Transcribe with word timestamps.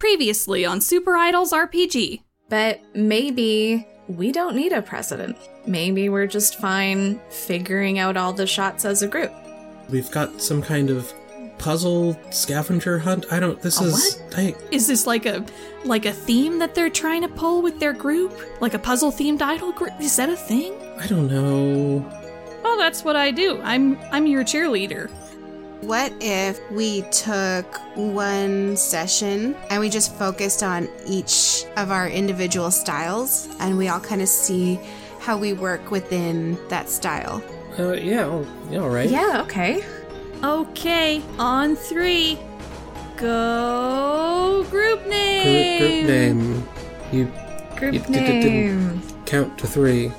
Previously 0.00 0.64
on 0.64 0.80
Super 0.80 1.14
Idols 1.14 1.52
RPG. 1.52 2.22
But 2.48 2.80
maybe 2.94 3.86
we 4.08 4.32
don't 4.32 4.56
need 4.56 4.72
a 4.72 4.80
president. 4.80 5.36
Maybe 5.66 6.08
we're 6.08 6.26
just 6.26 6.58
fine 6.58 7.20
figuring 7.28 7.98
out 7.98 8.16
all 8.16 8.32
the 8.32 8.46
shots 8.46 8.86
as 8.86 9.02
a 9.02 9.06
group. 9.06 9.30
We've 9.90 10.10
got 10.10 10.40
some 10.40 10.62
kind 10.62 10.88
of 10.88 11.12
puzzle 11.58 12.18
scavenger 12.30 12.98
hunt. 12.98 13.30
I 13.30 13.40
don't. 13.40 13.60
This 13.60 13.78
A 13.78 13.84
is. 13.84 14.22
I, 14.34 14.54
Is 14.70 14.86
this 14.86 15.06
like 15.06 15.26
a 15.26 15.44
like 15.84 16.06
a 16.06 16.12
theme 16.12 16.58
that 16.60 16.74
they're 16.74 16.88
trying 16.88 17.20
to 17.20 17.28
pull 17.28 17.60
with 17.60 17.78
their 17.78 17.92
group? 17.92 18.32
Like 18.62 18.72
a 18.72 18.78
puzzle 18.78 19.12
themed 19.12 19.42
idol 19.42 19.70
group? 19.70 19.92
Is 20.00 20.16
that 20.16 20.30
a 20.30 20.36
thing? 20.36 20.72
I 20.98 21.08
don't 21.08 21.28
know. 21.28 21.98
Well, 22.64 22.78
that's 22.78 23.04
what 23.04 23.16
I 23.16 23.32
do. 23.32 23.60
I'm 23.60 23.98
I'm 24.10 24.26
your 24.26 24.44
cheerleader. 24.44 25.10
What 25.80 26.12
if 26.20 26.60
we 26.70 27.02
took 27.10 27.64
one 27.96 28.76
session 28.76 29.56
and 29.70 29.80
we 29.80 29.88
just 29.88 30.14
focused 30.14 30.62
on 30.62 30.88
each 31.06 31.64
of 31.76 31.90
our 31.90 32.06
individual 32.08 32.70
styles 32.70 33.48
and 33.60 33.78
we 33.78 33.88
all 33.88 34.00
kind 34.00 34.20
of 34.20 34.28
see 34.28 34.78
how 35.20 35.38
we 35.38 35.52
work 35.54 35.90
within 35.90 36.58
that 36.68 36.90
style? 36.90 37.42
Uh, 37.78 37.92
yeah. 37.92 38.26
all- 38.26 38.46
Yeah. 38.70 38.80
All 38.80 38.90
right. 38.90 39.08
Yeah, 39.08 39.40
okay. 39.42 39.82
Okay, 40.44 41.22
on 41.38 41.76
three. 41.76 42.38
Go 43.16 44.64
group 44.70 45.00
Group, 45.00 45.08
name. 45.10 45.80
group 45.80 46.06
name. 46.08 46.68
You 47.12 47.32
Group 47.76 47.94
You 47.94 48.00
did- 48.00 48.12
did- 48.12 48.42
didn't- 48.42 48.42
name. 48.42 49.02
count 49.26 49.56
to 49.58 49.66
three. 49.66 50.12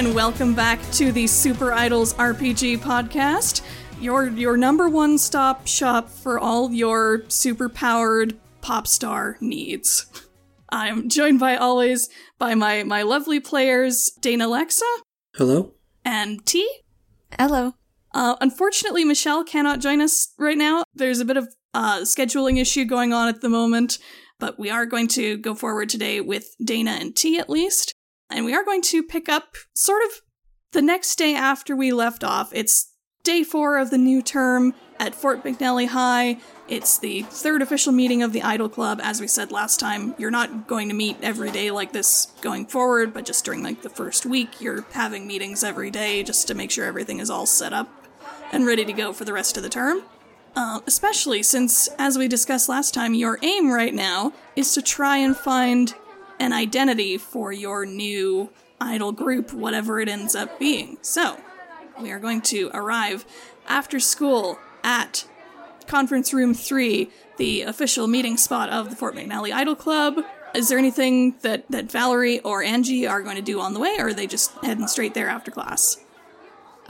And 0.00 0.14
welcome 0.14 0.54
back 0.54 0.80
to 0.92 1.12
the 1.12 1.26
Super 1.26 1.74
Idols 1.74 2.14
RPG 2.14 2.78
podcast, 2.78 3.60
your 4.00 4.28
your 4.28 4.56
number 4.56 4.88
one 4.88 5.18
stop 5.18 5.66
shop 5.66 6.08
for 6.08 6.38
all 6.38 6.72
your 6.72 7.24
super 7.28 7.68
powered 7.68 8.34
pop 8.62 8.86
star 8.86 9.36
needs. 9.42 10.06
I'm 10.70 11.10
joined 11.10 11.38
by 11.38 11.56
always 11.56 12.08
by 12.38 12.54
my 12.54 12.82
my 12.82 13.02
lovely 13.02 13.40
players 13.40 14.10
Dana 14.22 14.46
Lexa 14.46 14.80
Hello. 15.34 15.74
and 16.02 16.46
T. 16.46 16.66
Hello. 17.38 17.74
Uh, 18.14 18.36
unfortunately, 18.40 19.04
Michelle 19.04 19.44
cannot 19.44 19.80
join 19.80 20.00
us 20.00 20.32
right 20.38 20.56
now. 20.56 20.82
There's 20.94 21.20
a 21.20 21.26
bit 21.26 21.36
of 21.36 21.54
uh, 21.74 21.98
scheduling 22.04 22.58
issue 22.58 22.86
going 22.86 23.12
on 23.12 23.28
at 23.28 23.42
the 23.42 23.50
moment, 23.50 23.98
but 24.38 24.58
we 24.58 24.70
are 24.70 24.86
going 24.86 25.08
to 25.08 25.36
go 25.36 25.54
forward 25.54 25.90
today 25.90 26.22
with 26.22 26.56
Dana 26.64 26.92
and 26.92 27.14
T 27.14 27.38
at 27.38 27.50
least. 27.50 27.94
And 28.30 28.44
we 28.44 28.54
are 28.54 28.64
going 28.64 28.82
to 28.82 29.02
pick 29.02 29.28
up 29.28 29.56
sort 29.74 30.02
of 30.04 30.22
the 30.72 30.82
next 30.82 31.16
day 31.16 31.34
after 31.34 31.74
we 31.74 31.92
left 31.92 32.22
off. 32.22 32.50
It's 32.54 32.92
day 33.22 33.42
four 33.42 33.76
of 33.76 33.90
the 33.90 33.98
new 33.98 34.22
term 34.22 34.74
at 34.98 35.14
Fort 35.14 35.42
McNally 35.42 35.88
High. 35.88 36.38
It's 36.68 36.98
the 36.98 37.22
third 37.22 37.62
official 37.62 37.92
meeting 37.92 38.22
of 38.22 38.32
the 38.32 38.42
Idol 38.42 38.68
Club. 38.68 39.00
As 39.02 39.20
we 39.20 39.26
said 39.26 39.50
last 39.50 39.80
time, 39.80 40.14
you're 40.18 40.30
not 40.30 40.68
going 40.68 40.88
to 40.88 40.94
meet 40.94 41.16
every 41.22 41.50
day 41.50 41.70
like 41.70 41.92
this 41.92 42.26
going 42.40 42.66
forward, 42.66 43.12
but 43.12 43.24
just 43.24 43.44
during 43.44 43.62
like 43.62 43.82
the 43.82 43.90
first 43.90 44.24
week, 44.24 44.60
you're 44.60 44.82
having 44.92 45.26
meetings 45.26 45.64
every 45.64 45.90
day 45.90 46.22
just 46.22 46.46
to 46.48 46.54
make 46.54 46.70
sure 46.70 46.84
everything 46.84 47.18
is 47.18 47.30
all 47.30 47.46
set 47.46 47.72
up 47.72 47.88
and 48.52 48.66
ready 48.66 48.84
to 48.84 48.92
go 48.92 49.12
for 49.12 49.24
the 49.24 49.32
rest 49.32 49.56
of 49.56 49.62
the 49.62 49.68
term. 49.68 50.02
Uh, 50.56 50.80
especially 50.86 51.42
since, 51.42 51.88
as 51.98 52.18
we 52.18 52.26
discussed 52.26 52.68
last 52.68 52.92
time, 52.92 53.14
your 53.14 53.38
aim 53.42 53.70
right 53.70 53.94
now 53.94 54.32
is 54.56 54.74
to 54.74 54.82
try 54.82 55.16
and 55.16 55.36
find 55.36 55.94
an 56.40 56.52
identity 56.52 57.18
for 57.18 57.52
your 57.52 57.86
new 57.86 58.50
idol 58.80 59.12
group, 59.12 59.52
whatever 59.52 60.00
it 60.00 60.08
ends 60.08 60.34
up 60.34 60.58
being. 60.58 60.96
So, 61.02 61.36
we 62.00 62.10
are 62.10 62.18
going 62.18 62.40
to 62.42 62.70
arrive 62.72 63.26
after 63.68 64.00
school 64.00 64.58
at 64.82 65.28
Conference 65.86 66.32
Room 66.32 66.54
3, 66.54 67.10
the 67.36 67.62
official 67.62 68.06
meeting 68.06 68.36
spot 68.36 68.70
of 68.70 68.88
the 68.90 68.96
Fort 68.96 69.14
McNally 69.14 69.52
Idol 69.52 69.76
Club. 69.76 70.24
Is 70.54 70.68
there 70.68 70.78
anything 70.78 71.36
that, 71.42 71.70
that 71.70 71.92
Valerie 71.92 72.40
or 72.40 72.62
Angie 72.62 73.06
are 73.06 73.22
going 73.22 73.36
to 73.36 73.42
do 73.42 73.60
on 73.60 73.74
the 73.74 73.80
way, 73.80 73.96
or 73.98 74.08
are 74.08 74.14
they 74.14 74.26
just 74.26 74.52
heading 74.62 74.88
straight 74.88 75.14
there 75.14 75.28
after 75.28 75.50
class? 75.50 75.98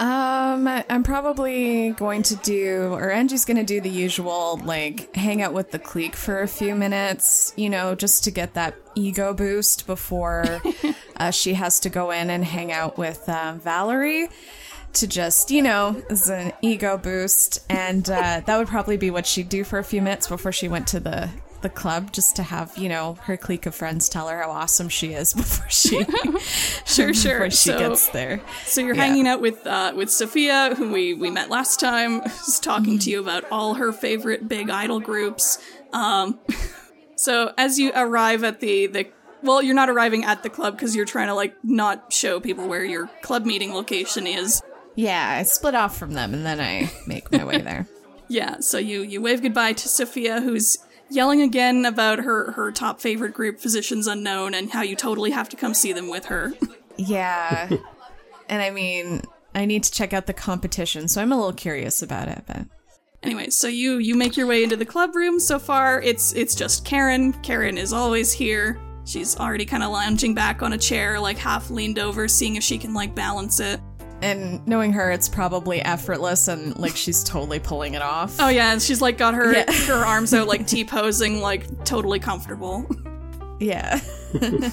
Um, 0.00 0.66
I'm 0.66 1.02
probably 1.02 1.90
going 1.90 2.22
to 2.22 2.36
do, 2.36 2.94
or 2.94 3.10
Angie's 3.10 3.44
going 3.44 3.58
to 3.58 3.64
do 3.64 3.82
the 3.82 3.90
usual, 3.90 4.58
like, 4.64 5.14
hang 5.14 5.42
out 5.42 5.52
with 5.52 5.72
the 5.72 5.78
clique 5.78 6.16
for 6.16 6.40
a 6.40 6.48
few 6.48 6.74
minutes, 6.74 7.52
you 7.54 7.68
know, 7.68 7.94
just 7.94 8.24
to 8.24 8.30
get 8.30 8.54
that 8.54 8.76
ego 8.94 9.34
boost 9.34 9.86
before 9.86 10.62
uh, 11.16 11.30
she 11.30 11.52
has 11.52 11.80
to 11.80 11.90
go 11.90 12.12
in 12.12 12.30
and 12.30 12.46
hang 12.46 12.72
out 12.72 12.96
with 12.96 13.28
uh, 13.28 13.56
Valerie 13.58 14.28
to 14.94 15.06
just, 15.06 15.50
you 15.50 15.60
know, 15.60 16.02
as 16.08 16.30
an 16.30 16.54
ego 16.62 16.96
boost. 16.96 17.62
And 17.68 18.08
uh, 18.08 18.40
that 18.46 18.56
would 18.56 18.68
probably 18.68 18.96
be 18.96 19.10
what 19.10 19.26
she'd 19.26 19.50
do 19.50 19.64
for 19.64 19.78
a 19.78 19.84
few 19.84 20.00
minutes 20.00 20.28
before 20.28 20.50
she 20.50 20.66
went 20.66 20.86
to 20.88 21.00
the 21.00 21.28
the 21.62 21.68
club 21.68 22.12
just 22.12 22.36
to 22.36 22.42
have 22.42 22.76
you 22.78 22.88
know 22.88 23.14
her 23.22 23.36
clique 23.36 23.66
of 23.66 23.74
friends 23.74 24.08
tell 24.08 24.28
her 24.28 24.40
how 24.42 24.50
awesome 24.50 24.88
she 24.88 25.12
is 25.12 25.32
before 25.42 25.68
she 25.68 26.04
Sure, 26.86 27.12
sure. 27.14 27.34
before 27.34 27.50
she 27.50 27.70
So- 27.70 27.78
gets 27.78 28.08
there 28.08 28.40
So 28.64 28.80
you're 28.80 28.94
Yeah. 28.94 29.04
hanging 29.04 29.26
out 29.28 29.40
with 29.40 29.66
uh, 29.66 29.92
with 29.94 30.10
Sophia, 30.10 30.74
who 30.76 30.90
we 30.92 31.14
we 31.14 31.30
met 31.30 31.50
last 31.50 31.78
time, 31.80 32.20
who's 32.22 32.58
talking 32.60 32.98
to 33.00 33.10
you 33.10 33.20
about 33.20 33.44
all 33.50 33.74
her 33.74 33.92
favorite 33.92 34.48
big 34.48 34.70
idol 34.70 35.00
groups. 35.00 35.58
Um, 35.92 36.38
so 37.16 37.52
as 37.58 37.78
you 37.78 37.92
arrive 37.94 38.44
at 38.44 38.60
the 38.60 38.86
the 38.86 39.06
well, 39.42 39.62
you're 39.62 39.74
not 39.74 39.88
arriving 39.88 40.24
at 40.24 40.42
the 40.42 40.50
club 40.50 40.76
because 40.76 40.94
you're 40.94 41.06
trying 41.06 41.28
to 41.28 41.34
like 41.34 41.54
not 41.64 42.12
show 42.12 42.40
people 42.40 42.68
where 42.68 42.84
your 42.84 43.06
club 43.22 43.46
meeting 43.46 43.72
location 43.72 44.26
is. 44.26 44.62
Yeah, 44.96 45.36
I 45.38 45.44
split 45.44 45.74
off 45.74 45.96
from 45.96 46.12
them 46.12 46.34
and 46.34 46.44
then 46.44 46.60
I 46.60 46.90
make 47.06 47.32
my 47.32 47.44
way 47.44 47.58
there. 47.60 47.86
Yeah, 48.28 48.60
so 48.60 48.76
you 48.78 49.02
you 49.02 49.20
wave 49.22 49.40
goodbye 49.42 49.72
to 49.74 49.88
Sophia, 49.88 50.40
who's 50.40 50.78
yelling 51.10 51.42
again 51.42 51.84
about 51.84 52.20
her 52.20 52.52
her 52.52 52.72
top 52.72 53.00
favorite 53.00 53.34
group, 53.34 53.60
Physicians 53.60 54.06
Unknown, 54.06 54.54
and 54.54 54.70
how 54.70 54.82
you 54.82 54.96
totally 54.96 55.30
have 55.30 55.48
to 55.50 55.56
come 55.56 55.74
see 55.74 55.92
them 55.92 56.08
with 56.08 56.26
her. 56.26 56.52
Yeah. 56.96 57.68
and 58.48 58.62
I 58.62 58.70
mean, 58.70 59.22
I 59.54 59.64
need 59.64 59.82
to 59.84 59.90
check 59.90 60.12
out 60.12 60.26
the 60.26 60.32
competition, 60.32 61.08
so 61.08 61.20
I'm 61.20 61.32
a 61.32 61.36
little 61.36 61.52
curious 61.52 62.02
about 62.02 62.28
it, 62.28 62.44
but 62.46 62.66
Anyway, 63.22 63.50
so 63.50 63.68
you 63.68 63.98
you 63.98 64.14
make 64.14 64.36
your 64.36 64.46
way 64.46 64.62
into 64.62 64.76
the 64.76 64.84
club 64.84 65.14
room. 65.14 65.38
So 65.38 65.58
far, 65.58 66.00
it's 66.00 66.32
it's 66.32 66.54
just 66.54 66.84
Karen. 66.84 67.32
Karen 67.42 67.76
is 67.76 67.92
always 67.92 68.32
here. 68.32 68.80
She's 69.04 69.38
already 69.38 69.66
kind 69.66 69.82
of 69.82 69.90
lounging 69.90 70.34
back 70.34 70.62
on 70.62 70.72
a 70.72 70.78
chair, 70.78 71.20
like 71.20 71.36
half 71.36 71.70
leaned 71.70 71.98
over, 71.98 72.28
seeing 72.28 72.56
if 72.56 72.62
she 72.62 72.78
can 72.78 72.94
like 72.94 73.14
balance 73.14 73.60
it. 73.60 73.80
And 74.22 74.66
knowing 74.66 74.92
her, 74.92 75.10
it's 75.10 75.28
probably 75.28 75.80
effortless 75.82 76.48
and 76.48 76.76
like 76.78 76.96
she's 76.96 77.24
totally 77.24 77.58
pulling 77.58 77.94
it 77.94 78.02
off. 78.02 78.36
Oh 78.38 78.48
yeah, 78.48 78.72
and 78.72 78.82
she's 78.82 79.00
like 79.00 79.18
got 79.18 79.34
her 79.34 79.52
Yeah. 79.52 79.72
her 79.86 80.04
arms 80.04 80.34
out, 80.34 80.48
like 80.48 80.66
T 80.66 80.84
posing, 80.84 81.40
like 81.40 81.84
totally 81.84 82.18
comfortable. 82.18 82.86
Yeah. 83.58 84.00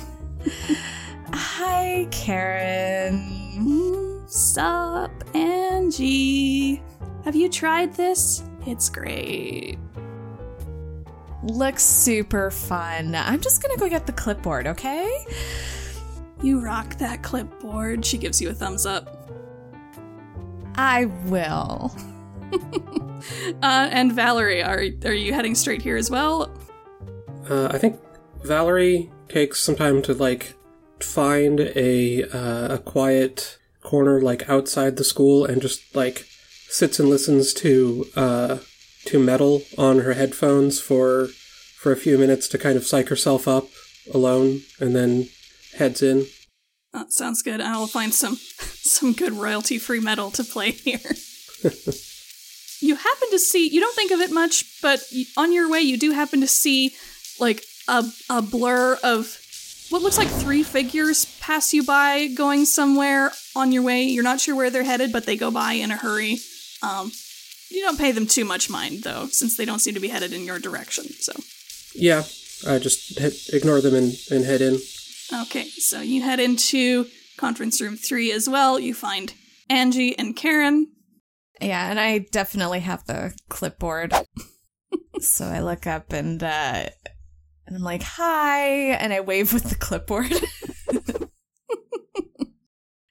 Hi, 1.33 2.07
Karen. 2.11 4.23
Sup, 4.27 5.11
Angie? 5.35 6.81
Have 7.25 7.35
you 7.35 7.49
tried 7.49 7.93
this? 7.93 8.43
It's 8.65 8.89
great. 8.89 9.77
Looks 11.43 11.83
super 11.83 12.51
fun. 12.51 13.15
I'm 13.15 13.41
just 13.41 13.61
gonna 13.61 13.77
go 13.77 13.89
get 13.89 14.05
the 14.05 14.13
clipboard, 14.13 14.67
okay? 14.67 15.25
You 16.41 16.59
rock 16.59 16.95
that 16.97 17.23
clipboard. 17.23 18.05
She 18.05 18.17
gives 18.17 18.41
you 18.41 18.49
a 18.49 18.53
thumbs 18.53 18.85
up. 18.85 19.16
I 20.77 21.05
will. 21.25 21.95
Uh, 23.61 23.89
and 23.91 24.13
Valerie, 24.13 24.63
are 24.63 24.85
are 25.03 25.13
you 25.13 25.33
heading 25.33 25.55
straight 25.55 25.81
here 25.81 25.97
as 25.97 26.09
well? 26.09 26.49
Uh, 27.49 27.67
I 27.71 27.77
think 27.77 27.99
Valerie 28.43 29.09
takes 29.27 29.61
some 29.61 29.75
time 29.75 30.01
to 30.03 30.13
like 30.13 30.53
find 30.99 31.59
a 31.59 32.23
uh, 32.23 32.75
a 32.75 32.77
quiet 32.77 33.57
corner 33.81 34.21
like 34.21 34.47
outside 34.47 34.97
the 34.97 35.03
school 35.03 35.45
and 35.45 35.61
just 35.61 35.95
like 35.95 36.25
sits 36.69 36.99
and 36.99 37.09
listens 37.09 37.53
to 37.55 38.05
uh, 38.15 38.57
to 39.05 39.19
metal 39.19 39.63
on 39.77 39.99
her 39.99 40.13
headphones 40.13 40.79
for 40.79 41.27
for 41.77 41.91
a 41.91 41.97
few 41.97 42.17
minutes 42.17 42.47
to 42.49 42.57
kind 42.57 42.77
of 42.77 42.85
psych 42.85 43.09
herself 43.09 43.47
up 43.47 43.67
alone, 44.13 44.61
and 44.79 44.95
then 44.95 45.27
heads 45.77 46.01
in. 46.01 46.27
Uh, 46.93 47.05
sounds 47.09 47.41
good. 47.41 47.61
I 47.61 47.77
will 47.77 47.87
find 47.87 48.13
some 48.13 48.37
some 48.89 49.13
good 49.13 49.33
royalty 49.33 49.77
free 49.77 49.99
metal 49.99 50.31
to 50.31 50.43
play 50.43 50.71
here. 50.71 50.99
you 52.79 52.95
happen 52.95 53.29
to 53.31 53.39
see 53.39 53.67
you 53.69 53.79
don't 53.79 53.95
think 53.95 54.11
of 54.11 54.19
it 54.19 54.31
much, 54.31 54.65
but 54.81 55.01
on 55.35 55.51
your 55.53 55.69
way 55.69 55.81
you 55.81 55.97
do 55.97 56.11
happen 56.11 56.41
to 56.41 56.47
see 56.47 56.93
like 57.39 57.63
a 57.87 58.03
a 58.29 58.41
blur 58.41 58.97
of 59.03 59.37
what 59.89 60.01
looks 60.01 60.17
like 60.17 60.27
three 60.27 60.63
figures 60.63 61.25
pass 61.39 61.73
you 61.73 61.83
by 61.83 62.27
going 62.27 62.65
somewhere 62.65 63.31
on 63.55 63.71
your 63.71 63.83
way. 63.83 64.03
You're 64.03 64.23
not 64.23 64.41
sure 64.41 64.55
where 64.55 64.69
they're 64.69 64.83
headed, 64.83 65.11
but 65.13 65.25
they 65.25 65.37
go 65.37 65.49
by 65.49 65.73
in 65.73 65.91
a 65.91 65.95
hurry. 65.97 66.37
Um, 66.83 67.11
you 67.69 67.81
don't 67.81 67.97
pay 67.97 68.11
them 68.11 68.27
too 68.27 68.43
much 68.45 68.69
mind, 68.69 69.03
though, 69.03 69.27
since 69.27 69.55
they 69.55 69.63
don't 69.65 69.79
seem 69.79 69.93
to 69.93 69.99
be 70.01 70.09
headed 70.09 70.33
in 70.33 70.43
your 70.43 70.59
direction. 70.59 71.05
So, 71.19 71.31
Yeah, 71.95 72.23
I 72.67 72.79
just 72.79 73.17
hit, 73.17 73.33
ignore 73.53 73.79
them 73.81 73.95
and, 73.95 74.13
and 74.29 74.43
head 74.45 74.61
in. 74.61 74.77
okay, 75.43 75.69
so 75.69 76.01
you 76.01 76.21
head 76.21 76.39
into 76.41 77.07
conference 77.37 77.79
room 77.81 77.95
three 77.95 78.31
as 78.31 78.49
well. 78.49 78.79
You 78.79 78.93
find 78.93 79.33
Angie 79.69 80.17
and 80.17 80.35
Karen. 80.35 80.87
Yeah, 81.61 81.89
and 81.89 81.99
I 81.99 82.19
definitely 82.19 82.81
have 82.81 83.05
the 83.05 83.33
clipboard. 83.49 84.13
so 85.19 85.45
I 85.45 85.61
look 85.61 85.87
up 85.87 86.13
and 86.13 86.41
uh 86.43 86.89
and 87.67 87.75
I'm 87.75 87.83
like, 87.83 88.03
"Hi," 88.03 88.91
and 88.93 89.11
I 89.11 89.19
wave 89.21 89.53
with 89.53 89.65
the 89.65 89.75
clipboard. 89.75 90.33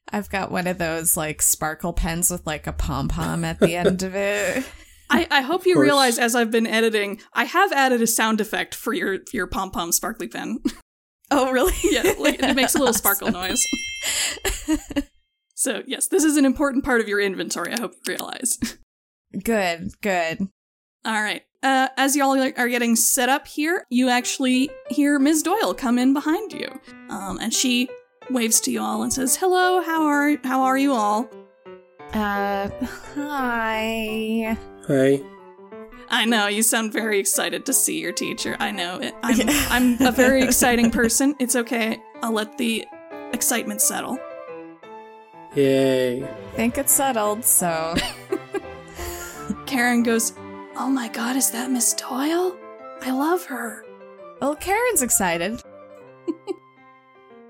I've 0.08 0.30
got 0.30 0.50
one 0.50 0.66
of 0.66 0.78
those 0.78 1.16
like 1.16 1.42
sparkle 1.42 1.92
pens 1.92 2.30
with 2.30 2.46
like 2.46 2.66
a 2.66 2.72
pom 2.72 3.08
pom 3.08 3.44
at 3.44 3.60
the 3.60 3.76
end 3.76 4.02
of 4.02 4.14
it. 4.14 4.64
I, 5.10 5.26
I 5.30 5.40
hope 5.42 5.66
you 5.66 5.80
realize 5.80 6.18
as 6.18 6.34
I've 6.34 6.50
been 6.50 6.66
editing, 6.66 7.20
I 7.32 7.44
have 7.44 7.70
added 7.72 8.02
a 8.02 8.06
sound 8.06 8.40
effect 8.40 8.74
for 8.74 8.92
your 8.92 9.18
your 9.32 9.46
pom 9.46 9.70
pom 9.70 9.92
sparkly 9.92 10.26
pen. 10.26 10.60
Oh, 11.30 11.50
really? 11.50 11.74
yeah, 11.90 12.14
like, 12.18 12.42
it 12.42 12.54
makes 12.54 12.74
a 12.74 12.78
little 12.78 12.94
sparkle 13.02 13.30
noise. 13.30 13.64
So 15.56 15.82
yes, 15.86 16.06
this 16.08 16.22
is 16.22 16.36
an 16.36 16.44
important 16.44 16.84
part 16.84 17.00
of 17.00 17.08
your 17.08 17.18
inventory. 17.18 17.72
I 17.72 17.80
hope 17.80 17.94
you 18.06 18.14
realize. 18.14 18.58
Good, 19.42 19.90
good. 20.02 20.38
All 21.04 21.22
right. 21.22 21.42
Uh, 21.62 21.88
as 21.96 22.14
y'all 22.14 22.38
are 22.38 22.52
are 22.58 22.68
getting 22.68 22.94
set 22.94 23.30
up 23.30 23.46
here, 23.48 23.86
you 23.90 24.10
actually 24.10 24.70
hear 24.90 25.18
Ms. 25.18 25.42
Doyle 25.42 25.72
come 25.74 25.98
in 25.98 26.12
behind 26.12 26.52
you, 26.52 26.68
um, 27.08 27.38
and 27.40 27.52
she 27.52 27.88
waves 28.30 28.60
to 28.60 28.70
you 28.70 28.80
all 28.82 29.02
and 29.02 29.12
says, 29.12 29.36
"Hello, 29.36 29.80
how 29.80 30.04
are 30.04 30.36
how 30.44 30.62
are 30.62 30.76
you 30.76 30.92
all?" 30.92 31.28
Uh, 32.12 32.68
hi. 33.14 34.56
Hi. 34.86 35.35
I 36.08 36.24
know 36.24 36.46
you 36.46 36.62
sound 36.62 36.92
very 36.92 37.18
excited 37.18 37.66
to 37.66 37.72
see 37.72 38.00
your 38.00 38.12
teacher. 38.12 38.56
I 38.60 38.70
know 38.70 38.98
it. 38.98 39.14
I'm 39.22 39.48
I'm 39.70 40.06
a 40.06 40.12
very 40.12 40.42
exciting 40.44 40.90
person. 40.90 41.34
It's 41.38 41.56
okay. 41.56 42.00
I'll 42.22 42.32
let 42.32 42.58
the 42.58 42.86
excitement 43.32 43.80
settle. 43.80 44.18
Yay. 45.54 46.28
Think 46.54 46.78
it's 46.78 46.92
settled, 46.92 47.44
so 47.44 47.94
Karen 49.66 50.02
goes, 50.02 50.32
"Oh 50.76 50.88
my 50.88 51.08
God, 51.08 51.36
is 51.36 51.50
that 51.50 51.70
Miss 51.70 51.94
Doyle? 51.94 52.56
I 53.02 53.10
love 53.10 53.44
her." 53.46 53.84
well, 54.40 54.54
Karen's 54.56 55.02
excited. 55.02 55.62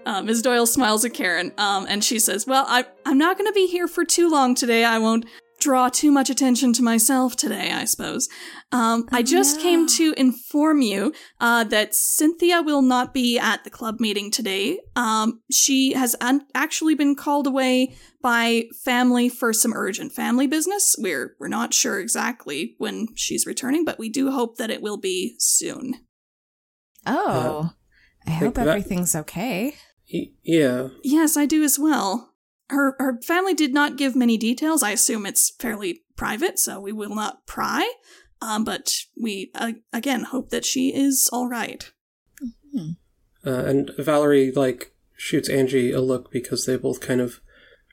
Uh, 0.05 0.23
Ms. 0.23 0.41
Doyle 0.41 0.67
smiles 0.67 1.05
at 1.05 1.13
Karen, 1.15 1.53
um, 1.59 1.85
and 1.89 2.05
she 2.05 2.21
says, 2.21 2.47
"Well, 2.47 2.65
I, 2.69 2.85
I'm 3.05 3.19
not 3.19 3.37
going 3.37 3.51
to 3.51 3.53
be 3.53 3.67
here 3.67 3.89
for 3.89 4.05
too 4.05 4.31
long 4.31 4.55
today. 4.55 4.85
I 4.85 4.99
won't 4.99 5.27
draw 5.59 5.89
too 5.89 6.11
much 6.11 6.29
attention 6.31 6.73
to 6.75 6.83
myself 6.83 7.37
today, 7.37 7.73
I 7.73 7.85
suppose. 7.85 8.29
Um, 8.73 9.09
I 9.11 9.23
just 9.23 9.61
came 9.61 9.87
to 9.89 10.13
inform 10.17 10.83
you 10.83 11.13
uh, 11.41 11.65
that 11.65 11.95
Cynthia 11.95 12.63
will 12.63 12.83
not 12.83 13.15
be 13.15 13.39
at 13.39 13.65
the 13.65 13.71
club 13.71 14.01
meeting 14.01 14.31
today. 14.31 14.81
Um, 14.95 15.41
she 15.51 15.93
has 15.95 16.15
un- 16.21 16.47
actually 16.55 16.95
been 16.95 17.15
called 17.17 17.47
away 17.47 17.95
by 18.23 18.65
family 18.85 19.29
for 19.29 19.53
some 19.53 19.73
urgent 19.73 20.13
family 20.13 20.47
business. 20.47 20.95
We're 20.99 21.37
we're 21.41 21.49
not 21.49 21.73
sure 21.73 22.01
exactly 22.01 22.75
when 22.79 23.09
she's 23.15 23.47
returning, 23.47 23.85
but 23.85 23.99
we 23.99 24.09
do 24.09 24.31
hope 24.31 24.57
that 24.59 24.71
it 24.71 24.83
will 24.83 24.99
be 24.99 25.37
soon." 25.39 25.95
Oh, 27.07 27.71
I 28.27 28.31
hope 28.31 28.55
that- 28.55 28.67
everything's 28.69 29.15
okay. 29.15 29.77
Y- 30.13 30.33
yeah. 30.43 30.89
Yes, 31.05 31.37
I 31.37 31.47
do 31.47 31.63
as 31.63 31.79
well. 31.79 32.33
Her 32.69 32.97
her 32.99 33.21
family 33.23 33.55
did 33.55 33.73
not 33.73 33.97
give 33.97 34.17
many 34.17 34.37
details. 34.37 34.83
I 34.83 34.91
assume 34.91 35.27
it's 35.27 35.55
fairly 35.59 36.03
private, 36.17 36.59
so 36.59 36.81
we 36.81 36.93
will 36.93 37.15
not 37.15 37.47
pry. 37.47 37.91
Um, 38.43 38.65
but 38.65 38.93
we 39.21 39.51
uh, 39.55 39.73
again 39.93 40.25
hope 40.25 40.51
that 40.51 40.65
she 40.65 40.95
is 40.95 41.29
all 41.33 41.49
right. 41.49 41.91
Uh, 42.77 43.65
and 43.65 43.91
Valerie, 43.99 44.51
like, 44.51 44.93
shoots 45.17 45.49
Angie 45.49 45.93
a 45.93 46.01
look 46.01 46.31
because 46.31 46.67
they 46.67 46.77
both 46.77 47.01
kind 47.01 47.21
of 47.21 47.41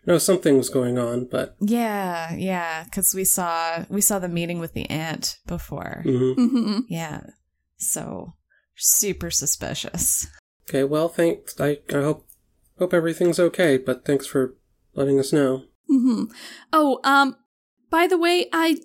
know 0.06 0.18
something 0.18 0.58
was 0.58 0.70
going 0.70 0.98
on, 0.98 1.26
but. 1.26 1.56
Yeah, 1.62 2.34
yeah, 2.34 2.84
because 2.84 3.14
we 3.14 3.24
saw 3.24 3.86
we 3.90 4.02
saw 4.02 4.20
the 4.20 4.28
meeting 4.28 4.60
with 4.60 4.74
the 4.74 4.90
aunt 4.90 5.38
before. 5.46 6.04
mhm. 6.06 6.36
hmm 6.36 6.80
Yeah, 6.90 7.22
so 7.78 8.34
super 8.76 9.30
suspicious. 9.32 10.28
Okay, 10.68 10.84
well, 10.84 11.08
thanks. 11.10 11.60
I, 11.60 11.80
I 11.94 12.02
hope 12.02 12.28
hope 12.80 12.94
everything's 12.94 13.40
okay, 13.40 13.78
but 13.78 14.06
thanks 14.06 14.26
for 14.26 14.56
letting 14.96 15.20
us 15.20 15.34
know. 15.34 15.64
hmm 15.88 16.26
Oh, 16.72 17.00
um, 17.04 17.36
by 17.90 18.08
the 18.08 18.18
way, 18.18 18.48
I, 18.54 18.78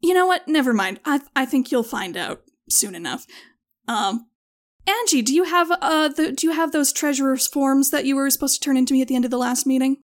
you 0.00 0.14
know 0.14 0.26
what? 0.26 0.46
Never 0.48 0.72
mind. 0.72 1.00
I 1.04 1.20
I 1.36 1.46
think 1.46 1.70
you'll 1.72 1.82
find 1.82 2.16
out 2.16 2.42
soon 2.70 2.94
enough. 2.94 3.26
Um, 3.88 4.26
Angie, 4.86 5.22
do 5.22 5.34
you 5.34 5.44
have 5.44 5.70
uh 5.80 6.08
the 6.08 6.32
do 6.32 6.46
you 6.46 6.52
have 6.52 6.72
those 6.72 6.92
treasurer's 6.92 7.46
forms 7.46 7.90
that 7.90 8.04
you 8.04 8.16
were 8.16 8.28
supposed 8.30 8.54
to 8.62 8.64
turn 8.64 8.76
into 8.76 8.92
me 8.94 9.02
at 9.02 9.08
the 9.08 9.16
end 9.16 9.24
of 9.24 9.30
the 9.30 9.38
last 9.38 9.66
meeting? 9.66 9.98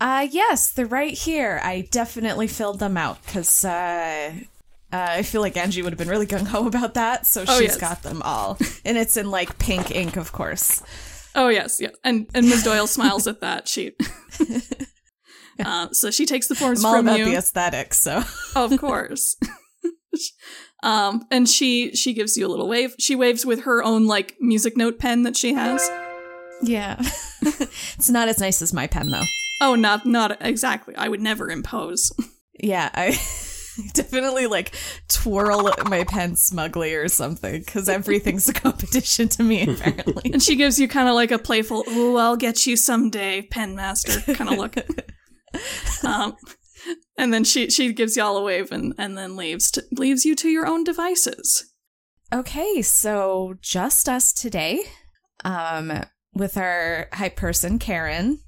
Uh 0.00 0.26
yes, 0.30 0.70
they're 0.72 0.86
right 0.86 1.14
here. 1.18 1.60
I 1.64 1.88
definitely 1.90 2.46
filled 2.46 2.78
them 2.78 2.96
out 2.96 3.24
because 3.24 3.64
uh, 3.64 4.32
uh, 4.92 5.06
I 5.10 5.22
feel 5.22 5.40
like 5.40 5.56
Angie 5.56 5.82
would 5.82 5.92
have 5.92 5.98
been 5.98 6.08
really 6.08 6.26
gung 6.26 6.46
ho 6.46 6.66
about 6.66 6.94
that, 6.94 7.26
so 7.26 7.44
Oh, 7.48 7.58
she's 7.58 7.70
yes. 7.70 7.76
got 7.78 8.02
them 8.04 8.22
all, 8.22 8.56
and 8.84 8.96
it's 8.96 9.16
in 9.16 9.30
like 9.30 9.58
pink 9.58 9.90
ink, 9.90 10.16
of 10.16 10.30
course. 10.32 10.80
Oh 11.34 11.48
yes, 11.48 11.78
yes. 11.80 11.94
And 12.04 12.28
and 12.34 12.48
Ms. 12.48 12.62
Doyle 12.64 12.86
smiles 12.86 13.26
at 13.26 13.40
that. 13.40 13.68
She 13.68 13.92
uh, 15.64 15.88
so 15.92 16.10
she 16.10 16.26
takes 16.26 16.48
the 16.48 16.54
forms 16.54 16.80
I'm 16.80 16.86
all 16.86 16.96
from 16.96 17.08
about 17.08 17.18
you. 17.18 17.26
the 17.26 17.36
aesthetics, 17.36 18.00
so 18.00 18.22
of 18.56 18.76
course. 18.80 19.36
um, 20.82 21.24
and 21.30 21.48
she 21.48 21.94
she 21.94 22.12
gives 22.14 22.36
you 22.36 22.46
a 22.46 22.48
little 22.48 22.68
wave. 22.68 22.94
She 22.98 23.14
waves 23.16 23.44
with 23.46 23.62
her 23.62 23.82
own 23.82 24.06
like 24.06 24.36
music 24.40 24.76
note 24.76 24.98
pen 24.98 25.22
that 25.22 25.36
she 25.36 25.54
has. 25.54 25.88
yeah, 26.62 26.96
it's 27.42 28.10
not 28.10 28.28
as 28.28 28.40
nice 28.40 28.62
as 28.62 28.72
my 28.72 28.86
pen 28.86 29.08
though. 29.10 29.24
Oh, 29.60 29.74
not 29.74 30.06
not 30.06 30.38
exactly. 30.40 30.94
I 30.96 31.08
would 31.08 31.20
never 31.20 31.50
impose. 31.50 32.12
Yeah, 32.60 32.90
I 32.94 33.18
definitely 33.94 34.46
like 34.46 34.74
twirl 35.08 35.70
my 35.86 36.04
pen 36.04 36.36
smugly 36.36 36.94
or 36.94 37.08
something 37.08 37.60
because 37.60 37.88
everything's 37.88 38.48
a 38.48 38.52
competition 38.54 39.28
to 39.28 39.42
me 39.42 39.62
apparently. 39.62 40.32
And 40.32 40.42
she 40.42 40.56
gives 40.56 40.78
you 40.78 40.88
kind 40.88 41.08
of 41.08 41.14
like 41.14 41.30
a 41.30 41.38
playful, 41.38 41.84
"Oh, 41.86 42.16
I'll 42.16 42.36
get 42.36 42.66
you 42.66 42.76
someday, 42.76 43.42
pen 43.42 43.74
master" 43.74 44.20
kind 44.34 44.50
of 44.50 44.58
look. 44.58 44.76
um, 46.04 46.36
and 47.16 47.32
then 47.32 47.44
she 47.44 47.70
she 47.70 47.92
gives 47.92 48.16
y'all 48.16 48.36
a 48.36 48.42
wave 48.42 48.72
and 48.72 48.94
and 48.98 49.16
then 49.16 49.36
leaves 49.36 49.70
to, 49.72 49.84
leaves 49.92 50.24
you 50.24 50.34
to 50.36 50.48
your 50.48 50.66
own 50.66 50.84
devices. 50.84 51.72
Okay, 52.32 52.82
so 52.82 53.54
just 53.62 54.08
us 54.08 54.32
today, 54.32 54.82
um, 55.44 56.04
with 56.34 56.56
our 56.56 57.08
hype 57.12 57.36
person 57.36 57.78
Karen. 57.78 58.40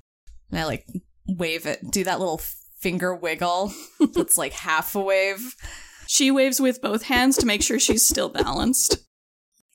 And 0.51 0.61
I 0.61 0.65
like 0.65 0.87
wave 1.27 1.65
it, 1.67 1.91
do 1.91 2.05
that 2.05 2.19
little 2.19 2.41
finger 2.81 3.15
wiggle 3.15 3.73
that's 4.15 4.39
like 4.39 4.53
half 4.53 4.95
a 4.95 5.01
wave. 5.01 5.55
She 6.07 6.31
waves 6.31 6.61
with 6.61 6.83
both 6.83 7.05
hands 7.05 7.37
to 7.37 7.47
make 7.47 7.63
sure 7.63 7.79
she's 7.79 8.07
still 8.07 8.29
balanced. 8.29 8.99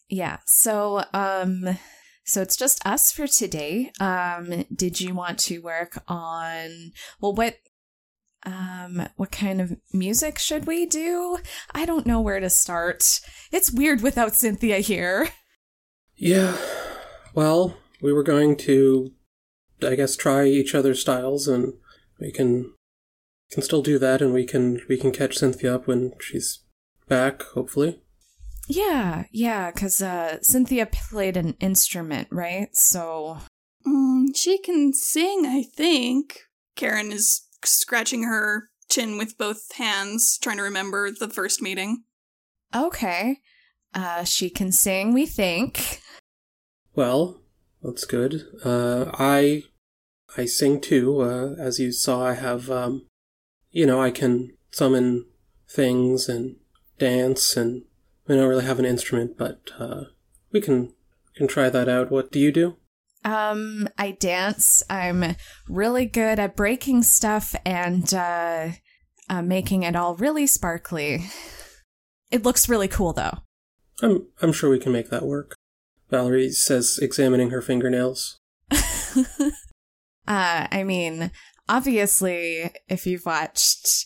Yeah. 0.10 0.40
So, 0.46 1.04
um, 1.14 1.78
so 2.26 2.42
it's 2.42 2.58
just 2.58 2.86
us 2.86 3.12
for 3.12 3.28
today. 3.28 3.92
Um, 4.00 4.66
did 4.74 5.00
you 5.00 5.14
want 5.14 5.40
to 5.40 5.60
work 5.60 6.04
on? 6.08 6.92
Well, 7.22 7.34
what? 7.34 7.56
Um, 8.44 9.08
what 9.16 9.32
kind 9.32 9.60
of 9.60 9.76
music 9.92 10.38
should 10.38 10.68
we 10.68 10.86
do? 10.86 11.40
I 11.74 11.86
don't 11.86 12.06
know 12.06 12.22
where 12.22 12.40
to 12.40 12.50
start. 12.50 13.22
It's 13.52 13.72
weird 13.72 14.02
without 14.02 14.36
Cynthia 14.36 14.80
here. 14.80 15.30
Yeah. 16.16 16.56
Well, 17.34 17.78
we 18.02 18.14
were 18.14 18.24
going 18.24 18.56
to, 18.58 19.12
I 19.82 19.96
guess, 19.96 20.16
try 20.16 20.46
each 20.46 20.76
other's 20.76 21.02
styles, 21.02 21.48
and 21.48 21.74
we 22.20 22.32
can 22.32 22.75
can 23.52 23.62
still 23.64 23.82
do 23.82 24.00
that, 24.00 24.22
and 24.22 24.34
we 24.34 24.46
can 24.46 24.82
we 24.90 24.98
can 24.98 25.12
catch 25.12 25.38
Cynthia 25.38 25.76
up 25.76 25.88
when 25.88 26.14
she's 26.20 26.60
back, 27.08 27.42
hopefully. 27.44 28.02
Yeah, 28.68 29.26
yeah, 29.32 29.72
because 29.72 30.02
uh, 30.02 30.42
Cynthia 30.42 30.88
played 30.88 31.38
an 31.38 31.56
instrument, 31.60 32.28
right? 32.32 32.70
So, 32.76 33.38
Mm, 33.86 34.36
she 34.36 34.58
can 34.58 34.94
sing, 34.94 35.46
I 35.46 35.62
think. 35.62 36.40
Karen 36.76 37.12
is 37.12 37.48
scratching 37.64 38.24
her 38.24 38.70
chin 38.90 39.20
with 39.20 39.38
both 39.38 39.72
hands, 39.74 40.40
trying 40.42 40.58
to 40.58 40.64
remember 40.64 41.12
the 41.12 41.30
first 41.30 41.62
meeting. 41.62 42.04
okay. 42.74 43.38
Uh, 43.94 44.24
she 44.24 44.50
can 44.50 44.72
sing, 44.72 45.14
we 45.14 45.26
think. 45.28 46.02
Well, 46.96 47.42
that's 47.84 48.06
good. 48.06 48.44
Uh, 48.64 49.12
I 49.14 49.64
I 50.36 50.46
sing 50.46 50.82
too. 50.82 51.22
Uh, 51.22 51.54
as 51.60 51.80
you 51.80 51.92
saw, 51.92 52.26
I 52.26 52.34
have 52.34 52.70
um, 52.72 53.06
you 53.76 53.86
know, 53.86 54.02
I 54.02 54.10
can 54.10 54.54
summon 54.72 55.26
things 55.70 56.30
and 56.30 56.56
dance, 56.98 57.58
and 57.58 57.84
I 58.28 58.36
don't 58.36 58.48
really 58.48 58.64
have 58.64 58.80
an 58.80 58.86
instrument, 58.86 59.38
but 59.38 59.70
uh, 59.78 60.06
we 60.54 60.62
can 60.62 60.94
can 61.36 61.48
try 61.48 61.70
that 61.70 61.90
out. 61.90 62.10
What 62.10 62.32
do 62.32 62.40
you 62.40 62.54
do? 62.54 62.78
Um, 63.26 63.90
I 63.98 64.12
dance. 64.12 64.82
I'm 64.90 65.36
really 65.68 66.06
good 66.06 66.40
at 66.40 66.56
breaking 66.56 67.04
stuff 67.04 67.54
and 67.66 68.14
uh, 68.14 68.70
uh, 69.30 69.42
making 69.42 69.84
it 69.84 69.98
all 69.98 70.16
really 70.16 70.48
sparkly. 70.48 71.26
It 72.32 72.44
looks 72.44 72.70
really 72.70 72.88
cool, 72.88 73.12
though. 73.12 73.40
I'm 74.02 74.28
I'm 74.42 74.54
sure 74.54 74.70
we 74.70 74.80
can 74.80 74.94
make 74.94 75.10
that 75.10 75.24
work. 75.24 75.56
Valerie 76.10 76.52
says, 76.52 76.98
examining 77.02 77.50
her 77.50 77.62
fingernails. 77.62 78.38
uh, 78.72 78.78
I 80.28 80.84
mean, 80.86 81.32
obviously, 81.68 82.72
if 82.88 83.06
you've 83.06 83.26
watched 83.26 84.06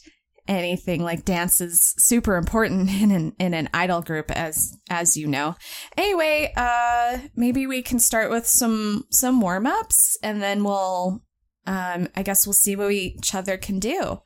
anything 0.49 1.03
like 1.03 1.23
dance 1.23 1.61
is 1.61 1.93
super 1.99 2.35
important 2.35 2.89
in 3.01 3.11
an 3.11 3.33
in 3.39 3.53
an 3.53 3.69
idol 3.73 4.01
group 4.01 4.31
as 4.31 4.75
as 4.89 5.15
you 5.15 5.27
know. 5.27 5.55
Anyway, 5.95 6.51
uh 6.57 7.19
maybe 7.35 7.67
we 7.67 7.81
can 7.81 7.99
start 7.99 8.29
with 8.31 8.47
some 8.47 9.05
some 9.11 9.39
warm-ups 9.39 10.17
and 10.23 10.41
then 10.41 10.63
we'll 10.63 11.23
um 11.67 12.09
I 12.15 12.23
guess 12.23 12.45
we'll 12.45 12.53
see 12.53 12.75
what 12.75 12.87
we, 12.87 13.15
each 13.17 13.35
other 13.35 13.57
can 13.57 13.79
do. 13.79 14.21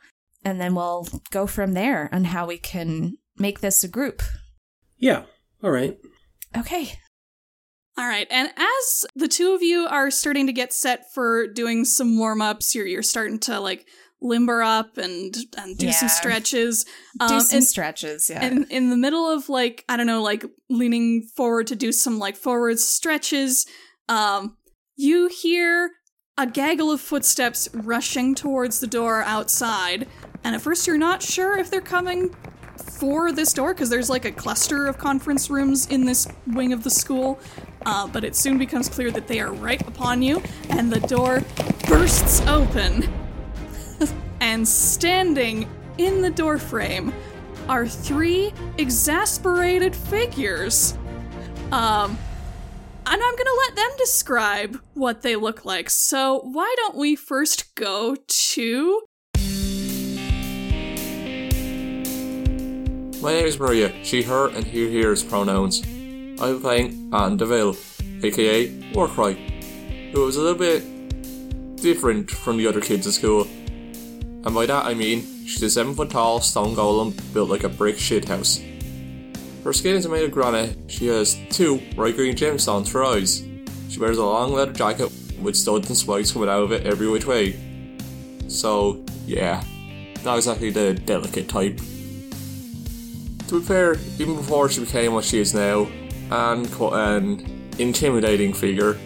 And 0.45 0.59
then 0.59 0.75
we'll 0.75 1.07
go 1.31 1.45
from 1.45 1.73
there 1.73 2.09
on 2.11 2.25
how 2.25 2.47
we 2.47 2.57
can 2.57 3.17
make 3.37 3.59
this 3.59 3.83
a 3.83 3.87
group. 3.87 4.21
Yeah. 4.97 5.23
All 5.63 5.71
right. 5.71 5.97
Okay. 6.57 6.93
All 7.97 8.07
right, 8.07 8.27
and 8.31 8.49
as 8.57 9.05
the 9.15 9.27
two 9.27 9.53
of 9.53 9.61
you 9.61 9.85
are 9.85 10.09
starting 10.09 10.47
to 10.47 10.53
get 10.53 10.73
set 10.73 11.13
for 11.13 11.47
doing 11.47 11.85
some 11.85 12.17
warm 12.17 12.41
ups, 12.41 12.73
you're 12.73 12.87
you're 12.87 13.03
starting 13.03 13.37
to 13.41 13.59
like 13.59 13.85
limber 14.19 14.63
up 14.63 14.97
and 14.97 15.35
and 15.57 15.77
do 15.77 15.91
some 15.91 16.07
Yeah. 16.07 16.13
stretches. 16.13 16.85
Do 17.19 17.35
Um, 17.35 17.41
some 17.41 17.57
and- 17.57 17.67
stretches, 17.67 18.29
yeah. 18.29 18.43
And 18.43 18.65
in 18.71 18.89
the 18.89 18.97
middle 18.97 19.29
of 19.29 19.47
like, 19.47 19.83
I 19.87 19.97
don't 19.97 20.07
know, 20.07 20.23
like 20.23 20.43
leaning 20.69 21.27
forward 21.35 21.67
to 21.67 21.75
do 21.75 21.91
some 21.91 22.17
like 22.17 22.35
forward 22.35 22.79
stretches, 22.79 23.65
um, 24.09 24.57
you 24.95 25.27
hear 25.27 25.91
a 26.37 26.47
gaggle 26.47 26.89
of 26.89 26.99
footsteps 26.99 27.69
rushing 27.73 28.33
towards 28.33 28.79
the 28.79 28.87
door 28.87 29.21
outside. 29.23 30.07
And 30.43 30.55
at 30.55 30.61
first 30.61 30.87
you're 30.87 30.97
not 30.97 31.21
sure 31.21 31.57
if 31.59 31.69
they're 31.69 31.79
coming 31.81 32.33
for 32.99 33.31
this 33.31 33.53
door 33.53 33.73
because 33.73 33.89
there's 33.89 34.09
like 34.09 34.25
a 34.25 34.31
cluster 34.31 34.87
of 34.87 34.97
conference 34.97 35.49
rooms 35.49 35.85
in 35.87 36.05
this 36.05 36.27
wing 36.47 36.73
of 36.73 36.83
the 36.83 36.89
school. 36.89 37.39
Uh, 37.85 38.07
but 38.07 38.23
it 38.23 38.35
soon 38.35 38.57
becomes 38.57 38.87
clear 38.89 39.11
that 39.11 39.27
they 39.27 39.39
are 39.39 39.51
right 39.51 39.81
upon 39.87 40.21
you, 40.21 40.41
and 40.69 40.91
the 40.91 40.99
door 41.01 41.43
bursts 41.87 42.41
open. 42.47 43.11
and 44.41 44.67
standing 44.67 45.69
in 45.97 46.21
the 46.21 46.29
doorframe 46.29 47.13
are 47.67 47.87
three 47.87 48.53
exasperated 48.77 49.95
figures. 49.95 50.97
Um, 51.71 52.17
and 53.05 53.21
I'm 53.21 53.35
gonna 53.35 53.57
let 53.67 53.75
them 53.75 53.89
describe 53.97 54.81
what 54.93 55.21
they 55.21 55.35
look 55.35 55.65
like. 55.65 55.89
So 55.89 56.39
why 56.39 56.73
don't 56.77 56.95
we 56.95 57.15
first 57.15 57.75
go 57.75 58.15
to 58.27 59.01
My 63.23 63.31
name 63.31 63.45
is 63.45 63.57
Maria, 63.57 63.93
she, 64.03 64.21
her, 64.23 64.49
and 64.49 64.65
he, 64.65 65.01
hers 65.01 65.23
pronouns. 65.23 65.81
I'm 66.43 66.59
playing 66.59 67.09
Anne 67.13 67.37
DeVille, 67.37 67.77
aka 68.21 68.91
Warcry, 68.93 70.11
who 70.11 70.25
was 70.25 70.35
a 70.35 70.41
little 70.41 70.59
bit 70.59 70.83
different 71.77 72.29
from 72.29 72.57
the 72.57 72.67
other 72.67 72.81
kids 72.81 73.07
at 73.07 73.13
school. 73.13 73.43
And 73.43 74.53
by 74.53 74.65
that 74.65 74.85
I 74.85 74.93
mean, 74.93 75.21
she's 75.45 75.63
a 75.63 75.69
7 75.69 75.95
foot 75.95 76.09
tall 76.09 76.41
stone 76.41 76.75
golem 76.75 77.15
built 77.33 77.49
like 77.49 77.63
a 77.63 77.69
brick 77.69 77.97
shit 77.97 78.27
house. 78.27 78.61
Her 79.63 79.71
skin 79.71 79.95
is 79.95 80.05
made 80.05 80.25
of 80.25 80.31
granite, 80.31 80.77
she 80.87 81.07
has 81.07 81.39
two 81.49 81.81
bright 81.95 82.17
green 82.17 82.35
gemstones 82.35 82.89
for 82.89 83.05
eyes. 83.05 83.41
She 83.89 83.99
wears 84.01 84.17
a 84.17 84.25
long 84.25 84.51
leather 84.51 84.73
jacket 84.73 85.13
with 85.41 85.55
studs 85.55 85.87
and 85.87 85.97
spikes 85.97 86.33
coming 86.33 86.49
out 86.49 86.63
of 86.63 86.73
it 86.73 86.85
every 86.85 87.07
which 87.07 87.25
way. 87.25 87.57
So, 88.49 89.05
yeah, 89.25 89.63
not 90.25 90.35
exactly 90.35 90.71
the 90.71 90.93
delicate 90.93 91.47
type. 91.47 91.77
To 93.47 93.59
be 93.59 93.65
fair, 93.65 93.95
even 94.19 94.35
before 94.35 94.67
she 94.67 94.81
became 94.81 95.13
what 95.13 95.23
she 95.23 95.39
is 95.39 95.53
now, 95.53 95.87
and 96.33 96.71
quite 96.71 96.99
an 96.99 97.69
intimidating 97.77 98.53
figure, 98.53 98.97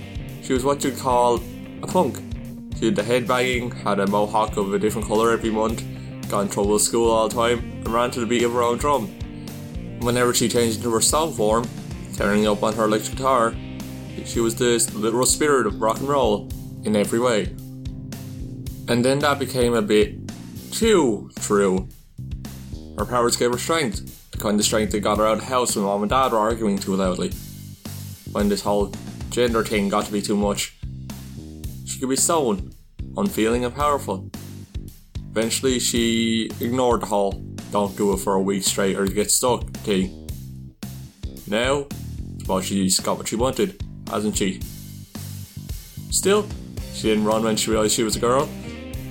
she 0.41 0.53
was 0.53 0.63
what 0.63 0.81
you'd 0.81 0.97
call 0.97 1.41
a 1.83 1.87
punk. 1.87 2.19
She 2.79 2.85
had 2.85 2.95
the 2.95 3.03
head 3.03 3.27
banging, 3.27 3.69
had 3.71 3.99
a 3.99 4.07
mohawk 4.07 4.55
of 4.55 4.73
a 4.73 4.79
different 4.79 5.09
colour 5.09 5.31
every 5.31 5.49
month, 5.49 5.83
got 6.29 6.41
in 6.41 6.49
trouble 6.49 6.75
at 6.75 6.81
school 6.81 7.11
all 7.11 7.27
the 7.27 7.35
time, 7.35 7.59
and 7.59 7.89
ran 7.89 8.11
to 8.11 8.21
the 8.21 8.25
beat 8.25 8.43
of 8.43 8.53
her 8.53 8.63
own 8.63 8.77
drum. 8.77 9.07
Whenever 9.99 10.33
she 10.33 10.47
changed 10.47 10.77
into 10.77 10.91
her 10.91 11.01
stone 11.01 11.33
form, 11.33 11.67
tearing 12.13 12.47
up 12.47 12.63
on 12.63 12.73
her 12.75 12.85
electric 12.85 13.17
guitar, 13.17 13.53
she 14.23 14.39
was 14.39 14.55
the 14.55 14.77
literal 14.95 15.25
spirit 15.25 15.67
of 15.67 15.81
rock 15.81 15.99
and 15.99 16.07
roll 16.07 16.49
in 16.85 16.95
every 16.95 17.19
way. 17.19 17.47
And 18.87 19.03
then 19.03 19.19
that 19.19 19.37
became 19.37 19.73
a 19.73 19.81
bit 19.81 20.15
too 20.71 21.29
true. 21.41 21.89
Her 22.97 23.05
powers 23.05 23.35
gave 23.35 23.51
her 23.51 23.57
strength, 23.57 24.16
kind 24.39 24.59
of 24.59 24.65
strength 24.65 24.91
that 24.91 24.99
got 24.99 25.17
her 25.17 25.27
out 25.27 25.33
of 25.33 25.39
the 25.39 25.45
house 25.45 25.75
when 25.75 25.85
mom 25.85 26.03
and 26.03 26.09
dad 26.09 26.31
were 26.31 26.37
arguing 26.37 26.77
too 26.77 26.95
loudly. 26.95 27.31
When 28.31 28.49
this 28.49 28.61
whole 28.61 28.91
gender 29.29 29.63
thing 29.63 29.89
got 29.89 30.05
to 30.05 30.11
be 30.11 30.21
too 30.21 30.37
much, 30.37 30.77
she 31.85 31.99
could 31.99 32.09
be 32.09 32.15
stone, 32.15 32.73
unfeeling 33.15 33.65
and 33.65 33.75
powerful. 33.75 34.29
Eventually, 35.31 35.79
she 35.79 36.49
ignored 36.59 37.01
the 37.01 37.07
whole 37.07 37.43
don't 37.71 37.95
do 37.97 38.13
it 38.13 38.17
for 38.17 38.33
a 38.33 38.41
week 38.41 38.63
straight 38.63 38.95
or 38.95 39.05
you 39.05 39.13
get 39.13 39.29
stuck 39.29 39.69
thing. 39.77 40.29
Now, 41.47 41.87
well, 42.47 42.61
she's 42.61 42.99
got 42.99 43.17
what 43.17 43.27
she 43.27 43.35
wanted, 43.35 43.81
hasn't 44.09 44.37
she? 44.37 44.61
Still, 46.11 46.47
she 46.93 47.09
didn't 47.09 47.25
run 47.25 47.43
when 47.43 47.57
she 47.57 47.71
realised 47.71 47.93
she 47.93 48.03
was 48.03 48.15
a 48.15 48.19
girl. 48.19 48.49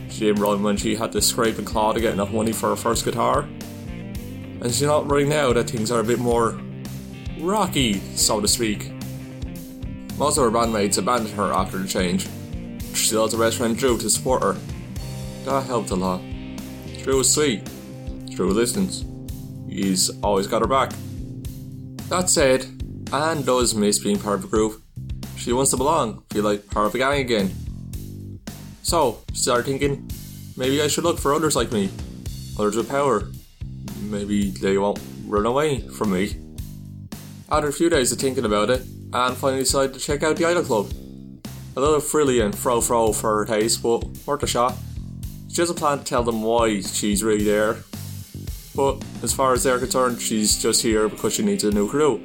She 0.09 0.27
didn't 0.27 0.43
run 0.43 0.63
when 0.63 0.77
she 0.77 0.97
had 0.97 1.13
to 1.13 1.21
scrape 1.21 1.59
and 1.59 1.67
claw 1.67 1.93
to 1.93 2.01
get 2.01 2.15
enough 2.15 2.33
money 2.33 2.53
for 2.53 2.71
her 2.71 2.77
first 2.77 3.05
guitar. 3.05 3.47
And 4.61 4.73
she's 4.73 4.83
not 4.83 5.11
running 5.11 5.29
now 5.29 5.53
that 5.53 5.71
things 5.71 5.91
are 5.91 6.01
a 6.01 6.05
bit 6.05 6.19
more 6.19 6.61
rocky, 7.41 8.01
so 8.17 8.41
to 8.41 8.49
speak. 8.49 8.91
Most 10.19 10.39
of 10.39 10.45
her 10.45 10.51
bandmates 10.51 10.99
abandoned 10.99 11.35
her 11.35 11.53
after 11.53 11.79
the 11.79 11.87
change. 11.87 12.29
She 12.95 13.15
has 13.15 13.35
a 13.35 13.39
best 13.39 13.59
friend 13.59 13.77
Drew 13.77 13.99
to 13.99 14.09
support 14.09 14.43
her. 14.43 14.57
That 15.45 15.67
helped 15.67 15.91
a 15.91 15.95
lot. 15.95 16.23
Drew 17.03 17.19
was 17.19 17.33
sweet. 17.33 17.69
Drew 18.31 18.53
listens. 18.53 19.05
He's 19.69 20.11
always 20.23 20.47
got 20.47 20.63
her 20.63 20.69
back. 20.69 20.93
That 22.09 22.31
said, 22.31 22.65
Anne 23.13 23.43
does 23.43 23.75
miss 23.75 23.99
being 23.99 24.19
part 24.19 24.39
of 24.39 24.45
a 24.45 24.49
group. 24.49 24.83
She 25.37 25.53
wants 25.53 25.71
to 25.73 25.77
belong, 25.77 26.23
feel 26.31 26.45
like 26.45 26.67
part 26.71 26.87
of 26.87 26.95
a 26.95 26.99
gang 26.99 27.21
again. 27.21 27.55
So, 28.83 29.19
she 29.33 29.43
started 29.43 29.67
thinking, 29.67 30.11
maybe 30.57 30.81
I 30.81 30.89
should 30.89 31.05
look 31.05 31.19
for 31.19 31.35
others 31.35 31.55
like 31.55 31.73
me. 31.73 31.91
Others 32.59 32.77
with 32.77 32.89
power. 32.89 33.29
Maybe 34.07 34.51
they 34.51 34.79
won't 34.79 35.01
run 35.27 35.47
away 35.47 35.81
from 35.81 36.13
me. 36.13 36.37
After 37.51 37.69
a 37.69 37.73
few 37.73 37.91
days 37.91 38.13
of 38.13 38.19
thinking 38.19 38.45
about 38.45 38.71
it, 38.71 38.83
Anne 39.13 39.35
finally 39.35 39.63
decided 39.63 39.95
to 39.95 40.01
check 40.01 40.23
out 40.23 40.37
the 40.37 40.45
Idol 40.45 40.63
Club. 40.63 40.93
A 41.77 41.81
little 41.81 42.01
frilly 42.01 42.41
and 42.41 42.57
fro-fro 42.57 43.13
for 43.13 43.39
her 43.39 43.45
taste, 43.45 43.83
but 43.83 44.05
worth 44.27 44.43
a 44.43 44.47
shot. 44.47 44.75
She 45.49 45.57
doesn't 45.57 45.77
plan 45.77 45.99
to 45.99 46.05
tell 46.05 46.23
them 46.23 46.43
why 46.43 46.81
she's 46.81 47.23
really 47.23 47.45
there. 47.45 47.77
But 48.75 49.03
as 49.23 49.33
far 49.33 49.53
as 49.53 49.63
they're 49.63 49.79
concerned, 49.79 50.21
she's 50.21 50.61
just 50.61 50.83
here 50.83 51.09
because 51.09 51.35
she 51.35 51.43
needs 51.43 51.65
a 51.65 51.71
new 51.71 51.89
crew. 51.89 52.23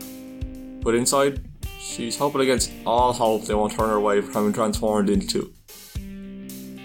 But 0.84 0.96
inside, 0.96 1.42
she's 1.80 2.18
hoping 2.18 2.42
against 2.42 2.72
all 2.86 3.14
hope 3.14 3.46
they 3.46 3.54
won't 3.54 3.74
turn 3.74 3.90
her 3.90 3.96
away 3.96 4.22
from 4.22 4.34
having 4.34 4.54
transformed 4.54 5.10
into 5.10 5.54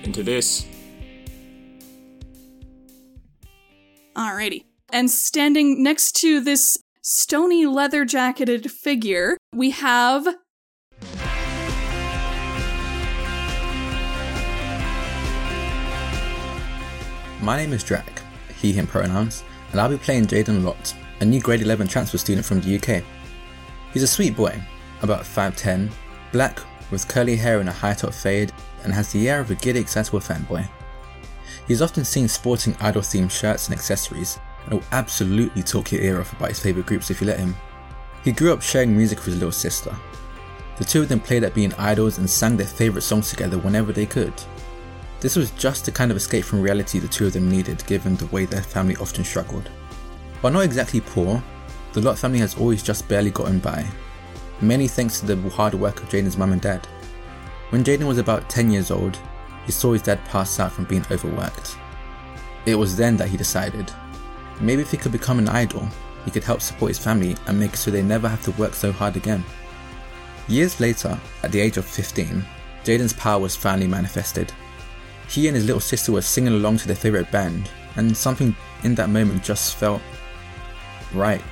into 0.05 0.23
this. 0.23 0.67
Alrighty. 4.15 4.66
And 4.91 5.11
standing 5.11 5.83
next 5.83 6.13
to 6.17 6.41
this 6.41 6.79
stony 7.03 7.67
leather 7.67 8.05
jacketed 8.05 8.71
figure, 8.71 9.37
we 9.53 9.71
have 9.71 10.29
My 17.43 17.57
name 17.57 17.73
is 17.73 17.85
Drac, 17.85 18.23
he, 18.57 18.73
him 18.73 18.87
pronouns, 18.87 19.45
and 19.71 19.81
I'll 19.81 19.89
be 19.89 19.99
playing 19.99 20.27
Jaden 20.27 20.65
Lott, 20.65 20.95
a 21.21 21.25
new 21.25 21.41
grade 21.41 21.63
11 21.63 21.87
transfer 21.87 22.19
student 22.19 22.47
from 22.47 22.61
the 22.61 22.77
UK. 22.77 23.05
He's 23.93 24.03
a 24.03 24.09
sweet 24.09 24.35
boy, 24.35 24.61
about 25.03 25.23
5'10, 25.23 25.91
black, 26.33 26.61
with 26.91 27.07
curly 27.07 27.37
hair 27.37 27.61
and 27.61 27.69
a 27.69 27.73
high 27.73 27.95
top 27.95 28.15
fade, 28.15 28.53
and 28.83 28.93
has 28.93 29.13
the 29.13 29.29
air 29.29 29.41
of 29.41 29.51
a 29.51 29.55
giddy, 29.55 29.81
excitable 29.81 30.21
fanboy. 30.21 30.69
He's 31.69 31.83
often 31.83 32.05
seen 32.05 32.27
sporting 32.27 32.77
idol 32.81 33.03
themed 33.03 33.31
shirts 33.31 33.69
and 33.69 33.77
accessories, 33.77 34.39
and 34.67 34.75
will 34.75 34.87
absolutely 34.93 35.63
talk 35.63 35.93
your 35.93 36.03
ear 36.03 36.21
off 36.21 36.33
about 36.33 36.51
his 36.51 36.61
favourite 36.61 36.87
groups 36.87 37.11
if 37.11 37.21
you 37.21 37.27
let 37.27 37.41
him. 37.41 37.55
He 38.25 38.33
grew 38.33 38.53
up 38.53 38.63
sharing 38.63 38.97
music 38.97 39.19
with 39.19 39.27
his 39.27 39.37
little 39.37 39.53
sister. 39.53 39.95
The 40.79 40.85
two 40.85 41.03
of 41.03 41.09
them 41.09 41.21
played 41.21 41.45
at 41.45 41.55
being 41.55 41.73
idols 41.75 42.19
and 42.19 42.29
sang 42.29 42.57
their 42.57 42.67
favourite 42.67 43.05
songs 43.05 43.31
together 43.31 43.59
whenever 43.59 43.93
they 43.93 44.07
could. 44.07 44.35
This 45.21 45.37
was 45.37 45.51
just 45.53 45.85
the 45.85 45.93
kind 45.93 46.11
of 46.11 46.17
escape 46.17 46.45
from 46.45 46.61
reality 46.61 46.99
the 46.99 47.09
two 47.09 47.27
of 47.27 47.33
them 47.33 47.51
needed 47.51 47.87
given 47.87 48.17
the 48.17 48.27
way 48.27 48.45
their 48.45 48.63
family 48.63 48.97
often 48.97 49.25
struggled. 49.25 49.69
While 50.41 50.53
not 50.53 50.65
exactly 50.65 51.01
poor, 51.01 51.43
the 51.93 52.03
Lott 52.03 52.19
family 52.19 52.41
has 52.41 52.57
always 52.57 52.83
just 52.83 53.09
barely 53.09 53.31
gotten 53.31 53.59
by, 53.59 53.87
mainly 54.61 54.89
thanks 54.89 55.21
to 55.21 55.27
the 55.27 55.51
hard 55.51 55.73
work 55.73 56.03
of 56.03 56.09
Jaden's 56.11 56.37
mum 56.37 56.53
and 56.53 56.61
dad. 56.61 56.87
When 57.71 57.83
Jaden 57.83 58.07
was 58.07 58.19
about 58.19 58.51
10 58.51 58.71
years 58.71 58.91
old, 58.91 59.19
he 59.65 59.73
saw 59.73 59.93
his 59.93 60.03
dad 60.03 60.23
pass 60.27 60.61
out 60.61 60.73
from 60.73 60.85
being 60.85 61.05
overworked. 61.11 61.77
It 62.67 62.75
was 62.75 62.97
then 62.97 63.17
that 63.17 63.29
he 63.29 63.37
decided 63.37 63.91
maybe 64.61 64.83
if 64.83 64.91
he 64.91 64.97
could 64.97 65.13
become 65.13 65.39
an 65.39 65.49
idol, 65.49 65.89
he 66.25 66.31
could 66.31 66.45
help 66.45 66.61
support 66.61 66.91
his 66.91 66.99
family 66.99 67.37
and 67.47 67.59
make 67.59 67.77
so 67.77 67.91
they 67.91 68.03
never 68.03 68.29
have 68.29 68.43
to 68.43 68.51
work 68.53 68.75
so 68.75 68.93
hard 68.93 69.17
again. 69.17 69.45
Years 70.49 70.81
later, 70.81 71.19
at 71.43 71.53
the 71.53 71.61
age 71.61 71.77
of 71.77 71.85
15, 71.85 72.45
Jaden's 72.85 73.13
power 73.13 73.41
was 73.41 73.57
finally 73.57 73.87
manifested. 73.87 74.53
He 75.29 75.49
and 75.49 75.57
his 75.57 75.67
little 75.67 75.81
sister 75.81 76.13
were 76.13 76.23
singing 76.23 76.55
along 76.55 76.79
to 76.79 76.87
their 76.87 76.97
favourite 76.97 77.31
band, 77.33 77.71
and 77.97 78.17
something 78.17 78.55
in 78.83 78.95
that 78.95 79.11
moment 79.11 79.43
just 79.43 79.77
felt 79.77 80.03
right. 81.13 81.43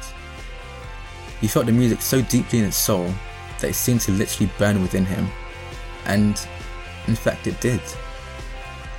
He 1.41 1.49
felt 1.49 1.67
the 1.67 1.73
music 1.73 2.01
so 2.01 2.23
deeply 2.23 2.61
in 2.61 2.67
his 2.67 2.77
soul 2.77 3.13
that 3.61 3.71
it 3.71 3.75
seemed 3.75 4.01
to 4.03 4.13
literally 4.13 4.51
burn 4.59 4.81
within 4.81 5.05
him. 5.05 5.29
And, 6.07 6.41
in 7.07 7.17
fact, 7.17 7.47
it 7.47 7.61
did. 7.61 7.81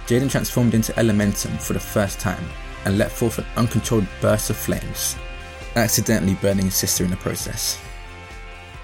Jaden 0.08 0.30
transformed 0.30 0.74
into 0.74 0.94
Elementum 0.94 1.60
for 1.62 1.74
the 1.74 1.80
first 1.80 2.20
time 2.20 2.46
and 2.86 2.98
let 2.98 3.12
forth 3.12 3.40
an 3.40 3.46
uncontrolled 3.58 4.08
burst 4.22 4.50
of 4.50 4.58
flames, 4.58 5.16
accidentally 5.76 6.36
burning 6.36 6.66
his 6.66 6.76
sister 6.76 7.04
in 7.04 7.10
the 7.10 7.18
process. 7.18 7.78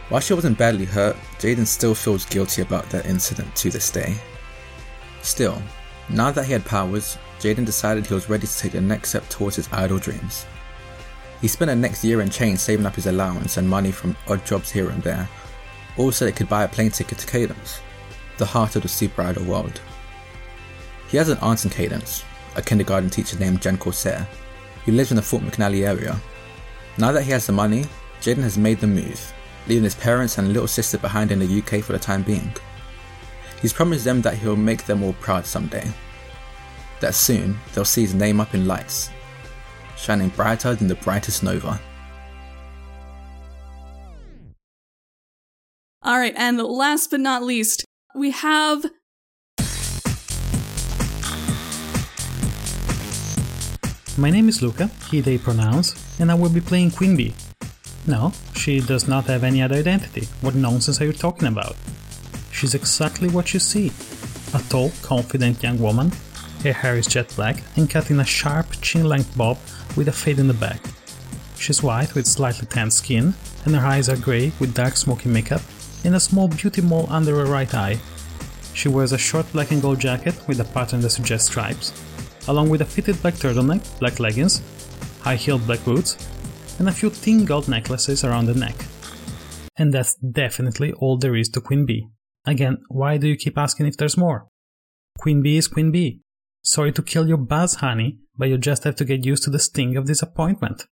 While 0.09 0.21
she 0.21 0.33
wasn't 0.33 0.57
badly 0.57 0.85
hurt, 0.85 1.15
Jaden 1.39 1.65
still 1.65 1.95
feels 1.95 2.25
guilty 2.25 2.61
about 2.61 2.89
that 2.89 3.05
incident 3.05 3.55
to 3.55 3.69
this 3.69 3.89
day. 3.89 4.15
Still, 5.21 5.61
now 6.09 6.31
that 6.31 6.45
he 6.45 6.51
had 6.51 6.65
powers, 6.65 7.17
Jaden 7.39 7.65
decided 7.65 8.05
he 8.05 8.13
was 8.13 8.29
ready 8.29 8.45
to 8.45 8.57
take 8.57 8.73
the 8.73 8.81
next 8.81 9.09
step 9.09 9.27
towards 9.29 9.55
his 9.55 9.69
idol 9.71 9.99
dreams. 9.99 10.45
He 11.39 11.47
spent 11.47 11.69
the 11.69 11.75
next 11.75 12.03
year 12.03 12.21
in 12.21 12.29
chains 12.29 12.61
saving 12.61 12.85
up 12.85 12.95
his 12.95 13.07
allowance 13.07 13.57
and 13.57 13.69
money 13.69 13.91
from 13.91 14.17
odd 14.27 14.45
jobs 14.45 14.69
here 14.69 14.89
and 14.89 15.01
there, 15.01 15.29
all 15.97 16.11
so 16.11 16.25
he 16.25 16.31
could 16.31 16.49
buy 16.49 16.63
a 16.63 16.67
plane 16.67 16.91
ticket 16.91 17.17
to 17.19 17.27
Cadence, 17.27 17.79
the 18.37 18.45
heart 18.45 18.75
of 18.75 18.81
the 18.81 18.87
super 18.87 19.21
idol 19.21 19.45
world. 19.45 19.79
He 21.07 21.17
has 21.17 21.29
an 21.29 21.37
aunt 21.39 21.63
in 21.63 21.71
Cadence, 21.71 22.23
a 22.55 22.61
kindergarten 22.61 23.09
teacher 23.09 23.37
named 23.39 23.61
Jen 23.61 23.77
Corsair, 23.77 24.27
who 24.85 24.91
lives 24.91 25.11
in 25.11 25.15
the 25.15 25.21
Fort 25.21 25.43
McNally 25.43 25.87
area. 25.87 26.19
Now 26.97 27.11
that 27.11 27.23
he 27.23 27.31
has 27.31 27.45
the 27.45 27.53
money, 27.53 27.85
Jaden 28.21 28.43
has 28.43 28.57
made 28.57 28.79
the 28.79 28.87
move, 28.87 29.33
leaving 29.67 29.83
his 29.83 29.95
parents 29.95 30.37
and 30.37 30.53
little 30.53 30.67
sister 30.67 30.97
behind 30.97 31.31
in 31.31 31.39
the 31.39 31.59
UK 31.59 31.83
for 31.83 31.93
the 31.93 31.99
time 31.99 32.23
being. 32.23 32.53
He's 33.61 33.73
promised 33.73 34.03
them 34.03 34.21
that 34.21 34.35
he'll 34.35 34.55
make 34.55 34.85
them 34.85 35.03
all 35.03 35.13
proud 35.13 35.45
someday. 35.45 35.87
That 36.99 37.15
soon 37.15 37.57
they'll 37.73 37.85
see 37.85 38.01
his 38.01 38.13
name 38.13 38.39
up 38.39 38.53
in 38.53 38.67
lights, 38.67 39.09
shining 39.97 40.29
brighter 40.29 40.75
than 40.75 40.87
the 40.87 40.95
brightest 40.95 41.43
nova. 41.43 41.79
All 46.03 46.17
right, 46.17 46.33
and 46.35 46.57
last 46.57 47.11
but 47.11 47.19
not 47.19 47.43
least, 47.43 47.85
we 48.15 48.31
have 48.31 48.85
My 54.17 54.29
name 54.29 54.49
is 54.49 54.61
Luca, 54.61 54.87
he 55.09 55.21
they 55.21 55.37
pronounce, 55.37 55.95
and 56.19 56.29
I 56.29 56.35
will 56.35 56.49
be 56.49 56.59
playing 56.59 56.91
Queen 56.91 57.15
Bee. 57.15 57.33
No, 58.05 58.33
she 58.53 58.81
does 58.81 59.07
not 59.07 59.25
have 59.25 59.45
any 59.45 59.61
other 59.61 59.77
identity. 59.77 60.27
What 60.41 60.53
nonsense 60.53 60.99
are 60.99 61.05
you 61.05 61.13
talking 61.13 61.47
about? 61.47 61.77
She's 62.51 62.75
exactly 62.75 63.29
what 63.29 63.53
you 63.53 63.59
see. 63.61 63.91
A 64.53 64.61
tall, 64.69 64.91
confident 65.01 65.63
young 65.63 65.79
woman. 65.79 66.11
Her 66.61 66.73
hair 66.73 66.97
is 66.97 67.07
jet 67.07 67.33
black 67.37 67.63
and 67.77 67.89
cut 67.89 68.11
in 68.11 68.19
a 68.19 68.25
sharp, 68.25 68.67
chin-length 68.81 69.37
bob 69.37 69.57
with 69.95 70.09
a 70.09 70.11
fade 70.11 70.39
in 70.39 70.47
the 70.49 70.53
back. 70.53 70.81
She's 71.57 71.81
white 71.81 72.13
with 72.13 72.27
slightly 72.27 72.67
tanned 72.67 72.91
skin, 72.91 73.33
and 73.63 73.75
her 73.75 73.85
eyes 73.85 74.09
are 74.09 74.17
grey 74.17 74.51
with 74.59 74.73
dark 74.73 74.97
smoky 74.97 75.29
makeup 75.29 75.61
and 76.03 76.15
a 76.15 76.19
small 76.19 76.49
beauty 76.49 76.81
mole 76.81 77.07
under 77.09 77.37
her 77.37 77.45
right 77.45 77.73
eye. 77.73 77.99
She 78.73 78.89
wears 78.89 79.13
a 79.13 79.17
short 79.17 79.49
black 79.53 79.71
and 79.71 79.81
gold 79.81 79.99
jacket 79.99 80.35
with 80.47 80.59
a 80.59 80.65
pattern 80.65 80.99
that 81.01 81.11
suggests 81.11 81.47
stripes, 81.47 81.93
along 82.47 82.69
with 82.69 82.81
a 82.81 82.85
fitted 82.85 83.21
black 83.21 83.35
turtleneck, 83.35 83.99
black 83.99 84.19
leggings, 84.19 84.61
high-heeled 85.21 85.65
black 85.65 85.83
boots, 85.85 86.17
and 86.79 86.89
a 86.89 86.91
few 86.91 87.09
thin 87.09 87.45
gold 87.45 87.67
necklaces 87.67 88.23
around 88.23 88.45
the 88.45 88.53
neck. 88.53 88.75
And 89.77 89.93
that's 89.93 90.15
definitely 90.15 90.93
all 90.93 91.17
there 91.17 91.35
is 91.35 91.49
to 91.49 91.61
Queen 91.61 91.85
Bee. 91.85 92.07
Again, 92.45 92.77
why 92.89 93.17
do 93.17 93.27
you 93.27 93.35
keep 93.35 93.57
asking 93.57 93.85
if 93.85 93.97
there's 93.97 94.17
more? 94.17 94.47
Queen 95.19 95.41
Bee 95.41 95.57
is 95.57 95.67
Queen 95.67 95.91
Bee. 95.91 96.21
Sorry 96.63 96.91
to 96.91 97.01
kill 97.01 97.27
your 97.27 97.37
buzz, 97.37 97.75
honey, 97.75 98.19
but 98.37 98.49
you 98.49 98.57
just 98.57 98.83
have 98.83 98.95
to 98.95 99.05
get 99.05 99.25
used 99.25 99.43
to 99.43 99.49
the 99.49 99.59
sting 99.59 99.95
of 99.97 100.05
disappointment. 100.05 100.85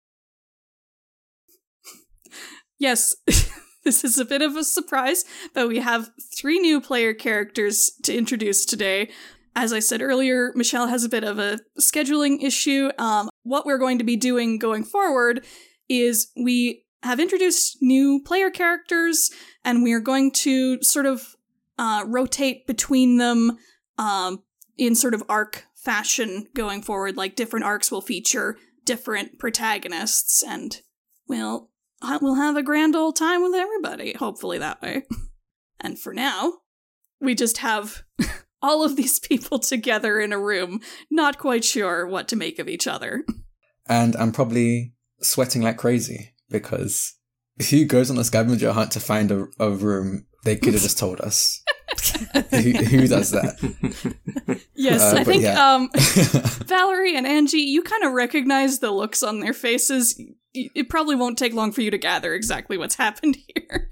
yes, 2.79 3.15
this 3.83 4.03
is 4.03 4.17
a 4.17 4.25
bit 4.25 4.41
of 4.41 4.55
a 4.55 4.63
surprise, 4.63 5.23
but 5.53 5.67
we 5.67 5.79
have 5.79 6.09
three 6.37 6.59
new 6.59 6.81
player 6.81 7.13
characters 7.13 7.91
to 8.03 8.15
introduce 8.15 8.65
today. 8.65 9.09
As 9.57 9.73
I 9.73 9.79
said 9.79 10.03
earlier, 10.03 10.51
Michelle 10.53 10.85
has 10.85 11.03
a 11.03 11.09
bit 11.09 11.23
of 11.23 11.39
a 11.39 11.57
scheduling 11.79 12.43
issue. 12.43 12.91
Um, 12.99 13.27
what 13.41 13.65
we're 13.65 13.79
going 13.79 13.97
to 13.97 14.03
be 14.03 14.15
doing 14.15 14.59
going 14.59 14.83
forward 14.83 15.43
is 15.89 16.31
we 16.37 16.85
have 17.01 17.19
introduced 17.19 17.79
new 17.81 18.21
player 18.23 18.51
characters, 18.51 19.31
and 19.65 19.81
we 19.81 19.93
are 19.93 19.99
going 19.99 20.31
to 20.33 20.83
sort 20.83 21.07
of 21.07 21.35
uh, 21.79 22.03
rotate 22.05 22.67
between 22.67 23.17
them 23.17 23.57
um, 23.97 24.43
in 24.77 24.93
sort 24.93 25.15
of 25.15 25.23
arc 25.27 25.65
fashion 25.75 26.45
going 26.53 26.83
forward. 26.83 27.17
Like 27.17 27.35
different 27.35 27.65
arcs 27.65 27.91
will 27.91 28.01
feature 28.01 28.59
different 28.85 29.39
protagonists, 29.39 30.43
and 30.43 30.81
we'll 31.27 31.71
we'll 32.21 32.35
have 32.35 32.57
a 32.57 32.63
grand 32.63 32.95
old 32.95 33.15
time 33.15 33.41
with 33.41 33.55
everybody. 33.55 34.13
Hopefully 34.13 34.59
that 34.59 34.83
way. 34.83 35.03
And 35.79 35.99
for 35.99 36.11
now, 36.11 36.53
we 37.21 37.35
just 37.35 37.59
have 37.59 38.01
all 38.61 38.83
of 38.83 38.95
these 38.95 39.19
people 39.27 39.59
together 39.59 40.19
in 40.19 40.33
a 40.33 40.39
room, 40.39 40.81
not 41.09 41.37
quite 41.37 41.63
sure 41.63 42.07
what 42.07 42.27
to 42.29 42.35
make 42.35 42.59
of 42.59 42.67
each 42.67 42.87
other. 42.87 43.23
And 43.87 44.15
I'm 44.15 44.31
probably 44.31 44.93
sweating 45.21 45.61
like 45.61 45.77
crazy 45.77 46.33
because 46.49 47.15
who 47.69 47.85
goes 47.85 48.11
on 48.11 48.17
a 48.17 48.23
scavenger 48.23 48.71
hunt 48.73 48.91
to 48.91 48.99
find 48.99 49.31
a, 49.31 49.47
a 49.59 49.69
room? 49.71 50.25
They 50.43 50.55
could 50.55 50.73
have 50.73 50.83
just 50.83 50.99
told 50.99 51.19
us. 51.21 51.63
who, 52.51 52.71
who 52.73 53.07
does 53.07 53.31
that? 53.31 54.59
Yes, 54.75 55.01
Uh, 55.01 55.17
I 55.17 55.23
think 55.23 55.43
yeah. 55.43 55.73
um, 55.73 55.89
Valerie 56.65 57.15
and 57.15 57.25
Angie, 57.25 57.57
you 57.57 57.81
kind 57.81 58.03
of 58.03 58.13
recognize 58.13 58.79
the 58.79 58.91
looks 58.91 59.23
on 59.23 59.39
their 59.39 59.53
faces. 59.53 60.21
It 60.53 60.89
probably 60.89 61.15
won't 61.15 61.37
take 61.37 61.53
long 61.53 61.71
for 61.71 61.81
you 61.81 61.91
to 61.91 61.97
gather 61.97 62.33
exactly 62.33 62.77
what's 62.77 62.95
happened 62.95 63.37
here. 63.47 63.89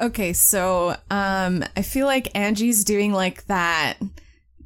Okay, 0.00 0.32
so 0.32 0.96
um 1.10 1.64
I 1.76 1.82
feel 1.82 2.06
like 2.06 2.36
Angie's 2.36 2.84
doing 2.84 3.12
like 3.12 3.46
that 3.46 3.98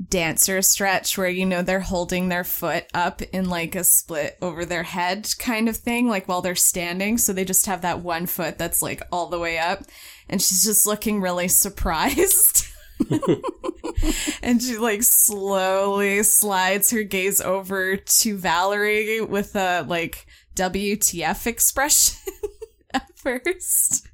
dancer 0.09 0.63
stretch 0.63 1.19
where 1.19 1.29
you 1.29 1.45
know 1.45 1.61
they're 1.61 1.81
holding 1.81 2.29
their 2.29 2.45
foot 2.45 2.85
up 2.95 3.21
in 3.21 3.51
like 3.51 3.75
a 3.75 3.83
split 3.83 4.39
over 4.41 4.65
their 4.65 4.85
head 4.85 5.29
kind 5.41 5.69
of 5.69 5.77
thing 5.77 6.07
like 6.07 6.29
while 6.29 6.41
they're 6.41 6.55
standing 6.55 7.19
so 7.19 7.33
they 7.33 7.45
just 7.45 7.67
have 7.67 7.83
that 7.83 7.99
one 7.99 8.25
foot 8.25 8.57
that's 8.59 8.81
like 8.81 9.03
all 9.11 9.27
the 9.27 9.41
way 9.41 9.59
up 9.59 9.83
and 10.29 10.41
she's 10.43 10.65
just 10.65 10.87
looking 10.87 11.21
really 11.21 11.49
surprised. 11.65 12.67
and 14.43 14.61
she 14.61 14.77
like 14.77 15.03
slowly 15.03 16.23
slides 16.23 16.91
her 16.91 17.05
gaze 17.05 17.41
over 17.41 17.97
to 17.97 18.37
Valerie 18.37 19.21
with 19.21 19.55
a 19.55 19.85
like 19.87 20.27
WTF 20.57 21.47
expression 21.47 22.19
at 22.93 23.07
first. 23.17 24.08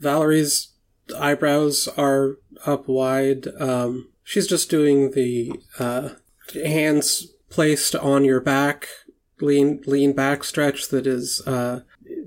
Valerie's 0.00 0.68
eyebrows 1.16 1.88
are 1.96 2.36
up 2.66 2.88
wide. 2.88 3.48
Um, 3.58 4.10
she's 4.24 4.46
just 4.46 4.70
doing 4.70 5.12
the 5.12 5.52
uh, 5.78 6.10
hands 6.54 7.28
placed 7.50 7.94
on 7.96 8.24
your 8.24 8.40
back, 8.40 8.88
lean 9.40 9.82
lean 9.86 10.12
back 10.12 10.44
stretch 10.44 10.88
that 10.88 11.06
is 11.06 11.42
uh, 11.46 11.80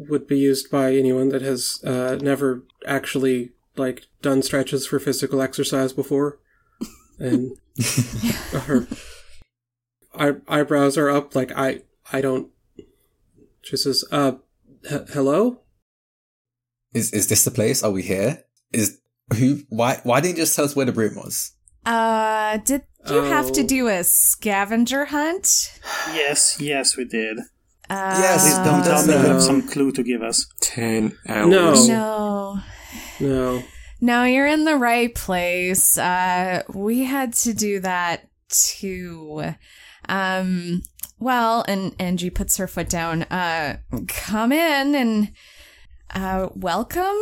would 0.09 0.27
be 0.27 0.37
used 0.37 0.71
by 0.71 0.93
anyone 0.93 1.29
that 1.29 1.41
has 1.41 1.81
uh, 1.85 2.17
never 2.21 2.63
actually 2.85 3.51
like 3.75 4.05
done 4.21 4.41
stretches 4.41 4.85
for 4.87 4.99
physical 4.99 5.41
exercise 5.41 5.93
before, 5.93 6.39
and 7.19 7.57
her 8.51 8.87
eye- 10.15 10.41
eyebrows 10.47 10.97
are 10.97 11.09
up. 11.09 11.35
Like 11.35 11.51
I 11.55 11.81
I 12.11 12.21
don't. 12.21 12.49
She 13.61 13.77
says, 13.77 14.03
"Uh, 14.11 14.33
h- 14.89 15.09
hello." 15.13 15.61
Is 16.93 17.11
is 17.13 17.27
this 17.27 17.43
the 17.45 17.51
place? 17.51 17.83
Are 17.83 17.91
we 17.91 18.01
here? 18.03 18.43
Is 18.71 18.99
who? 19.37 19.61
Why? 19.69 19.99
Why 20.03 20.19
didn't 20.21 20.37
you 20.37 20.43
just 20.43 20.55
tell 20.55 20.65
us 20.65 20.75
where 20.75 20.85
the 20.85 20.91
room 20.91 21.15
was? 21.15 21.53
Uh, 21.85 22.57
did 22.57 22.83
you 23.09 23.23
have 23.23 23.51
to 23.53 23.61
Oh. 23.63 23.67
do 23.67 23.87
a 23.87 24.03
scavenger 24.03 25.05
hunt? 25.05 25.71
Yes, 26.13 26.57
yes, 26.59 26.95
we 26.97 27.05
did. 27.05 27.39
Uh, 27.89 28.17
Yes, 28.21 28.43
Please 28.43 28.57
don't 28.65 28.83
tell 28.83 29.05
me 29.05 29.13
you 29.13 29.19
have 29.33 29.41
some 29.41 29.67
clue 29.67 29.91
to 29.93 30.03
give 30.03 30.21
us. 30.21 30.45
Ten 30.61 31.17
hours. 31.27 31.87
No. 31.87 31.87
No. 31.87 32.59
No. 33.19 33.63
No, 34.03 34.23
you're 34.23 34.47
in 34.47 34.65
the 34.65 34.77
right 34.77 35.13
place. 35.13 35.97
Uh, 35.97 36.63
we 36.73 37.03
had 37.03 37.33
to 37.33 37.53
do 37.53 37.79
that 37.81 38.29
too. 38.49 39.53
Um, 40.09 40.83
well, 41.19 41.63
and 41.67 41.95
Angie 41.99 42.29
puts 42.31 42.57
her 42.57 42.67
foot 42.67 42.89
down. 42.89 43.23
Uh, 43.23 43.77
come 44.07 44.51
in 44.51 44.95
and, 44.95 45.31
Uh, 46.13 46.49
welcome. 46.55 47.17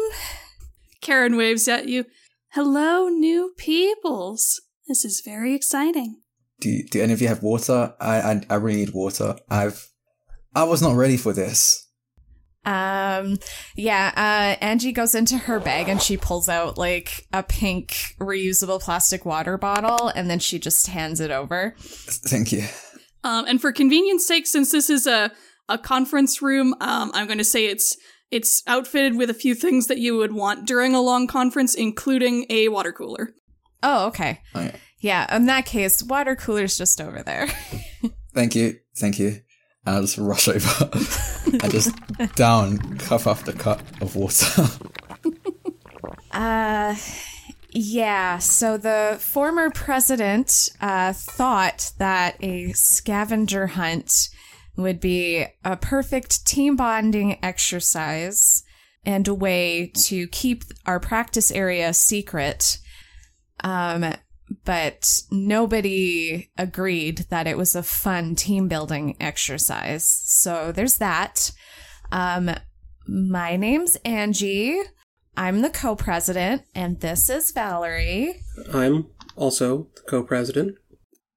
Karen 1.02 1.38
waves 1.38 1.68
at 1.68 1.88
you. 1.88 2.06
Hello, 2.50 3.08
new 3.08 3.54
peoples. 3.58 4.62
This 4.88 5.06
is 5.06 5.22
very 5.24 5.54
exciting. 5.54 6.22
Do 6.60 6.82
do 6.92 7.02
any 7.02 7.14
of 7.14 7.22
you 7.22 7.28
have 7.28 7.44
water? 7.44 7.94
I 8.00 8.22
I, 8.22 8.42
I 8.50 8.56
really 8.56 8.80
need 8.86 8.94
water. 8.94 9.36
I've 9.50 9.88
I 10.56 10.64
was 10.64 10.82
not 10.82 10.96
ready 10.96 11.18
for 11.18 11.34
this. 11.34 11.86
Um, 12.66 13.38
yeah, 13.76 14.12
uh, 14.16 14.64
Angie 14.64 14.92
goes 14.92 15.16
into 15.16 15.38
her 15.38 15.60
bag 15.60 15.88
and 15.88 16.02
she 16.02 16.18
pulls 16.18 16.50
out 16.50 16.78
like 16.78 17.28
a 17.32 17.42
pink 17.42 17.96
reusable 18.20 18.82
plastic 18.82 19.26
water 19.26 19.58
bottle 19.58 20.10
and 20.10 20.30
then 20.30 20.40
she 20.40 20.60
just 20.60 20.88
hands 20.88 21.20
it 21.20 21.32
over. 21.32 21.74
Thank 21.78 22.52
you. 22.52 22.64
Um, 23.24 23.46
and 23.46 23.62
for 23.62 23.72
convenience 23.72 24.26
sake, 24.26 24.46
since 24.46 24.72
this 24.72 24.90
is 24.90 25.08
a, 25.08 25.32
a 25.68 25.78
conference 25.78 26.42
room, 26.42 26.76
um, 26.82 27.12
I'm 27.14 27.28
going 27.28 27.38
to 27.38 27.44
say 27.44 27.66
it's 27.66 27.98
it's 28.32 28.62
outfitted 28.68 29.18
with 29.18 29.30
a 29.30 29.34
few 29.34 29.56
things 29.56 29.88
that 29.88 29.98
you 29.98 30.18
would 30.18 30.34
want 30.34 30.66
during 30.68 30.94
a 30.94 31.02
long 31.02 31.28
conference, 31.28 31.74
including 31.76 32.46
a 32.50 32.70
water 32.70 32.92
cooler. 32.92 33.34
Oh, 33.82 34.08
okay. 34.08 34.42
Oh, 34.54 34.62
yeah. 34.62 34.76
Yeah, 35.02 35.36
in 35.36 35.46
that 35.46 35.66
case, 35.66 36.04
water 36.04 36.36
cooler's 36.36 36.78
just 36.78 37.00
over 37.00 37.24
there. 37.24 37.48
Thank 38.34 38.56
you. 38.56 38.80
Thank 38.98 39.18
you. 39.18 39.40
And 39.86 39.96
I'll 39.96 40.02
just 40.02 40.18
rush 40.18 40.50
over 40.50 40.90
and 41.46 41.72
just 41.72 41.96
down 42.36 42.98
cup 42.98 43.26
after 43.26 43.54
cup 43.54 43.82
of 44.02 44.16
water. 44.16 44.68
Uh, 46.32 46.96
yeah. 47.72 48.38
So 48.38 48.78
the 48.78 49.18
former 49.20 49.72
president 49.72 50.70
uh, 50.80 51.14
thought 51.14 51.92
that 51.98 52.38
a 52.40 52.72
scavenger 52.74 53.66
hunt 53.66 54.30
would 54.80 55.00
be 55.00 55.46
a 55.64 55.78
perfect 55.78 56.46
team 56.46 56.76
bonding 56.76 57.44
exercise 57.44 58.64
and 59.06 59.28
a 59.28 59.34
way 59.34 59.92
to 59.96 60.28
keep 60.28 60.64
our 60.86 61.00
practice 61.00 61.52
area 61.52 61.94
secret. 61.94 62.78
Um, 63.64 64.14
but 64.66 65.22
nobody 65.32 66.50
agreed 66.58 67.20
that 67.30 67.48
it 67.48 67.58
was 67.58 67.76
a 67.76 67.84
fun 67.84 68.36
team 68.36 68.68
building 68.68 69.16
exercise. 69.20 70.06
So 70.06 70.72
there's 70.72 70.98
that. 70.98 71.52
Um, 72.12 72.52
my 73.08 73.56
name's 73.56 73.96
Angie. 73.98 74.80
I'm 75.38 75.62
the 75.62 75.70
co 75.70 75.96
president, 75.96 76.64
and 76.76 77.00
this 77.00 77.30
is 77.30 77.52
Valerie. 77.52 78.42
I'm 78.74 79.08
also 79.36 79.88
the 79.96 80.02
co-president. 80.02 80.76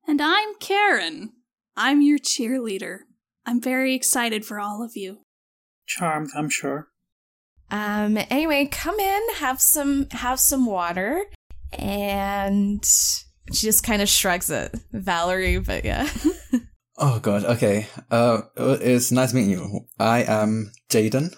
And 0.06 0.20
I'm 0.20 0.54
Karen. 0.58 1.32
I'm 1.76 2.02
your 2.02 2.18
cheerleader. 2.18 3.00
I'm 3.46 3.60
very 3.60 3.94
excited 3.94 4.44
for 4.44 4.60
all 4.60 4.82
of 4.82 4.96
you. 4.96 5.18
Charmed, 5.86 6.30
I'm 6.36 6.48
sure. 6.48 6.88
Um, 7.70 8.18
anyway, 8.30 8.66
come 8.66 8.98
in, 8.98 9.20
have 9.36 9.60
some 9.60 10.08
have 10.10 10.38
some 10.38 10.66
water, 10.66 11.24
and 11.72 12.84
she 12.84 13.66
just 13.66 13.82
kind 13.84 14.02
of 14.02 14.08
shrugs 14.08 14.50
it. 14.50 14.74
Valerie, 14.92 15.58
but 15.58 15.84
yeah. 15.84 16.08
oh 16.98 17.18
god. 17.20 17.44
Okay. 17.44 17.86
Uh, 18.10 18.42
it's 18.56 19.10
nice 19.10 19.32
meeting 19.32 19.50
you. 19.50 19.80
I 19.98 20.22
am 20.24 20.72
Jaden. 20.90 21.34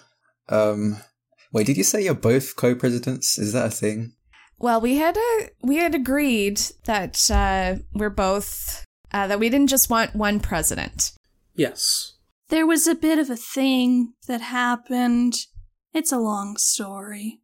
Um, 0.49 0.97
wait, 1.51 1.65
did 1.65 1.77
you 1.77 1.83
say 1.83 2.03
you're 2.03 2.13
both 2.13 2.55
co-presidents? 2.55 3.37
Is 3.37 3.53
that 3.53 3.67
a 3.67 3.71
thing? 3.71 4.13
well, 4.57 4.79
we 4.79 4.95
had 4.95 5.17
a 5.17 5.49
we 5.61 5.77
had 5.77 5.95
agreed 5.95 6.59
that 6.85 7.29
uh, 7.29 7.75
we're 7.93 8.09
both 8.09 8.85
uh, 9.11 9.27
that 9.27 9.39
we 9.39 9.49
didn't 9.49 9.69
just 9.69 9.89
want 9.89 10.15
one 10.15 10.39
president. 10.39 11.11
Yes. 11.55 12.13
There 12.49 12.67
was 12.67 12.87
a 12.87 12.95
bit 12.95 13.17
of 13.17 13.29
a 13.29 13.35
thing 13.35 14.13
that 14.27 14.41
happened. 14.41 15.33
It's 15.93 16.11
a 16.11 16.19
long 16.19 16.57
story. 16.57 17.39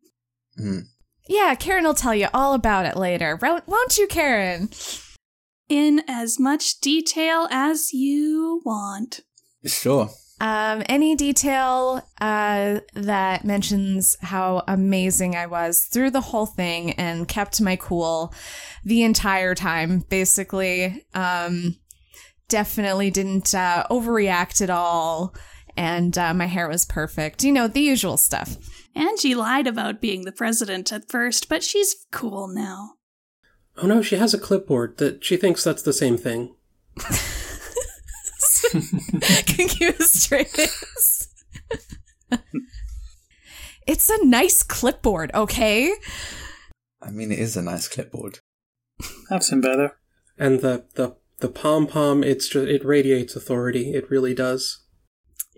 Hmm. 0.58 0.80
Yeah, 1.28 1.56
Karen 1.56 1.86
will 1.86 1.94
tell 1.94 2.14
you 2.14 2.28
all 2.34 2.54
about 2.54 2.86
it 2.86 2.98
later. 2.98 3.38
Won't 3.42 3.68
won't 3.68 3.98
you, 3.98 4.08
Karen? 4.08 4.70
In 5.70 6.04
as 6.08 6.40
much 6.40 6.82
detail 6.82 7.48
as 7.50 7.94
you 7.94 8.62
want. 8.66 9.22
Sure. 9.66 10.10
Um, 10.42 10.82
any 10.90 11.16
detail 11.16 12.02
uh, 12.20 12.80
that 12.96 13.46
mentions 13.46 14.18
how 14.22 14.64
amazing 14.68 15.36
I 15.36 15.46
was 15.46 15.84
through 15.84 16.10
the 16.10 16.20
whole 16.20 16.48
thing 16.48 16.94
and 16.94 17.28
kept 17.28 17.62
my 17.62 17.76
cool 17.76 18.34
the 18.84 19.04
entire 19.04 19.54
time, 19.54 20.00
basically. 20.10 21.06
Um, 21.14 21.78
definitely 22.52 23.10
didn't 23.10 23.56
uh, 23.56 23.88
overreact 23.90 24.62
at 24.62 24.70
all, 24.70 25.34
and 25.76 26.16
uh, 26.18 26.34
my 26.34 26.46
hair 26.46 26.68
was 26.68 26.86
perfect. 26.86 27.44
You 27.44 27.54
know, 27.54 27.68
the 27.68 27.80
usual 27.80 28.18
stuff. 28.18 28.58
Angie 28.94 29.34
lied 29.34 29.68
about 29.68 30.02
being 30.02 30.26
the 30.26 30.34
president 30.34 30.92
at 30.92 31.10
first, 31.10 31.48
but 31.48 31.64
she's 31.64 32.06
cool 32.12 32.48
now. 32.48 32.92
Oh 33.78 33.88
no, 33.88 34.02
she 34.02 34.18
has 34.18 34.34
a 34.34 34.40
clipboard 34.40 34.98
that 34.98 35.24
she 35.24 35.38
thinks 35.38 35.64
that's 35.64 35.82
the 35.82 35.94
same 35.94 36.18
thing. 36.18 36.54
Can 39.46 39.70
you 39.80 39.94
straight 40.00 40.50
face? 40.50 41.34
It's 43.88 44.10
a 44.10 44.26
nice 44.26 44.62
clipboard, 44.62 45.32
okay? 45.34 45.94
I 47.02 47.12
mean, 47.12 47.32
it 47.32 47.40
is 47.40 47.56
a 47.58 47.62
nice 47.62 47.88
clipboard. 47.88 48.40
I've 49.32 49.44
seen 49.44 49.62
better. 49.62 49.98
And 50.38 50.60
the 50.60 50.86
the 50.96 51.16
the 51.42 51.50
pom 51.50 51.88
pom, 51.88 52.24
it's 52.24 52.48
just 52.48 52.68
it 52.68 52.86
radiates 52.86 53.36
authority. 53.36 53.94
It 53.94 54.10
really 54.10 54.34
does. 54.34 54.80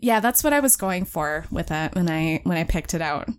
Yeah, 0.02 0.19
that's 0.19 0.43
what 0.43 0.54
I 0.54 0.60
was 0.60 0.76
going 0.76 1.06
for 1.06 1.46
with 1.52 1.72
it 1.72 1.96
when 1.96 2.10
I 2.10 2.41
when 2.43 2.58
I 2.58 2.63
picked 2.63 2.93
it 2.93 3.02
out 3.02 3.30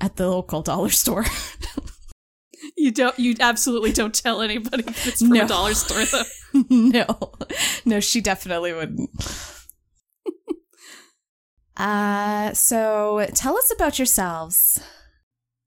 at 0.00 0.16
the 0.16 0.28
local 0.28 0.62
dollar 0.62 0.90
store. 0.90 1.24
You 2.78 2.92
don't. 2.92 3.18
You 3.18 3.34
absolutely 3.40 3.92
don't 3.92 4.14
tell 4.14 4.40
anybody 4.40 4.84
it's 4.86 5.18
from 5.20 5.28
No. 5.30 5.44
a 5.44 5.48
dollar 5.48 5.74
store, 5.74 6.04
though. 6.06 6.22
no, 6.70 7.32
no, 7.84 8.00
she 8.00 8.22
definitely 8.22 8.72
wouldn't. 8.72 9.10
uh, 11.76 12.52
so 12.54 13.26
tell 13.34 13.56
us 13.56 13.72
about 13.74 13.98
yourselves. 13.98 14.80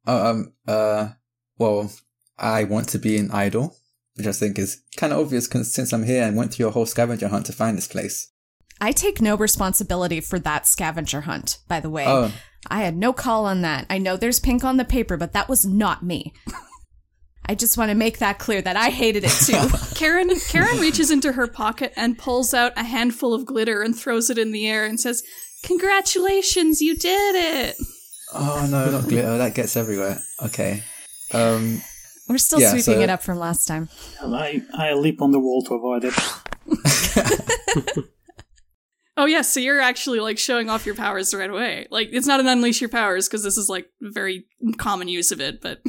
Oh, 0.05 0.29
um, 0.31 0.53
uh, 0.67 1.09
well, 1.57 1.91
I 2.37 2.63
want 2.63 2.89
to 2.89 2.99
be 2.99 3.17
an 3.17 3.31
idol, 3.31 3.75
which 4.17 4.27
I 4.27 4.31
think 4.31 4.57
is 4.59 4.81
kind 4.95 5.13
of 5.13 5.19
obvious 5.19 5.47
'cause 5.47 5.73
since 5.73 5.93
I'm 5.93 6.03
here 6.03 6.23
and 6.23 6.35
went 6.35 6.53
through 6.53 6.65
your 6.65 6.71
whole 6.73 6.85
scavenger 6.85 7.27
hunt 7.27 7.45
to 7.47 7.53
find 7.53 7.77
this 7.77 7.87
place. 7.87 8.27
I 8.79 8.91
take 8.91 9.21
no 9.21 9.35
responsibility 9.35 10.19
for 10.21 10.37
that 10.39 10.67
scavenger 10.67 11.21
hunt, 11.21 11.57
by 11.67 11.79
the 11.79 11.89
way. 11.89 12.05
Oh, 12.07 12.31
I 12.69 12.81
had 12.83 12.95
no 12.97 13.13
call 13.13 13.45
on 13.45 13.61
that. 13.61 13.85
I 13.89 13.97
know 13.97 14.17
there's 14.17 14.39
pink 14.39 14.63
on 14.63 14.77
the 14.77 14.85
paper, 14.85 15.17
but 15.17 15.33
that 15.33 15.49
was 15.49 15.65
not 15.65 16.03
me. 16.03 16.33
I 17.49 17.55
just 17.55 17.77
want 17.77 17.89
to 17.89 17.95
make 17.95 18.17
that 18.19 18.39
clear 18.39 18.61
that 18.61 18.75
I 18.75 18.89
hated 18.89 19.23
it 19.25 19.31
too. 19.31 19.69
Karen 19.95 20.29
Karen 20.49 20.79
reaches 20.79 21.09
into 21.09 21.31
her 21.31 21.47
pocket 21.47 21.93
and 21.95 22.17
pulls 22.17 22.53
out 22.53 22.73
a 22.75 22.83
handful 22.83 23.33
of 23.33 23.45
glitter 23.45 23.81
and 23.81 23.97
throws 23.97 24.29
it 24.29 24.37
in 24.37 24.51
the 24.51 24.67
air 24.67 24.85
and 24.85 24.99
says, 24.99 25.23
"Congratulations, 25.63 26.81
you 26.81 26.95
did 26.97 27.35
it!" 27.35 27.77
oh 28.33 28.67
no, 28.69 28.91
not 28.91 29.07
glitter. 29.07 29.37
That 29.37 29.55
gets 29.55 29.77
everywhere. 29.77 30.21
Okay. 30.43 30.83
Um, 31.33 31.81
We're 32.27 32.37
still 32.37 32.59
Yeah, 32.59 32.69
sweeping 32.71 32.95
so- 32.95 33.01
it 33.01 33.09
up 33.09 33.23
from 33.23 33.39
last 33.39 33.65
time. 33.67 33.89
I, 34.21 34.61
I 34.73 34.93
leap 34.93 35.21
on 35.21 35.31
the 35.31 35.39
wall 35.39 35.61
to 35.63 35.73
avoid 35.75 36.03
it. 36.05 36.13
Oh 39.19 39.25
yes, 39.25 39.51
so 39.51 39.59
you're 39.59 39.81
actually 39.81 40.19
like 40.19 40.37
showing 40.37 40.69
off 40.69 40.85
your 40.85 40.93
powers 40.93 41.33
right 41.33 41.49
away. 41.49 41.87
Like 41.89 42.09
it's 42.11 42.27
not 42.27 42.39
an 42.39 42.45
unleash 42.47 42.79
your 42.81 42.89
powers 42.89 43.27
because 43.27 43.43
this 43.43 43.57
is 43.57 43.67
like 43.67 43.87
very 43.99 44.45
common 44.77 45.07
use 45.07 45.31
of 45.31 45.41
it, 45.41 45.59
but 45.59 45.79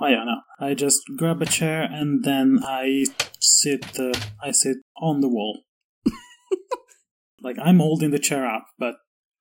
Oh 0.00 0.06
yeah, 0.06 0.24
no. 0.24 0.36
I 0.66 0.72
just 0.72 1.02
grab 1.18 1.42
a 1.42 1.46
chair 1.46 1.82
and 1.82 2.24
then 2.24 2.60
I 2.64 3.04
sit. 3.40 4.00
Uh, 4.00 4.12
I 4.42 4.52
sit 4.52 4.78
on 4.96 5.20
the 5.20 5.28
wall. 5.28 5.64
like 7.42 7.56
I'm 7.62 7.78
holding 7.78 8.10
the 8.10 8.18
chair 8.18 8.46
up, 8.46 8.68
but 8.78 8.94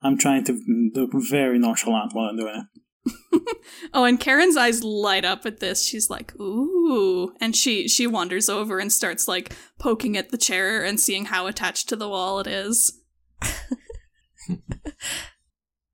I'm 0.03 0.17
trying 0.17 0.43
to 0.45 0.59
look 0.93 1.11
very 1.13 1.57
nonchalant 1.57 2.13
while 2.13 2.25
I'm 2.25 2.35
doing 2.37 2.53
it. 2.73 2.81
oh, 3.93 4.03
and 4.03 4.19
Karen's 4.19 4.57
eyes 4.57 4.83
light 4.83 5.25
up 5.25 5.45
at 5.45 5.59
this. 5.59 5.83
She's 5.83 6.09
like, 6.09 6.37
"Ooh!" 6.39 7.33
And 7.39 7.55
she 7.55 7.87
she 7.87 8.07
wanders 8.07 8.49
over 8.49 8.79
and 8.79 8.91
starts 8.91 9.27
like 9.27 9.55
poking 9.79 10.17
at 10.17 10.29
the 10.29 10.37
chair 10.37 10.83
and 10.83 10.99
seeing 10.99 11.25
how 11.25 11.47
attached 11.47 11.89
to 11.89 11.95
the 11.95 12.09
wall 12.09 12.39
it 12.39 12.47
is. 12.47 13.01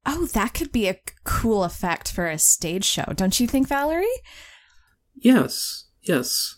Oh, 0.05 0.25
that 0.27 0.53
could 0.53 0.71
be 0.71 0.87
a 0.87 0.99
cool 1.23 1.63
effect 1.63 2.11
for 2.11 2.27
a 2.27 2.37
stage 2.37 2.83
show, 2.83 3.05
don't 3.15 3.39
you 3.39 3.47
think, 3.47 3.67
Valerie? 3.69 4.05
Yes, 5.15 5.85
yes. 6.01 6.57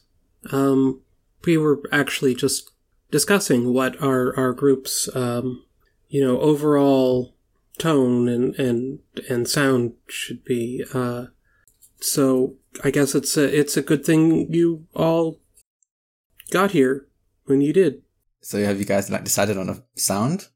Um, 0.51 1.03
we 1.45 1.57
were 1.57 1.81
actually 1.91 2.33
just 2.33 2.71
discussing 3.11 3.71
what 3.71 4.01
our 4.01 4.35
our 4.35 4.51
group's 4.51 5.07
um, 5.15 5.63
you 6.07 6.25
know, 6.25 6.39
overall 6.39 7.35
tone 7.77 8.27
and 8.27 8.55
and 8.55 8.99
and 9.29 9.47
sound 9.47 9.93
should 10.07 10.43
be. 10.43 10.83
Uh, 10.93 11.27
so 11.99 12.55
I 12.83 12.91
guess 12.91 13.15
it's 13.15 13.38
a 13.38 13.59
it's 13.59 13.77
a 13.77 13.81
good 13.81 14.05
thing 14.05 14.53
you 14.53 14.85
all 14.93 15.39
got 16.51 16.71
here 16.71 17.07
when 17.45 17.61
you 17.61 17.73
did. 17.73 18.01
so 18.41 18.63
have 18.63 18.79
you 18.79 18.85
guys 18.85 19.09
like 19.09 19.23
decided 19.23 19.57
on 19.57 19.69
a 19.69 19.83
sound? 19.95 20.49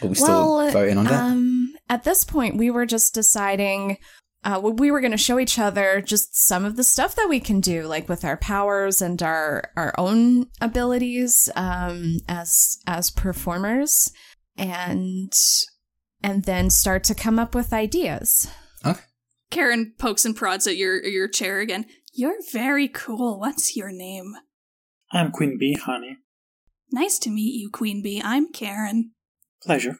Are 0.00 0.08
we 0.08 0.16
well, 0.20 0.68
still 0.68 0.70
voting 0.72 0.98
on 0.98 1.04
that? 1.04 1.12
um, 1.12 1.74
at 1.88 2.04
this 2.04 2.24
point, 2.24 2.56
we 2.56 2.70
were 2.70 2.86
just 2.86 3.14
deciding 3.14 3.98
uh, 4.44 4.60
we 4.62 4.90
were 4.90 5.00
going 5.00 5.12
to 5.12 5.18
show 5.18 5.38
each 5.38 5.58
other 5.58 6.00
just 6.00 6.34
some 6.36 6.64
of 6.64 6.76
the 6.76 6.82
stuff 6.82 7.14
that 7.14 7.28
we 7.28 7.38
can 7.38 7.60
do, 7.60 7.84
like 7.84 8.08
with 8.08 8.24
our 8.24 8.36
powers 8.36 9.00
and 9.00 9.22
our 9.22 9.70
our 9.76 9.94
own 9.98 10.46
abilities 10.60 11.48
um, 11.54 12.18
as 12.28 12.78
as 12.86 13.10
performers, 13.10 14.10
and 14.56 15.32
and 16.22 16.44
then 16.44 16.70
start 16.70 17.04
to 17.04 17.14
come 17.14 17.38
up 17.38 17.54
with 17.54 17.72
ideas. 17.72 18.48
Okay. 18.84 19.00
Karen 19.50 19.94
pokes 19.98 20.24
and 20.24 20.34
prods 20.34 20.66
at 20.66 20.76
your 20.76 21.04
your 21.04 21.28
chair 21.28 21.60
again. 21.60 21.86
You're 22.14 22.38
very 22.52 22.88
cool. 22.88 23.38
What's 23.38 23.76
your 23.76 23.90
name? 23.90 24.34
I'm 25.12 25.30
Queen 25.30 25.58
Bee, 25.58 25.74
honey. 25.74 26.18
Nice 26.90 27.18
to 27.20 27.30
meet 27.30 27.54
you, 27.54 27.70
Queen 27.70 28.02
Bee. 28.02 28.22
I'm 28.24 28.50
Karen. 28.52 29.12
Pleasure. 29.62 29.98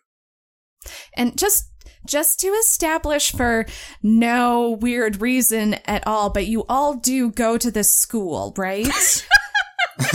And 1.16 1.38
just 1.38 1.70
just 2.06 2.40
to 2.40 2.48
establish 2.48 3.32
for 3.32 3.66
no 4.02 4.78
weird 4.80 5.20
reason 5.20 5.74
at 5.87 6.06
all, 6.06 6.30
but 6.30 6.46
you 6.46 6.64
all 6.68 6.94
do 6.94 7.30
go 7.30 7.58
to 7.58 7.70
this 7.70 7.92
school, 7.92 8.54
right? 8.56 8.87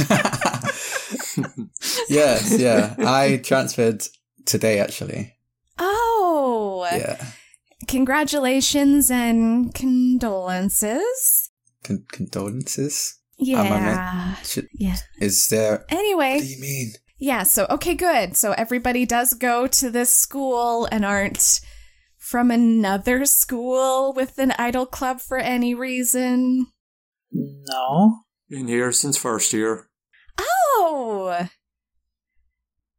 yes, 2.10 2.58
yeah. 2.58 2.96
I 3.00 3.40
transferred 3.44 4.04
today, 4.46 4.80
actually. 4.80 5.34
Oh, 5.80 6.88
Yeah. 6.92 7.24
congratulations 7.88 9.10
and 9.12 9.74
condolences. 9.74 11.50
Con- 11.84 12.06
condolences? 12.12 13.18
Yeah. 13.38 14.36
Should, 14.44 14.68
Yeah. 14.74 14.98
is 15.20 15.48
there. 15.48 15.86
Anyway, 15.90 16.36
What 16.36 16.42
do 16.42 16.48
you 16.48 16.60
mean? 16.62 16.94
yeah, 17.20 17.44
so 17.44 17.68
okay, 17.70 17.94
good. 17.96 18.36
So 18.36 18.52
everybody 18.54 19.06
does 19.06 19.34
go 19.34 19.68
to 19.68 19.90
this 19.92 20.14
school 20.14 20.88
and 20.92 21.06
aren't 21.06 21.62
from 22.18 22.52
another 22.52 23.26
school 23.26 24.12
with 24.14 24.38
an 24.40 24.52
idol 24.58 24.86
club 24.86 25.22
for 25.22 25.38
any 25.38 25.74
reason. 25.76 26.68
No. 27.32 28.22
Been 28.50 28.68
here 28.68 28.92
since 28.92 29.18
first 29.18 29.54
year. 29.54 29.90
Oh. 30.40 31.48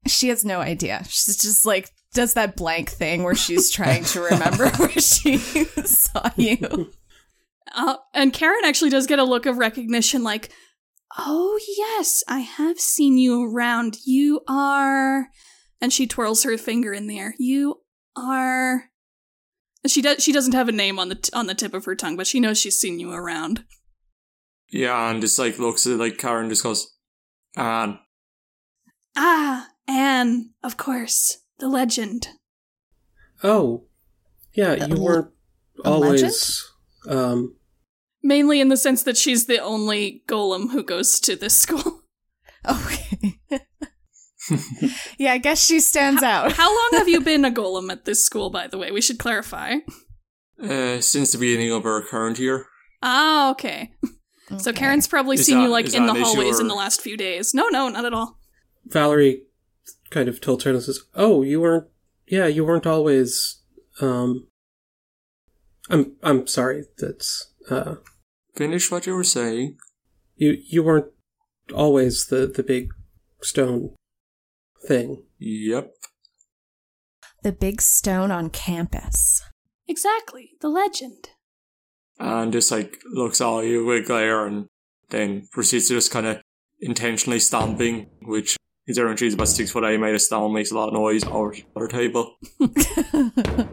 She 0.06 0.28
has 0.28 0.44
no 0.44 0.60
idea. 0.60 1.02
She's 1.08 1.36
just 1.36 1.66
like 1.66 1.90
does 2.18 2.34
that 2.34 2.56
blank 2.56 2.90
thing 2.90 3.22
where 3.22 3.36
she's 3.36 3.70
trying 3.70 4.02
to 4.02 4.20
remember 4.20 4.68
where 4.76 4.90
she 4.90 5.36
saw 5.84 6.28
you. 6.34 6.90
Uh, 7.72 7.94
and 8.12 8.32
Karen 8.32 8.64
actually 8.64 8.90
does 8.90 9.06
get 9.06 9.20
a 9.20 9.24
look 9.24 9.46
of 9.46 9.56
recognition, 9.56 10.24
like, 10.24 10.50
"Oh 11.16 11.60
yes, 11.76 12.24
I 12.26 12.40
have 12.40 12.80
seen 12.80 13.18
you 13.18 13.44
around. 13.48 13.98
You 14.04 14.40
are," 14.48 15.28
and 15.80 15.92
she 15.92 16.08
twirls 16.08 16.42
her 16.42 16.58
finger 16.58 16.92
in 16.92 17.06
the 17.06 17.20
air. 17.20 17.36
You 17.38 17.82
are. 18.16 18.90
She 19.86 20.02
does. 20.02 20.20
She 20.20 20.32
doesn't 20.32 20.54
have 20.54 20.68
a 20.68 20.72
name 20.72 20.98
on 20.98 21.10
the 21.10 21.14
t- 21.14 21.30
on 21.32 21.46
the 21.46 21.54
tip 21.54 21.72
of 21.72 21.84
her 21.84 21.94
tongue, 21.94 22.16
but 22.16 22.26
she 22.26 22.40
knows 22.40 22.58
she's 22.58 22.80
seen 22.80 22.98
you 22.98 23.12
around. 23.12 23.64
Yeah, 24.70 25.08
and 25.08 25.20
just 25.20 25.38
like 25.38 25.60
looks 25.60 25.86
at 25.86 25.98
like 25.98 26.18
Karen 26.18 26.48
just 26.48 26.64
goes, 26.64 26.96
Anne. 27.56 28.00
Ah, 29.16 29.68
Anne, 29.86 30.50
of 30.64 30.76
course, 30.76 31.38
the 31.58 31.68
legend. 31.68 32.28
Oh, 33.42 33.84
yeah, 34.54 34.72
A 34.72 34.88
you 34.88 34.94
l- 34.96 35.02
weren't 35.02 35.30
a 35.84 35.88
always. 35.88 36.64
Um, 37.08 37.56
Mainly 38.22 38.60
in 38.60 38.68
the 38.68 38.76
sense 38.76 39.02
that 39.04 39.16
she's 39.16 39.46
the 39.46 39.58
only 39.58 40.22
golem 40.28 40.72
who 40.72 40.82
goes 40.82 41.20
to 41.20 41.36
this 41.36 41.56
school. 41.56 42.02
Okay. 42.68 43.38
yeah, 45.18 45.32
I 45.32 45.38
guess 45.38 45.64
she 45.64 45.80
stands 45.80 46.22
out. 46.22 46.52
How 46.52 46.68
long 46.68 46.90
have 46.94 47.08
you 47.08 47.20
been 47.24 47.44
a 47.44 47.50
golem 47.50 47.90
at 47.90 48.04
this 48.04 48.24
school, 48.26 48.50
by 48.50 48.66
the 48.66 48.76
way? 48.76 48.90
We 48.90 49.00
should 49.00 49.18
clarify. 49.18 49.76
Uh, 50.62 51.00
since 51.00 51.32
the 51.32 51.38
beginning 51.38 51.72
of 51.72 51.86
our 51.86 52.02
current 52.02 52.38
year. 52.38 52.66
Ah, 53.02 53.50
okay. 53.52 53.92
So 54.58 54.72
Karen's 54.72 55.06
probably 55.06 55.36
Is 55.36 55.46
seen 55.46 55.60
you 55.60 55.68
like 55.68 55.94
in 55.94 56.06
the 56.06 56.12
an 56.12 56.16
issue, 56.16 56.24
hallways 56.24 56.58
in 56.58 56.68
the 56.68 56.74
last 56.74 57.00
few 57.00 57.16
days. 57.16 57.54
No, 57.54 57.68
no, 57.68 57.88
not 57.88 58.04
at 58.04 58.12
all. 58.12 58.38
Valerie 58.86 59.42
kind 60.10 60.28
of 60.28 60.40
tilts 60.40 60.64
her 60.64 60.70
and 60.70 60.82
says, 60.82 61.00
"Oh, 61.14 61.42
you 61.42 61.60
weren't. 61.60 61.86
Yeah, 62.26 62.46
you 62.46 62.64
weren't 62.64 62.86
always. 62.86 63.62
Um, 64.00 64.48
I'm. 65.90 66.16
I'm 66.22 66.46
sorry. 66.46 66.84
That's. 66.98 67.52
Uh, 67.70 67.96
Finish 68.56 68.90
what 68.90 69.06
you 69.06 69.14
were 69.14 69.24
saying. 69.24 69.76
you. 70.36 70.56
You 70.68 70.82
weren't 70.82 71.12
always 71.74 72.26
the 72.26 72.46
the 72.46 72.62
big 72.62 72.90
stone 73.42 73.94
thing. 74.86 75.24
Yep. 75.38 75.92
The 77.42 77.52
big 77.52 77.80
stone 77.80 78.30
on 78.30 78.50
campus. 78.50 79.42
Exactly, 79.86 80.50
the 80.60 80.68
legend. 80.68 81.30
And 82.18 82.52
just 82.52 82.70
like 82.72 82.98
looks 83.12 83.40
at 83.40 83.60
you 83.60 83.84
with 83.84 84.06
glare 84.06 84.44
and 84.44 84.66
then 85.10 85.46
proceeds 85.52 85.88
to 85.88 85.94
just 85.94 86.10
kind 86.10 86.26
of 86.26 86.40
intentionally 86.80 87.38
stomping, 87.38 88.10
which 88.22 88.56
considering 88.88 89.16
she's 89.16 89.34
about 89.34 89.48
six 89.48 89.70
foot 89.70 89.84
eight, 89.84 90.00
made 90.00 90.14
a 90.14 90.18
stomp 90.18 90.52
makes 90.52 90.72
a 90.72 90.74
lot 90.74 90.88
of 90.88 90.94
noise 90.94 91.22
over 91.24 91.54
our 91.76 91.86
table. 91.86 92.36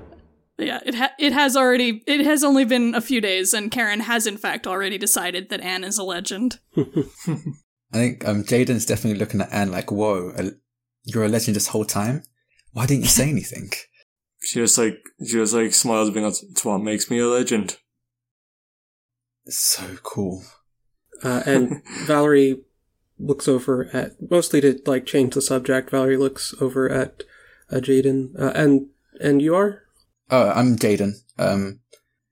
Yeah, 0.58 0.80
it 0.86 0.96
ha- 0.96 1.14
it 1.20 1.34
has 1.34 1.58
already 1.58 2.02
it 2.08 2.26
has 2.26 2.44
only 2.44 2.64
been 2.64 2.96
a 2.96 3.02
few 3.02 3.20
days, 3.20 3.54
and 3.54 3.70
Karen 3.70 4.00
has 4.00 4.26
in 4.26 4.38
fact 4.38 4.66
already 4.66 4.98
decided 4.98 5.50
that 5.50 5.60
Anne 5.60 5.84
is 5.84 5.98
a 5.98 6.04
legend. 6.04 6.60
I 6.78 6.86
think 7.92 8.26
um, 8.26 8.44
Jaden's 8.44 8.86
definitely 8.86 9.20
looking 9.20 9.42
at 9.42 9.52
Anne 9.52 9.72
like, 9.72 9.92
whoa, 9.92 10.32
a, 10.38 10.52
you're 11.04 11.26
a 11.26 11.28
legend 11.28 11.56
this 11.56 11.68
whole 11.68 11.84
time? 11.84 12.24
Why 12.72 12.86
didn't 12.86 13.04
you 13.04 13.10
say 13.10 13.30
anything? 13.30 13.72
She 14.42 14.60
just 14.60 14.78
like 14.78 15.00
she 15.26 15.34
just 15.34 15.56
like 15.56 15.74
smiles 15.74 16.10
and 16.10 16.24
like, 16.24 16.34
"It's 16.52 16.64
what 16.64 16.78
makes 16.78 17.10
me 17.10 17.18
a 17.18 17.26
legend." 17.26 17.78
So 19.48 19.82
cool. 20.04 20.44
Uh, 21.24 21.42
and 21.48 21.82
Valerie 22.06 22.62
looks 23.18 23.48
over 23.48 23.90
at 23.94 24.14
mostly 24.30 24.62
to 24.62 24.80
like 24.86 25.06
change 25.06 25.34
the 25.34 25.42
subject. 25.42 25.92
Valerie 25.92 26.18
looks 26.18 26.54
over 26.60 26.90
at 26.90 27.24
uh, 27.72 27.78
Jaden, 27.78 28.40
uh, 28.40 28.52
and 28.56 28.88
and 29.20 29.42
you 29.42 29.56
are. 29.56 29.84
Oh, 30.30 30.50
I'm 30.50 30.76
Jaden. 30.76 31.14
Um, 31.38 31.80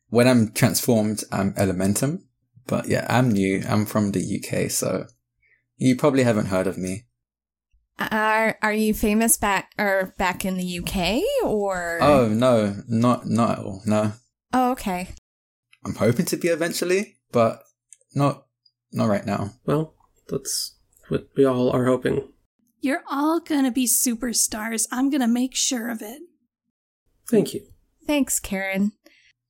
when 0.10 0.28
I'm 0.28 0.52
transformed, 0.52 1.24
I'm 1.32 1.54
Elementum. 1.54 2.24
But 2.66 2.88
yeah, 2.88 3.06
I'm 3.10 3.30
new. 3.30 3.64
I'm 3.68 3.86
from 3.86 4.12
the 4.12 4.22
UK, 4.40 4.72
so 4.72 5.08
you 5.78 5.96
probably 5.96 6.24
haven't 6.24 6.48
heard 6.48 6.68
of 6.68 6.78
me. 6.78 7.06
Are 8.00 8.58
are 8.62 8.74
you 8.74 8.94
famous 8.94 9.38
back 9.38 9.72
or 9.78 10.16
back 10.18 10.46
in 10.46 10.58
the 10.58 10.80
UK 10.80 11.22
or 11.46 12.00
Oh 12.02 12.28
no, 12.28 12.76
not 12.88 13.28
not 13.28 13.52
at 13.52 13.60
all. 13.60 13.82
No, 13.86 14.14
Oh, 14.54 14.72
okay. 14.72 15.10
I'm 15.86 15.96
hoping 15.96 16.26
to 16.28 16.38
be 16.38 16.48
eventually, 16.48 17.18
but 17.32 17.64
not 18.16 18.46
not 18.92 19.10
right 19.10 19.26
now. 19.26 19.52
Well, 19.66 19.94
that's 20.28 20.76
what 21.10 21.28
we 21.36 21.46
all 21.46 21.70
are 21.70 21.86
hoping. 21.86 22.28
You're 22.82 23.04
all 23.10 23.40
gonna 23.40 23.72
be 23.72 23.88
superstars. 23.88 24.88
I'm 24.92 25.10
gonna 25.10 25.28
make 25.28 25.56
sure 25.56 25.90
of 25.90 26.02
it. 26.02 26.22
Thank 27.30 27.54
you. 27.54 27.62
Thanks, 28.06 28.40
Karen. 28.40 28.92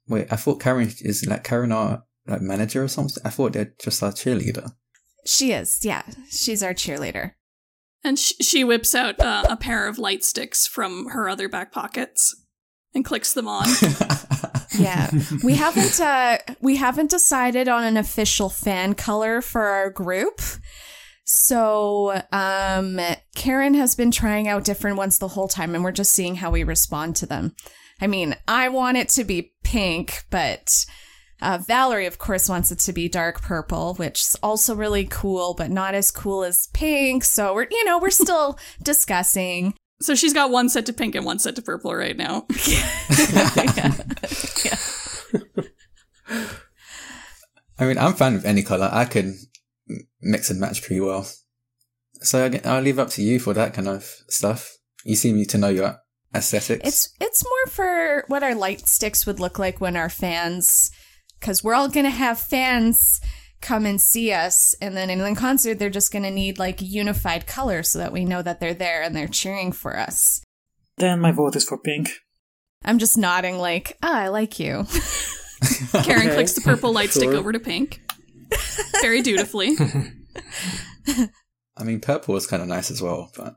Wait, 0.08 0.28
I 0.32 0.36
thought 0.36 0.60
Karen 0.60 0.92
is 1.02 1.26
like 1.26 1.44
Karen 1.44 1.72
our 1.72 2.04
like 2.28 2.42
manager 2.42 2.84
or 2.84 2.88
something. 2.88 3.22
I 3.26 3.30
thought 3.30 3.54
they're 3.54 3.74
just 3.82 4.04
our 4.04 4.12
cheerleader. 4.12 4.72
She 5.26 5.52
is, 5.52 5.84
yeah. 5.84 6.04
She's 6.30 6.62
our 6.62 6.74
cheerleader. 6.74 7.34
And 8.04 8.20
sh- 8.20 8.34
she 8.42 8.64
whips 8.64 8.94
out 8.94 9.20
uh, 9.20 9.46
a 9.50 9.56
pair 9.56 9.88
of 9.88 9.98
light 9.98 10.24
sticks 10.24 10.68
from 10.68 11.08
her 11.10 11.30
other 11.30 11.48
back 11.48 11.72
pockets 11.72 12.36
and 12.94 13.06
clicks 13.06 13.34
them 13.34 13.48
on. 13.48 13.66
Yeah. 14.78 15.10
we 15.44 15.56
haven't 15.56 16.00
uh 16.00 16.38
we 16.62 16.76
haven't 16.78 17.10
decided 17.10 17.68
on 17.68 17.84
an 17.84 17.98
official 17.98 18.50
fan 18.50 18.94
color 18.96 19.42
for 19.42 19.62
our 19.62 19.90
group. 19.90 20.42
So, 21.26 22.22
um 22.32 23.00
Karen 23.36 23.74
has 23.76 23.96
been 23.96 24.12
trying 24.12 24.48
out 24.48 24.64
different 24.66 24.98
ones 24.98 25.18
the 25.20 25.30
whole 25.30 25.48
time 25.48 25.76
and 25.76 25.84
we're 25.84 25.92
just 25.92 26.12
seeing 26.12 26.36
how 26.36 26.52
we 26.52 26.64
respond 26.64 27.16
to 27.18 27.26
them. 27.26 27.56
I 28.02 28.08
mean, 28.08 28.36
I 28.48 28.70
want 28.70 28.98
it 28.98 29.10
to 29.10 29.24
be 29.24 29.54
pink, 29.64 30.26
but 30.30 30.86
uh, 31.42 31.58
Valerie, 31.58 32.06
of 32.06 32.18
course, 32.18 32.48
wants 32.48 32.72
it 32.72 32.80
to 32.80 32.94
be 32.94 33.10
dark 33.10 33.42
purple, 33.42 33.96
which 33.96 34.22
is 34.22 34.38
also 34.42 34.76
really 34.76 35.06
cool, 35.06 35.54
but 35.54 35.70
not 35.70 35.94
as 35.94 36.10
cool 36.10 36.44
as 36.44 36.68
pink. 36.74 37.24
So 37.26 37.54
we're, 37.54 37.68
you 37.70 37.84
know, 37.84 38.00
we're 38.00 38.12
still 38.12 38.58
discussing. 38.84 39.74
So 40.04 40.16
she's 40.16 40.34
got 40.34 40.52
one 40.52 40.70
set 40.70 40.86
to 40.88 40.94
pink 40.94 41.16
and 41.16 41.26
one 41.26 41.39
set 41.39 41.56
to 41.56 41.62
purple 41.62 41.94
right 41.96 42.18
now. 42.18 42.46
yeah. 42.68 42.89
yeah. 44.66 44.78
I 47.80 47.86
mean, 47.86 47.98
I'm 47.98 48.13
fine 48.13 48.34
with 48.34 48.46
any 48.46 48.62
color. 48.63 48.89
I 48.92 49.06
can 49.06 49.38
mix 50.22 50.50
and 50.50 50.60
match 50.60 50.82
pretty 50.84 51.02
well. 51.02 51.28
So 52.22 52.46
I- 52.46 52.62
I'll 52.70 52.82
leave 52.82 53.00
up 53.00 53.10
to 53.12 53.22
you 53.22 53.39
for 53.39 53.54
that 53.54 53.74
kind 53.74 53.88
of 53.88 54.04
stuff. 54.30 54.72
You 55.04 55.16
seem 55.16 55.44
to 55.44 55.58
know 55.58 55.70
your 55.70 55.98
aesthetics. 56.34 56.88
It's 56.88 57.10
it's 57.20 57.44
more 57.44 57.68
for 57.72 58.24
what 58.28 58.44
our 58.44 58.56
light 58.56 58.88
sticks 58.88 59.26
would 59.26 59.39
look 59.39 59.60
like 59.60 59.82
when 59.82 59.96
our 59.98 60.10
fans, 60.10 60.89
because 61.39 61.63
we're 61.63 61.74
all 61.74 61.89
gonna 61.89 62.10
have 62.10 62.39
fans 62.39 63.20
come 63.63 63.86
and 63.88 63.99
see 63.99 64.32
us, 64.32 64.76
and 64.82 64.95
then 64.95 65.10
in 65.10 65.17
the 65.19 65.34
concert 65.36 65.80
they're 65.80 65.89
just 65.89 66.12
gonna 66.12 66.30
need 66.30 66.60
like 66.60 66.82
unified 66.82 67.47
color 67.47 67.82
so 67.82 67.97
that 67.97 68.12
we 68.13 68.26
know 68.26 68.41
that 68.43 68.60
they're 68.60 68.73
there 68.76 69.02
and 69.02 69.15
they're 69.15 69.28
cheering 69.28 69.71
for 69.71 69.97
us. 69.97 70.43
Then 70.97 71.19
my 71.19 71.32
vote 71.32 71.56
is 71.56 71.65
for 71.65 71.80
pink. 71.80 72.12
I'm 72.86 72.99
just 72.99 73.17
nodding, 73.17 73.58
like, 73.58 73.97
oh, 74.04 74.13
I 74.13 74.28
like 74.28 74.60
you. 74.60 74.86
Karen 76.04 76.28
Okay. 76.28 76.34
clicks 76.36 76.54
the 76.54 76.62
purple 76.62 76.91
light 76.93 77.10
stick 77.12 77.30
over 77.30 77.52
to 77.52 77.60
pink. 77.60 78.02
Very 79.02 79.21
dutifully. 79.21 79.76
I 81.78 81.84
mean, 81.84 82.02
purple 82.02 82.36
is 82.36 82.45
kind 82.45 82.62
of 82.62 82.67
nice 82.67 82.91
as 82.91 83.02
well, 83.02 83.32
but 83.36 83.56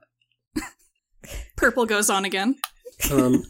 Purple 1.57 1.87
goes 1.87 2.09
on 2.09 2.25
again. 2.25 2.55
Um, 3.11 3.43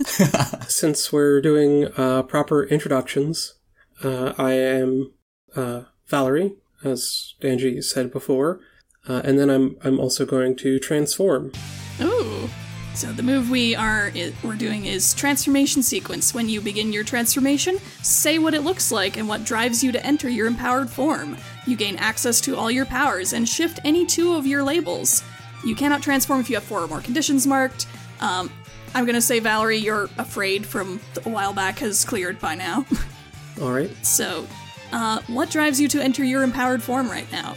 since 0.68 1.12
we're 1.12 1.40
doing 1.40 1.88
uh, 1.96 2.22
proper 2.22 2.64
introductions, 2.64 3.54
uh, 4.02 4.32
I 4.38 4.52
am 4.52 5.12
uh, 5.54 5.82
Valerie, 6.08 6.54
as 6.84 7.34
Danji 7.40 7.82
said 7.82 8.12
before, 8.12 8.60
uh, 9.08 9.22
and 9.24 9.38
then 9.38 9.50
I'm 9.50 9.76
I'm 9.82 9.98
also 9.98 10.24
going 10.24 10.56
to 10.56 10.78
transform. 10.78 11.52
Ooh. 12.00 12.48
So 12.94 13.12
the 13.12 13.22
move 13.22 13.50
we 13.50 13.76
are 13.76 14.10
we're 14.42 14.54
doing 14.54 14.86
is 14.86 15.12
transformation 15.12 15.82
sequence. 15.82 16.32
When 16.32 16.48
you 16.48 16.62
begin 16.62 16.94
your 16.94 17.04
transformation, 17.04 17.78
say 18.02 18.38
what 18.38 18.54
it 18.54 18.62
looks 18.62 18.90
like 18.90 19.18
and 19.18 19.28
what 19.28 19.44
drives 19.44 19.84
you 19.84 19.92
to 19.92 20.04
enter 20.04 20.30
your 20.30 20.46
empowered 20.46 20.88
form. 20.88 21.36
You 21.66 21.76
gain 21.76 21.96
access 21.96 22.40
to 22.42 22.56
all 22.56 22.70
your 22.70 22.86
powers 22.86 23.34
and 23.34 23.46
shift 23.46 23.80
any 23.84 24.06
two 24.06 24.32
of 24.34 24.46
your 24.46 24.62
labels. 24.62 25.22
You 25.62 25.74
cannot 25.74 26.02
transform 26.02 26.40
if 26.40 26.48
you 26.48 26.56
have 26.56 26.64
four 26.64 26.80
or 26.80 26.88
more 26.88 27.02
conditions 27.02 27.46
marked. 27.46 27.86
Um, 28.20 28.50
I'm 28.94 29.04
gonna 29.04 29.20
say 29.20 29.40
Valerie, 29.40 29.76
you're 29.76 30.04
afraid 30.16 30.64
from 30.64 30.98
a 31.26 31.28
while 31.28 31.52
back 31.52 31.80
has 31.80 32.02
cleared 32.02 32.38
by 32.38 32.54
now. 32.54 32.86
All 33.60 33.72
right. 33.72 33.90
so, 34.06 34.46
uh, 34.92 35.20
what 35.28 35.50
drives 35.50 35.80
you 35.80 35.88
to 35.88 36.02
enter 36.02 36.24
your 36.24 36.42
empowered 36.42 36.82
form 36.82 37.08
right 37.10 37.30
now? 37.32 37.56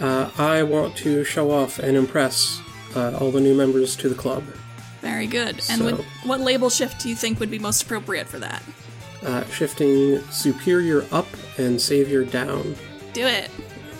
Uh, 0.00 0.30
I 0.38 0.62
want 0.62 0.96
to 0.98 1.24
show 1.24 1.50
off 1.50 1.78
and 1.78 1.96
impress 1.96 2.60
uh, 2.96 3.16
all 3.20 3.30
the 3.30 3.40
new 3.40 3.54
members 3.54 3.96
to 3.96 4.08
the 4.08 4.14
club. 4.14 4.42
Very 5.00 5.26
good. 5.26 5.60
And 5.70 5.84
what, 5.84 5.96
So- 5.96 6.04
what 6.24 6.40
label 6.40 6.70
shift 6.70 7.00
do 7.02 7.08
you 7.08 7.16
think 7.16 7.40
would 7.40 7.50
be 7.50 7.58
most 7.58 7.82
appropriate 7.82 8.26
for 8.28 8.38
that? 8.38 8.62
Uh, 9.22 9.44
shifting 9.46 10.20
superior 10.30 11.04
up 11.12 11.26
and 11.58 11.80
savior 11.80 12.24
down. 12.24 12.74
Do 13.12 13.26
it. 13.26 13.50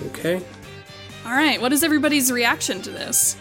Okay. 0.06 0.40
All 1.26 1.32
right, 1.32 1.60
what 1.60 1.72
is 1.74 1.84
everybody's 1.84 2.32
reaction 2.32 2.80
to 2.82 2.90
this? 2.90 3.36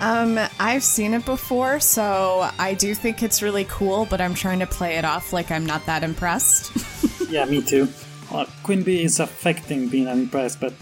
Um, 0.00 0.38
I've 0.60 0.84
seen 0.84 1.14
it 1.14 1.24
before, 1.24 1.80
so 1.80 2.48
I 2.58 2.74
do 2.74 2.94
think 2.94 3.22
it's 3.22 3.42
really 3.42 3.64
cool, 3.64 4.04
but 4.04 4.20
I'm 4.20 4.34
trying 4.34 4.58
to 4.60 4.66
play 4.66 4.96
it 4.96 5.04
off 5.04 5.32
like 5.32 5.50
I'm 5.50 5.64
not 5.66 5.86
that 5.86 6.02
impressed. 6.02 6.72
Yeah, 7.28 7.44
me 7.44 7.60
too. 7.60 7.86
Well, 8.30 8.46
Queen 8.62 8.82
Bee 8.82 9.02
is 9.02 9.20
affecting 9.20 9.88
being 9.88 10.06
unimpressed, 10.08 10.60
but 10.60 10.72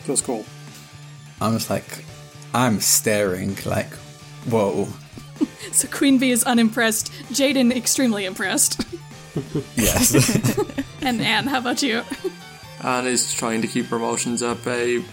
it 0.00 0.08
was 0.08 0.20
cool. 0.20 0.44
I'm 1.40 1.52
just 1.52 1.70
like, 1.70 2.04
I'm 2.54 2.80
staring 2.80 3.56
like, 3.64 3.92
whoa. 4.50 4.88
So 5.70 5.86
Queen 5.88 6.18
Bee 6.18 6.30
is 6.30 6.42
unimpressed, 6.44 7.12
Jaden 7.32 7.74
extremely 7.74 8.24
impressed. 8.24 8.84
Yes. 9.76 10.14
and 11.00 11.20
Anne, 11.20 11.46
how 11.46 11.58
about 11.58 11.80
you? 11.80 12.02
Anne 12.82 13.06
is 13.06 13.32
trying 13.32 13.62
to 13.62 13.68
keep 13.68 13.86
her 13.86 13.96
emotions 13.96 14.42
at 14.42 14.64
bay, 14.64 15.04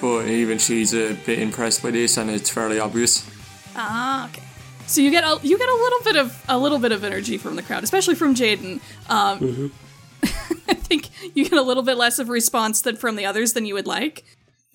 but 0.00 0.26
even 0.28 0.58
she's 0.58 0.94
a 0.94 1.14
bit 1.26 1.40
impressed 1.40 1.82
by 1.82 1.90
this, 1.90 2.16
and 2.16 2.30
it's 2.30 2.48
fairly 2.48 2.78
obvious. 2.78 3.28
Ah, 3.74 4.28
okay. 4.28 4.42
So 4.86 5.00
you 5.00 5.10
get 5.10 5.24
a 5.24 5.38
you 5.42 5.58
get 5.58 5.68
a 5.68 5.74
little 5.74 6.00
bit 6.04 6.16
of 6.16 6.44
a 6.48 6.58
little 6.58 6.78
bit 6.78 6.92
of 6.92 7.02
energy 7.02 7.38
from 7.38 7.56
the 7.56 7.62
crowd, 7.62 7.82
especially 7.82 8.14
from 8.14 8.34
Jaden. 8.36 8.80
Um, 9.08 9.72
I 10.68 10.74
think 10.74 11.10
you 11.36 11.48
get 11.48 11.58
a 11.58 11.62
little 11.62 11.82
bit 11.82 11.96
less 11.96 12.18
of 12.18 12.28
response 12.28 12.80
than 12.80 12.96
from 12.96 13.16
the 13.16 13.26
others 13.26 13.52
than 13.52 13.66
you 13.66 13.74
would 13.74 13.86
like. 13.86 14.24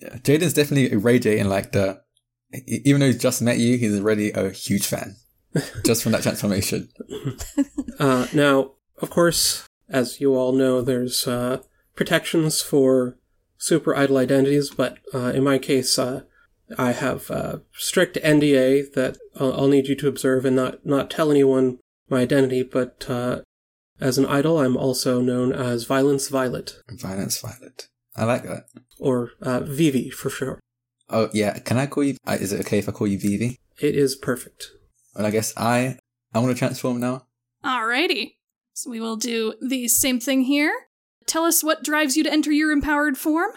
Yeah, 0.00 0.16
Jaden's 0.16 0.54
definitely 0.54 0.96
radiating 0.96 1.48
like 1.48 1.72
the. 1.72 2.00
Even 2.66 3.00
though 3.00 3.06
he's 3.06 3.20
just 3.20 3.42
met 3.42 3.58
you, 3.58 3.76
he's 3.76 3.98
already 3.98 4.30
a 4.30 4.50
huge 4.50 4.86
fan. 4.86 5.16
just 5.84 6.02
from 6.02 6.12
that 6.12 6.22
transformation. 6.22 6.88
Uh, 8.00 8.28
now, 8.32 8.70
of 8.98 9.10
course, 9.10 9.66
as 9.88 10.20
you 10.20 10.36
all 10.36 10.52
know, 10.52 10.80
there's 10.80 11.26
uh, 11.26 11.60
protections 11.96 12.62
for 12.62 13.18
super 13.56 13.92
idol 13.96 14.18
identities, 14.18 14.70
but 14.70 14.98
uh, 15.12 15.32
in 15.34 15.42
my 15.42 15.58
case, 15.58 15.98
uh, 15.98 16.22
I 16.78 16.92
have 16.92 17.28
uh, 17.28 17.58
strict 17.72 18.16
NDA 18.22 18.92
that 18.92 19.18
I'll, 19.34 19.52
I'll 19.52 19.66
need 19.66 19.88
you 19.88 19.96
to 19.96 20.06
observe 20.06 20.44
and 20.44 20.54
not 20.54 20.86
not 20.86 21.10
tell 21.10 21.32
anyone 21.32 21.80
my 22.08 22.20
identity. 22.20 22.62
But 22.62 23.04
uh, 23.08 23.40
as 24.00 24.18
an 24.18 24.26
idol, 24.26 24.58
I'm 24.58 24.76
also 24.76 25.20
known 25.20 25.52
as 25.52 25.84
Violence 25.84 26.28
Violet, 26.28 26.76
Violence 26.90 27.40
Violet. 27.40 27.88
I 28.16 28.24
like 28.24 28.42
that. 28.44 28.64
or 28.98 29.30
uh, 29.42 29.60
Vivi 29.60 30.10
for 30.10 30.30
sure. 30.30 30.58
Oh, 31.08 31.28
yeah. 31.32 31.58
Can 31.60 31.78
I 31.78 31.86
call 31.86 32.04
you? 32.04 32.16
Uh, 32.26 32.36
is 32.40 32.52
it 32.52 32.60
okay 32.60 32.78
if 32.78 32.88
I 32.88 32.92
call 32.92 33.06
you 33.06 33.18
Vivi? 33.18 33.58
It 33.80 33.94
is 33.94 34.16
perfect. 34.16 34.68
Well, 35.14 35.26
I 35.26 35.30
guess 35.30 35.52
I. 35.56 35.98
I 36.34 36.40
want 36.40 36.54
to 36.54 36.58
transform 36.58 37.00
now. 37.00 37.26
Alrighty. 37.64 38.34
So 38.74 38.90
we 38.90 39.00
will 39.00 39.16
do 39.16 39.54
the 39.62 39.88
same 39.88 40.20
thing 40.20 40.42
here. 40.42 40.72
Tell 41.26 41.44
us 41.44 41.64
what 41.64 41.82
drives 41.84 42.16
you 42.16 42.24
to 42.24 42.32
enter 42.32 42.52
your 42.52 42.70
empowered 42.70 43.16
form. 43.16 43.50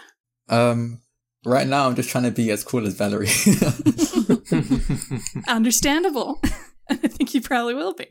Um, 0.48 1.02
right 1.44 1.66
now 1.66 1.86
I'm 1.86 1.94
just 1.94 2.08
trying 2.08 2.24
to 2.24 2.30
be 2.30 2.50
as 2.50 2.64
cool 2.64 2.86
as 2.86 2.94
Valerie. 2.94 3.28
Understandable. 5.48 6.40
I 6.90 6.96
think 6.96 7.34
you 7.34 7.40
probably 7.40 7.74
will 7.74 7.94
be. 7.94 8.06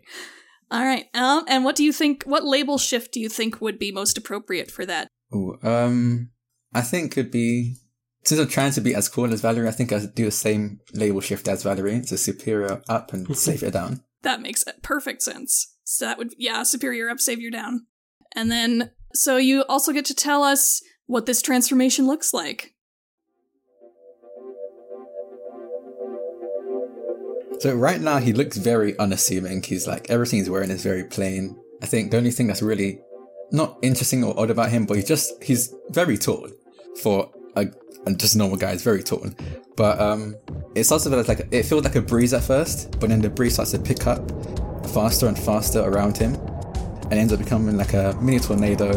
All 0.71 0.83
right. 0.83 1.05
Um, 1.13 1.43
and 1.47 1.65
what 1.65 1.75
do 1.75 1.83
you 1.83 1.91
think? 1.91 2.23
What 2.23 2.45
label 2.45 2.77
shift 2.77 3.11
do 3.11 3.19
you 3.19 3.27
think 3.27 3.59
would 3.59 3.77
be 3.77 3.91
most 3.91 4.17
appropriate 4.17 4.71
for 4.71 4.85
that? 4.85 5.07
Ooh, 5.35 5.57
um, 5.63 6.31
I 6.73 6.81
think 6.81 7.17
it'd 7.17 7.31
be 7.31 7.75
since 8.23 8.39
I'm 8.39 8.47
trying 8.47 8.71
to 8.73 8.81
be 8.81 8.95
as 8.95 9.09
cool 9.09 9.31
as 9.33 9.41
Valerie. 9.41 9.67
I 9.67 9.71
think 9.71 9.91
I'd 9.91 10.15
do 10.15 10.25
the 10.25 10.31
same 10.31 10.79
label 10.93 11.21
shift 11.21 11.47
as 11.47 11.63
Valerie. 11.63 11.95
It's 11.95 12.11
a 12.11 12.17
superior 12.17 12.81
up 12.87 13.13
and 13.13 13.35
savior 13.35 13.71
down. 13.71 14.03
That 14.21 14.41
makes 14.41 14.63
perfect 14.81 15.23
sense. 15.23 15.75
So 15.83 16.05
that 16.05 16.17
would, 16.17 16.33
yeah, 16.37 16.63
superior 16.63 17.09
up, 17.09 17.19
savior 17.19 17.49
down. 17.49 17.87
And 18.35 18.51
then, 18.51 18.91
so 19.13 19.37
you 19.37 19.63
also 19.67 19.91
get 19.91 20.05
to 20.05 20.15
tell 20.15 20.43
us 20.43 20.81
what 21.07 21.25
this 21.25 21.41
transformation 21.41 22.05
looks 22.05 22.33
like. 22.33 22.70
So 27.61 27.75
right 27.75 28.01
now 28.01 28.17
he 28.17 28.33
looks 28.33 28.57
very 28.57 28.97
unassuming. 28.97 29.61
He's 29.61 29.85
like 29.85 30.09
everything 30.09 30.39
he's 30.39 30.49
wearing 30.49 30.71
is 30.71 30.81
very 30.81 31.03
plain. 31.03 31.55
I 31.83 31.85
think 31.85 32.09
the 32.09 32.17
only 32.17 32.31
thing 32.31 32.47
that's 32.47 32.63
really 32.63 32.99
not 33.51 33.77
interesting 33.83 34.23
or 34.23 34.33
odd 34.39 34.49
about 34.49 34.71
him, 34.71 34.87
but 34.87 34.97
he's 34.97 35.07
just 35.07 35.43
he's 35.43 35.71
very 35.91 36.17
tall 36.17 36.49
for 37.03 37.31
a, 37.55 37.67
a 38.07 38.13
just 38.15 38.35
normal 38.35 38.57
guy. 38.57 38.71
He's 38.71 38.81
very 38.81 39.03
tall, 39.03 39.29
but 39.77 40.01
um, 40.01 40.35
it's 40.73 40.91
also 40.91 41.11
that 41.11 41.19
it's 41.19 41.29
like 41.29 41.47
it 41.51 41.61
feels 41.67 41.83
like 41.83 41.93
a 41.93 42.01
breeze 42.01 42.33
at 42.33 42.41
first, 42.41 42.99
but 42.99 43.09
then 43.09 43.21
the 43.21 43.29
breeze 43.29 43.53
starts 43.53 43.69
to 43.73 43.79
pick 43.79 44.07
up 44.07 44.27
faster 44.87 45.27
and 45.27 45.37
faster 45.37 45.81
around 45.81 46.17
him, 46.17 46.33
and 47.11 47.13
ends 47.13 47.31
up 47.31 47.37
becoming 47.37 47.77
like 47.77 47.93
a 47.93 48.17
mini 48.19 48.39
tornado, 48.39 48.89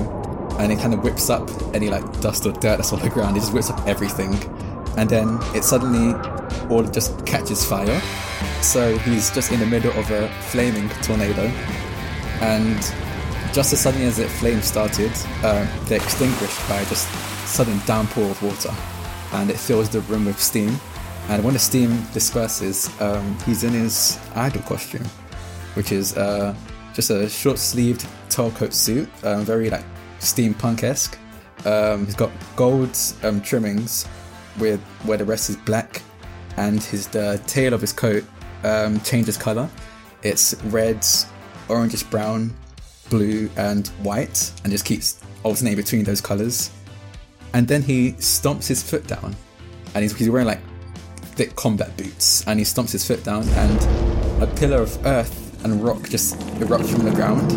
and 0.59 0.72
it 0.72 0.79
kind 0.79 0.94
of 0.94 1.05
whips 1.05 1.29
up 1.29 1.50
any 1.74 1.90
like 1.90 2.18
dust 2.22 2.46
or 2.46 2.53
dirt 2.53 2.79
that's 2.79 2.94
on 2.94 3.00
the 3.00 3.11
ground. 3.11 3.37
It 3.37 3.40
just 3.40 3.53
whips 3.53 3.68
up 3.68 3.87
everything, 3.87 4.33
and 4.96 5.11
then 5.11 5.38
it 5.55 5.64
suddenly 5.64 6.14
all 6.70 6.83
just 6.83 7.27
catches 7.27 7.62
fire. 7.62 8.00
So 8.62 8.96
he's 8.98 9.30
just 9.30 9.52
in 9.52 9.61
the 9.61 9.66
middle 9.66 9.92
of 9.98 10.11
a 10.11 10.28
flaming 10.50 10.88
tornado, 11.02 11.42
and 12.40 12.78
just 13.52 13.72
as 13.72 13.80
suddenly 13.80 14.07
as 14.07 14.16
the 14.16 14.28
flames 14.28 14.64
started, 14.64 15.12
uh, 15.42 15.66
they're 15.85 16.02
extinguished 16.02 16.68
by 16.68 16.83
just 16.85 17.09
sudden 17.46 17.78
downpour 17.87 18.30
of 18.30 18.42
water, 18.42 18.74
and 19.33 19.50
it 19.50 19.57
fills 19.57 19.88
the 19.88 20.00
room 20.02 20.24
with 20.24 20.40
steam. 20.40 20.76
And 21.28 21.42
when 21.42 21.54
the 21.54 21.61
steam 21.61 22.02
disperses, 22.12 22.90
um, 23.00 23.38
he's 23.46 23.64
in 23.64 23.72
his 23.72 24.18
idol 24.35 24.62
costume, 24.62 25.07
which 25.74 25.92
is 25.92 26.16
uh, 26.16 26.54
just 26.92 27.11
a 27.11 27.28
short-sleeved 27.28 28.07
tailcoat 28.28 28.72
suit, 28.72 29.09
um, 29.22 29.44
very 29.44 29.70
like 29.70 29.85
steampunk-esque. 30.20 31.18
Um, 31.64 32.04
he's 32.04 32.14
got 32.14 32.30
gold 32.57 32.98
um, 33.22 33.40
trimmings, 33.40 34.07
with 34.59 34.80
where 35.04 35.16
the 35.16 35.24
rest 35.24 35.48
is 35.48 35.57
black, 35.57 36.02
and 36.57 36.83
his 36.83 37.09
the 37.09 37.40
tail 37.46 37.72
of 37.72 37.80
his 37.80 37.92
coat 37.92 38.24
um, 38.64 39.00
changes 39.00 39.37
color. 39.37 39.68
It's 40.22 40.55
red, 40.64 41.00
orangish 41.68 42.09
brown, 42.11 42.55
blue, 43.11 43.51
and 43.57 43.86
white, 44.03 44.53
and 44.64 44.72
just 44.72 44.84
keeps 44.84 45.22
alternating 45.43 45.76
between 45.76 46.05
those 46.05 46.20
colors. 46.20 46.70
And 47.53 47.68
then 47.68 47.82
he 47.82 48.12
stomps 48.12 48.66
his 48.66 48.82
foot 48.82 49.07
down, 49.07 49.36
and 49.95 50.03
he's, 50.03 50.16
he's 50.16 50.30
wearing 50.30 50.49
like 50.49 50.61
thick 51.36 51.55
combat 51.57 51.97
boots, 51.97 52.47
and 52.47 52.59
he 52.59 52.64
stomps 52.64 52.93
his 52.93 53.07
foot 53.07 53.22
down, 53.22 53.49
and 53.51 54.43
a 54.43 54.47
pillar 54.57 54.82
of 54.82 55.07
earth 55.07 55.64
and 55.64 55.82
rock 55.82 56.09
just 56.09 56.38
erupts 56.59 56.91
from 56.91 57.05
the 57.05 57.11
ground, 57.12 57.53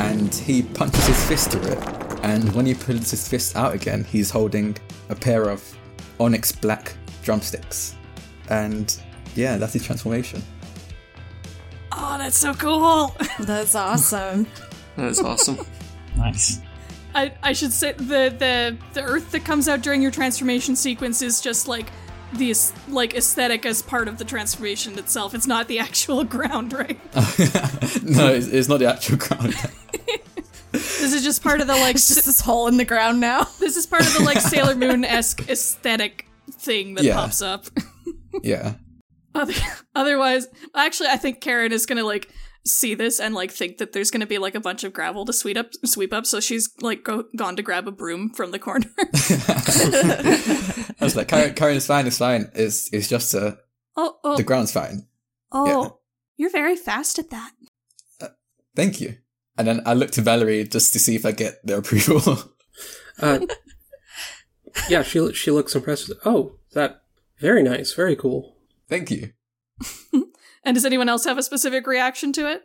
and 0.00 0.34
he 0.34 0.62
punches 0.62 1.06
his 1.06 1.24
fist 1.26 1.50
through 1.50 1.72
it. 1.72 1.78
And 2.22 2.52
when 2.54 2.66
he 2.66 2.74
pulls 2.74 3.10
his 3.10 3.26
fist 3.26 3.56
out 3.56 3.74
again, 3.74 4.04
he's 4.04 4.30
holding 4.30 4.76
a 5.08 5.14
pair 5.14 5.48
of 5.48 5.62
onyx 6.20 6.52
black 6.52 6.94
drumsticks. 7.22 7.94
And 8.50 8.94
yeah, 9.34 9.56
that's 9.56 9.72
his 9.72 9.84
transformation. 9.84 10.42
Oh, 11.92 12.18
that's 12.18 12.36
so 12.38 12.54
cool. 12.54 13.14
That's 13.40 13.74
awesome. 13.74 14.46
That's 14.96 15.20
awesome. 15.20 15.58
Nice. 16.16 16.60
I, 17.14 17.32
I 17.42 17.52
should 17.52 17.72
say 17.72 17.92
the, 17.92 18.34
the 18.38 18.76
the 18.92 19.02
earth 19.02 19.30
that 19.32 19.44
comes 19.44 19.68
out 19.68 19.80
during 19.82 20.02
your 20.02 20.10
transformation 20.10 20.76
sequence 20.76 21.22
is 21.22 21.40
just 21.40 21.66
like 21.66 21.86
the 22.34 22.54
like 22.88 23.14
aesthetic 23.14 23.64
as 23.64 23.80
part 23.82 24.06
of 24.08 24.18
the 24.18 24.24
transformation 24.24 24.98
itself. 24.98 25.34
It's 25.34 25.46
not 25.46 25.66
the 25.68 25.78
actual 25.78 26.24
ground, 26.36 26.72
right? 26.72 26.98
no, 28.04 28.28
it's, 28.32 28.46
it's 28.48 28.68
not 28.68 28.78
the 28.80 28.86
actual 28.88 29.16
ground. 29.16 29.54
This 30.72 31.14
is 31.14 31.24
just 31.24 31.42
part 31.42 31.60
of 31.62 31.66
the 31.66 31.72
like. 31.74 31.94
It's 31.94 32.08
just 32.08 32.26
this 32.26 32.40
hole 32.40 32.68
in 32.68 32.76
the 32.76 32.84
ground 32.84 33.20
now. 33.20 33.44
this 33.58 33.76
is 33.76 33.86
part 33.86 34.06
of 34.06 34.12
the 34.14 34.22
like 34.22 34.38
Sailor 34.40 34.74
Moon 34.74 35.04
esque 35.04 35.48
aesthetic 35.48 36.26
thing 36.52 36.94
that 36.96 37.04
Yeah. 37.04 37.14
pops 37.14 37.40
up. 37.40 37.66
yeah. 38.42 38.74
Other- 39.34 39.54
Otherwise, 39.94 40.48
actually, 40.74 41.08
I 41.10 41.16
think 41.16 41.40
Karen 41.40 41.72
is 41.72 41.86
gonna 41.86 42.04
like 42.04 42.30
see 42.66 42.94
this 42.94 43.18
and 43.20 43.34
like 43.34 43.50
think 43.50 43.78
that 43.78 43.92
there's 43.92 44.10
gonna 44.10 44.26
be 44.26 44.38
like 44.38 44.54
a 44.54 44.60
bunch 44.60 44.84
of 44.84 44.92
gravel 44.92 45.24
to 45.24 45.32
sweep 45.32 45.56
up, 45.56 45.70
sweep 45.84 46.12
up. 46.12 46.26
So 46.26 46.40
she's 46.40 46.70
like 46.80 47.04
go- 47.04 47.24
gone 47.36 47.56
to 47.56 47.62
grab 47.62 47.86
a 47.88 47.92
broom 47.92 48.30
from 48.30 48.50
the 48.50 48.58
corner. 48.58 48.86
I 48.98 50.94
was 51.04 51.16
like, 51.16 51.28
Karen, 51.28 51.54
Karen 51.54 51.76
is 51.76 51.86
fine, 51.86 52.06
it's 52.06 52.18
fine. 52.18 52.50
It's, 52.54 52.92
it's 52.92 53.08
just 53.08 53.34
uh, 53.34 53.52
oh, 53.96 54.16
oh, 54.24 54.36
the 54.36 54.42
ground's 54.42 54.72
fine. 54.72 55.06
oh! 55.52 55.82
yeah. 55.82 55.88
You're 56.40 56.50
very 56.50 56.76
fast 56.76 57.18
at 57.18 57.30
that. 57.30 57.50
Thank 58.76 59.00
you. 59.00 59.16
And 59.56 59.66
then 59.66 59.80
I 59.84 59.94
look 59.94 60.12
to 60.12 60.20
Valerie 60.22 60.62
just 60.62 60.92
to 60.92 61.00
see 61.00 61.16
if 61.16 61.26
I 61.26 61.32
get 61.32 61.64
their 61.66 61.78
approval. 61.78 62.38
Uh, 63.20 63.40
yeah, 64.88 65.02
she 65.02 65.32
she 65.32 65.50
looks 65.50 65.74
impressed. 65.74 66.12
Oh, 66.24 66.52
that 66.74 67.02
very 67.40 67.64
nice, 67.64 67.92
very 67.92 68.14
cool. 68.14 68.54
Thank 68.88 69.10
you. 69.10 69.32
And 70.68 70.74
does 70.74 70.84
anyone 70.84 71.08
else 71.08 71.24
have 71.24 71.38
a 71.38 71.42
specific 71.42 71.86
reaction 71.86 72.30
to 72.34 72.50
it? 72.50 72.62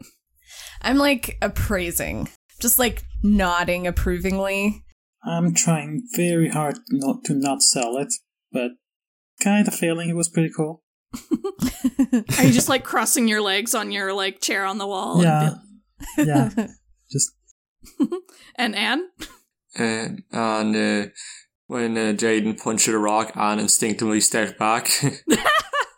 I'm 0.82 0.98
like 0.98 1.38
appraising, 1.42 2.28
just 2.60 2.78
like 2.78 3.04
nodding 3.24 3.88
approvingly. 3.88 4.84
I'm 5.24 5.54
trying 5.54 6.04
very 6.14 6.50
hard 6.50 6.80
not 6.90 7.24
to 7.24 7.34
not 7.34 7.62
sell 7.62 7.96
it, 7.96 8.14
but 8.52 8.72
kind 9.42 9.68
of 9.70 9.74
feeling 9.74 10.10
it 10.10 10.18
was 10.18 10.28
pretty 10.28 10.52
cool. 10.54 10.84
Are 12.38 12.44
you 12.44 12.52
just 12.52 12.68
like 12.68 12.84
crossing 12.84 13.30
your 13.30 13.42
legs 13.42 13.74
on 13.74 13.90
your 13.90 14.12
like 14.14 14.42
chair 14.42 14.66
on 14.66 14.80
the 14.80 14.88
wall? 14.88 15.24
Yeah. 15.24 15.54
Yeah. 16.18 16.50
Just 17.10 17.32
And, 18.00 18.10
and 18.56 18.76
Anne? 18.76 19.10
And, 19.76 20.24
and 20.32 20.76
uh, 20.76 21.10
when 21.68 21.98
uh, 21.98 22.14
Jaden 22.14 22.62
punched 22.62 22.88
the 22.88 22.98
rock, 22.98 23.32
Anne 23.38 23.60
instinctively 23.60 24.20
stepped 24.20 24.60
back. 24.60 24.90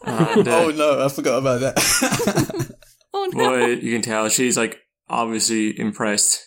And, 0.05 0.47
uh, 0.47 0.57
oh 0.57 0.69
no, 0.71 1.05
I 1.05 1.09
forgot 1.09 1.39
about 1.39 1.61
that. 1.61 2.71
Oh 3.17 3.29
no. 3.33 3.49
but 3.49 3.81
you 3.81 3.93
can 3.93 4.01
tell 4.01 4.27
she's 4.27 4.57
like 4.57 4.81
obviously 5.07 5.79
impressed. 5.79 6.41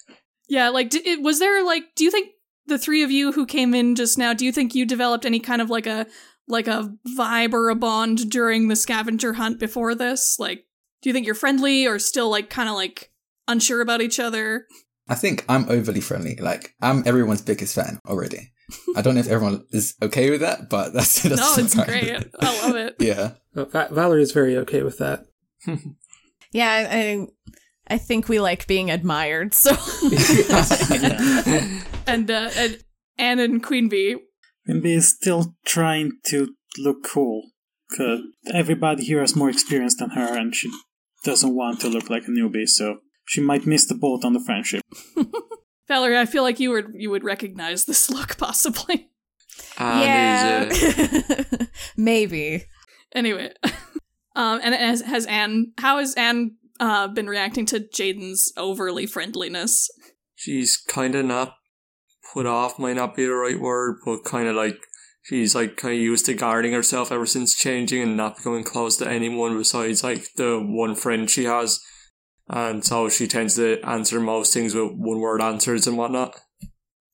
Yeah, 0.51 0.69
like, 0.69 0.91
d- 0.91 1.03
it, 1.03 1.23
was 1.23 1.39
there 1.39 1.65
like, 1.65 1.85
do 1.97 2.05
you 2.05 2.11
think 2.11 2.29
the 2.67 2.79
three 2.79 3.03
of 3.03 3.11
you 3.11 3.33
who 3.33 3.47
came 3.47 3.75
in 3.75 3.95
just 3.95 4.19
now, 4.19 4.35
do 4.35 4.45
you 4.45 4.53
think 4.53 4.75
you 4.75 4.85
developed 4.85 5.25
any 5.25 5.41
kind 5.41 5.63
of 5.63 5.71
like 5.71 5.87
a 5.87 6.07
like 6.47 6.69
a 6.69 6.93
vibe 7.17 7.55
or 7.55 7.71
a 7.71 7.75
bond 7.75 8.31
during 8.31 8.69
the 8.69 8.77
scavenger 8.77 9.33
hunt 9.35 9.59
before 9.59 9.95
this? 9.95 10.37
Like, 10.39 10.67
do 11.01 11.09
you 11.09 11.15
think 11.15 11.25
you're 11.25 11.35
friendly 11.35 11.87
or 11.87 11.99
still 11.99 12.31
like 12.31 12.51
kind 12.51 12.69
of 12.69 12.75
like 12.75 13.11
unsure 13.47 13.81
about 13.81 14.03
each 14.03 14.21
other? 14.21 14.67
I 15.09 15.15
think 15.15 15.47
I'm 15.49 15.69
overly 15.71 16.03
friendly. 16.03 16.37
Like, 16.37 16.75
I'm 16.83 17.03
everyone's 17.07 17.41
biggest 17.43 17.75
fan 17.75 17.99
already. 18.07 18.53
I 18.97 19.03
don't 19.03 19.15
know 19.15 19.21
if 19.21 19.29
everyone 19.29 19.65
is 19.71 19.95
okay 20.03 20.31
with 20.31 20.41
that, 20.41 20.69
but 20.69 20.93
that's, 20.95 21.23
that's 21.23 21.37
no, 21.41 21.65
it's 21.65 21.75
fine. 21.75 21.87
great. 21.87 22.25
I 22.41 22.67
love 22.67 22.77
it. 22.77 22.97
Yeah. 23.01 23.33
Uh, 23.57 23.65
Va- 23.65 23.89
Valerie's 23.91 24.33
very 24.33 24.57
okay 24.59 24.83
with 24.83 24.99
that. 24.99 25.27
Yeah, 26.51 26.71
I, 26.71 26.97
I, 26.97 27.27
I 27.95 27.99
think 27.99 28.27
we 28.29 28.41
like 28.41 28.67
being 28.67 28.91
admired. 28.91 29.53
So 29.53 29.73
And 32.07 32.31
uh, 32.31 32.51
and 32.57 32.79
Anne 33.19 33.39
and 33.39 33.63
Queen 33.63 33.89
Bee. 33.91 34.17
Queen 34.65 34.81
Bee 34.81 34.95
is 34.95 35.09
still 35.09 35.55
trying 35.67 36.13
to 36.27 36.55
look 36.79 37.05
cool. 37.05 37.43
Cause 37.97 38.21
everybody 38.53 39.05
here 39.05 39.21
has 39.21 39.37
more 39.37 39.51
experience 39.51 39.97
than 39.97 40.11
her 40.11 40.37
and 40.39 40.55
she 40.55 40.71
doesn't 41.25 41.55
want 41.55 41.81
to 41.81 41.89
look 41.89 42.09
like 42.09 42.25
a 42.25 42.31
newbie, 42.31 42.67
so 42.69 42.99
she 43.27 43.41
might 43.41 43.67
miss 43.67 43.87
the 43.87 43.95
boat 43.95 44.25
on 44.25 44.33
the 44.35 44.41
friendship. 44.41 44.83
Valerie, 45.89 46.19
I 46.19 46.27
feel 46.27 46.43
like 46.43 46.61
you 46.61 46.71
would 46.71 46.93
you 46.95 47.11
would 47.11 47.25
recognize 47.25 47.85
this 47.85 48.11
look 48.11 48.37
possibly. 48.39 49.11
Uh, 49.77 50.01
yeah, 50.05 50.71
maybe. 51.97 52.65
Anyway, 53.15 53.51
um, 54.37 54.61
and 54.63 54.75
has, 54.75 55.03
has 55.03 55.27
Anne? 55.27 55.73
How 55.79 55.99
has 55.99 56.15
Anne 56.15 56.57
uh, 56.79 57.09
been 57.09 57.27
reacting 57.27 57.67
to 57.67 57.81
Jaden's 57.81 58.53
overly 58.57 59.07
friendliness? 59.07 59.89
she's 60.39 60.77
kind 60.77 61.17
of 61.17 61.27
not 61.27 61.57
put 62.33 62.47
off, 62.47 62.79
might 62.79 62.97
not 62.97 63.17
be 63.17 63.27
the 63.27 63.33
right 63.33 63.61
word, 63.61 63.99
but 64.05 64.25
kind 64.25 64.49
of 64.49 64.55
like 64.55 64.77
she's 65.25 65.55
like 65.55 65.77
kind 65.77 65.95
of 65.95 66.01
used 66.01 66.27
to 66.27 66.35
guarding 66.35 66.73
herself 66.73 67.11
ever 67.11 67.27
since 67.27 67.57
changing 67.57 68.01
and 68.01 68.17
not 68.17 68.37
becoming 68.37 68.63
close 68.65 68.97
to 68.97 69.09
anyone 69.09 69.59
besides 69.59 70.05
like 70.05 70.33
the 70.37 70.59
one 70.61 70.95
friend 70.95 71.29
she 71.29 71.45
has. 71.45 71.81
And 72.49 72.85
so 72.85 73.09
she 73.09 73.27
tends 73.27 73.57
to 73.57 73.81
answer 73.83 74.21
most 74.21 74.55
things 74.55 74.75
with 74.75 74.93
one 74.93 75.21
word 75.21 75.43
answers 75.43 75.87
and 75.87 75.99
whatnot. 75.99 76.41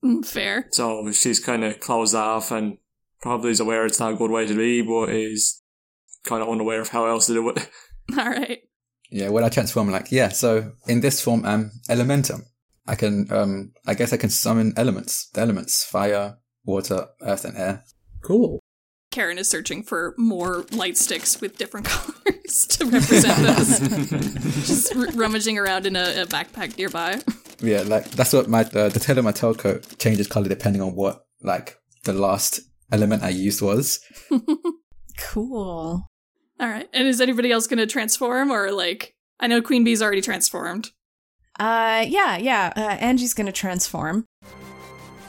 Mm, 0.03 0.25
Fair. 0.25 0.67
So 0.71 1.11
she's 1.11 1.39
kind 1.39 1.63
of 1.63 1.79
closed 1.79 2.15
off 2.15 2.51
and 2.51 2.77
probably 3.21 3.51
is 3.51 3.59
aware 3.59 3.85
it's 3.85 3.99
not 3.99 4.13
a 4.13 4.17
good 4.17 4.31
way 4.31 4.45
to 4.45 4.55
be, 4.55 4.81
but 4.81 5.09
is 5.09 5.61
kind 6.23 6.41
of 6.41 6.49
unaware 6.49 6.81
of 6.81 6.89
how 6.89 7.05
else 7.05 7.27
to 7.27 7.33
do 7.33 7.49
it. 7.49 7.69
All 8.17 8.29
right. 8.29 8.59
Yeah, 9.09 9.29
when 9.29 9.43
I 9.43 9.49
transform, 9.49 9.87
I'm 9.87 9.93
like, 9.93 10.11
yeah, 10.11 10.29
so 10.29 10.73
in 10.87 11.01
this 11.01 11.21
form, 11.21 11.45
I'm 11.45 11.71
Elementum. 11.89 12.41
I 12.87 12.95
can, 12.95 13.31
um, 13.31 13.71
I 13.85 13.93
guess 13.93 14.13
I 14.13 14.17
can 14.17 14.29
summon 14.29 14.73
elements. 14.77 15.29
The 15.29 15.41
elements, 15.41 15.83
fire, 15.83 16.37
water, 16.65 17.07
earth, 17.21 17.45
and 17.45 17.57
air. 17.57 17.83
Cool. 18.23 18.59
Karen 19.15 19.37
is 19.37 19.49
searching 19.49 19.81
for 19.81 20.13
more 20.17 20.65
light 20.73 20.97
sticks 20.97 21.39
with 21.39 21.57
different 21.57 21.85
colors 21.93 22.67
to 22.67 22.83
represent 22.85 23.37
those. 23.37 23.79
Just 24.67 24.93
r- 24.93 25.07
rummaging 25.13 25.57
around 25.57 25.85
in 25.85 25.95
a, 25.95 26.23
a 26.23 26.25
backpack 26.25 26.77
nearby. 26.77 27.21
Yeah, 27.61 27.83
like, 27.83 28.11
that's 28.11 28.33
what 28.33 28.49
my, 28.49 28.61
uh, 28.63 28.89
the 28.89 28.99
tail 28.99 29.17
of 29.17 29.23
my 29.23 29.31
tailcoat 29.31 29.97
changes 29.99 30.27
color 30.27 30.49
depending 30.49 30.81
on 30.81 30.95
what, 30.95 31.25
like, 31.41 31.77
the 32.03 32.11
last 32.11 32.59
element 32.91 33.23
I 33.23 33.29
used 33.29 33.61
was. 33.61 34.01
Cool. 35.17 36.09
All 36.59 36.67
right. 36.67 36.89
And 36.91 37.07
is 37.07 37.21
anybody 37.21 37.49
else 37.49 37.67
going 37.67 37.77
to 37.77 37.85
transform 37.87 38.51
or 38.51 38.69
like? 38.73 39.15
I 39.39 39.47
know 39.47 39.61
Queen 39.61 39.85
Bee's 39.85 40.01
already 40.01 40.21
transformed. 40.21 40.91
Uh, 41.57 42.03
yeah, 42.05 42.35
yeah. 42.35 42.73
Uh, 42.75 42.97
Angie's 42.99 43.33
gonna 43.33 43.53
transform. 43.53 44.25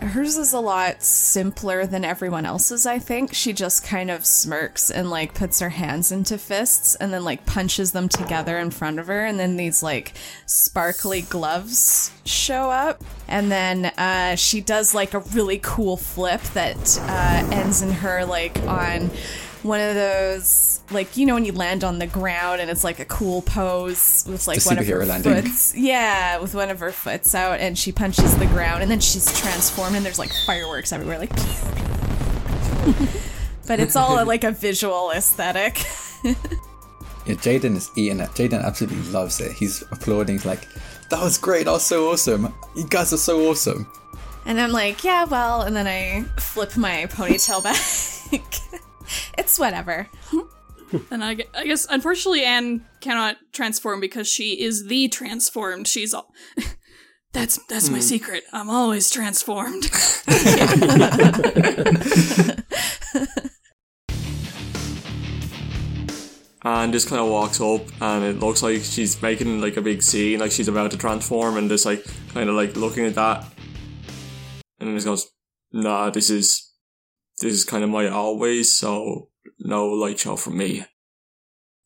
Hers 0.01 0.37
is 0.37 0.53
a 0.53 0.61
lot 0.61 1.03
simpler 1.03 1.87
than 1.87 2.05
everyone 2.05 2.45
else's, 2.45 2.85
I 2.85 2.99
think. 2.99 3.33
She 3.33 3.53
just 3.53 3.83
kind 3.83 4.11
of 4.11 4.27
smirks 4.27 4.91
and 4.91 5.11
like 5.11 5.35
puts 5.35 5.61
her 5.61 5.71
hands 5.71 6.13
into 6.13 6.37
fists 6.37 6.95
and 6.97 7.13
then 7.13 7.25
like 7.25 7.47
punches 7.47 7.93
them 7.93 8.09
together 8.09 8.59
in 8.59 8.71
front 8.71 8.99
of 8.99 9.07
her 9.07 9.25
and 9.25 9.39
then 9.39 9.57
these 9.57 9.83
like 9.83 10.13
sparkly 10.45 11.23
gloves 11.23 12.13
show 12.25 12.71
up. 12.71 13.03
And 13.27 13.51
then 13.51 13.87
uh 13.87 14.37
she 14.37 14.61
does 14.61 14.95
like 14.95 15.15
a 15.15 15.21
really 15.21 15.61
cool 15.63 15.97
flip 15.97 16.43
that 16.55 16.99
uh 17.03 17.49
ends 17.53 17.81
in 17.81 17.91
her 17.91 18.25
like 18.27 18.59
on 18.65 19.11
one 19.67 19.81
of 19.81 19.95
those 19.95 20.81
like 20.91 21.17
you 21.17 21.27
know 21.27 21.35
when 21.35 21.45
you 21.45 21.53
land 21.53 21.83
on 21.85 21.99
the 21.99 22.07
ground 22.07 22.61
and 22.61 22.71
it's 22.71 22.85
like 22.85 23.01
a 23.01 23.05
cool 23.05 23.43
pose 23.43 24.25
with 24.29 24.47
like 24.47 24.63
The 24.63 24.69
one 24.69 24.79
of 24.79 24.87
her 24.87 25.05
landing. 25.05 25.43
foots 25.43 25.77
yeah 25.77 26.39
with 26.39 26.55
one 26.55 26.71
of 26.71 26.79
her 26.81 26.93
foots 26.93 27.35
out 27.35 27.61
and 27.61 27.77
she 27.77 27.93
punches 27.93 28.37
the 28.39 28.47
ground 28.47 28.83
and 28.83 28.91
then 28.91 29.01
she's 29.01 29.39
transformed 29.41 29.97
and 29.97 30.05
there's 30.07 30.19
like 30.19 30.31
fireworks 30.47 30.93
everywhere 30.93 31.19
like 31.19 31.31
but 33.67 33.81
it's 33.81 33.97
all 33.97 34.25
like 34.25 34.45
a 34.45 34.53
visual 34.53 35.11
aesthetic 35.11 35.83
Yeah, 37.27 37.35
Jaden 37.35 37.75
is 37.77 37.91
eating 37.97 38.21
it. 38.21 38.29
Jaden 38.31 38.63
absolutely 38.65 39.03
loves 39.11 39.41
it. 39.41 39.51
He's 39.51 39.83
applauding, 39.91 40.37
he's 40.37 40.47
like, 40.47 40.61
that 41.11 41.21
was 41.21 41.39
great, 41.39 41.65
that 41.65 41.73
was 41.73 41.83
so 41.83 42.13
awesome. 42.13 42.55
You 42.77 42.87
guys 42.89 43.13
are 43.13 43.17
so 43.17 43.51
awesome. 43.51 43.91
and 44.45 44.61
i'm 44.61 44.71
like 44.71 45.03
yeah 45.03 45.25
well 45.25 45.63
and 45.63 45.75
then 45.75 45.89
i 45.89 46.23
flip 46.41 46.77
my 46.77 47.07
ponytail 47.11 47.65
back 47.65 47.81
it's 49.39 49.59
whatever 49.59 50.09
And 51.11 51.25
I, 51.25 51.37
I 51.55 51.65
guess, 51.67 51.87
unfortunately, 51.91 52.45
Anne 52.45 52.85
cannot 53.01 53.37
transform 53.53 54.01
because 54.01 54.29
she 54.29 54.61
is 54.61 54.87
the 54.87 55.09
transformed. 55.09 55.89
She's 55.89 56.15
all. 56.15 56.33
that's 57.33 57.59
that's 57.69 57.91
my 57.91 57.99
hmm. 57.99 58.03
secret. 58.03 58.45
I'm 58.53 58.71
always 58.71 59.11
transformed. 59.11 59.91
and 66.63 66.93
just 66.93 67.09
kind 67.09 67.21
of 67.21 67.29
walks 67.29 67.61
up 67.61 67.83
and 68.01 68.25
it 68.25 68.41
looks 68.41 68.63
like 68.63 68.83
she's 68.83 69.21
making 69.23 69.61
like 69.61 69.77
a 69.77 69.81
big 69.81 70.03
scene 70.03 70.41
like 70.41 70.51
she's 70.51 70.67
about 70.67 70.91
to 70.91 70.97
transform 70.97 71.57
and 71.57 71.69
just 71.69 71.87
like 71.87 72.05
kind 72.35 72.51
of 72.51 72.57
like 72.57 72.75
looking 72.75 73.07
at 73.07 73.15
that 73.15 73.45
and 74.81 74.89
then 74.89 74.97
just 74.97 75.07
goes 75.07 75.29
nah 75.73 76.11
this 76.11 76.29
is 76.29 76.66
this 77.41 77.53
is 77.53 77.65
kind 77.65 77.85
of 77.85 77.91
my 77.91 78.09
always 78.09 78.75
so 78.75 79.29
no 79.59 79.87
light 79.87 80.19
show 80.19 80.37
from 80.37 80.59
me 80.59 80.85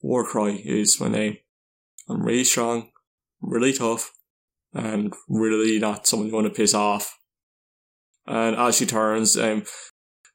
warcry 0.02 0.56
is 0.64 1.00
my 1.00 1.08
name 1.08 1.36
i'm 2.08 2.22
really 2.22 2.44
strong 2.44 2.90
really 3.42 3.72
tough 3.72 4.12
and 4.72 5.12
really 5.28 5.78
not 5.78 6.06
someone 6.06 6.28
you 6.28 6.34
want 6.34 6.46
to 6.46 6.52
piss 6.52 6.74
off 6.74 7.18
and 8.26 8.56
as 8.56 8.76
she 8.76 8.86
turns 8.86 9.36
um 9.36 9.62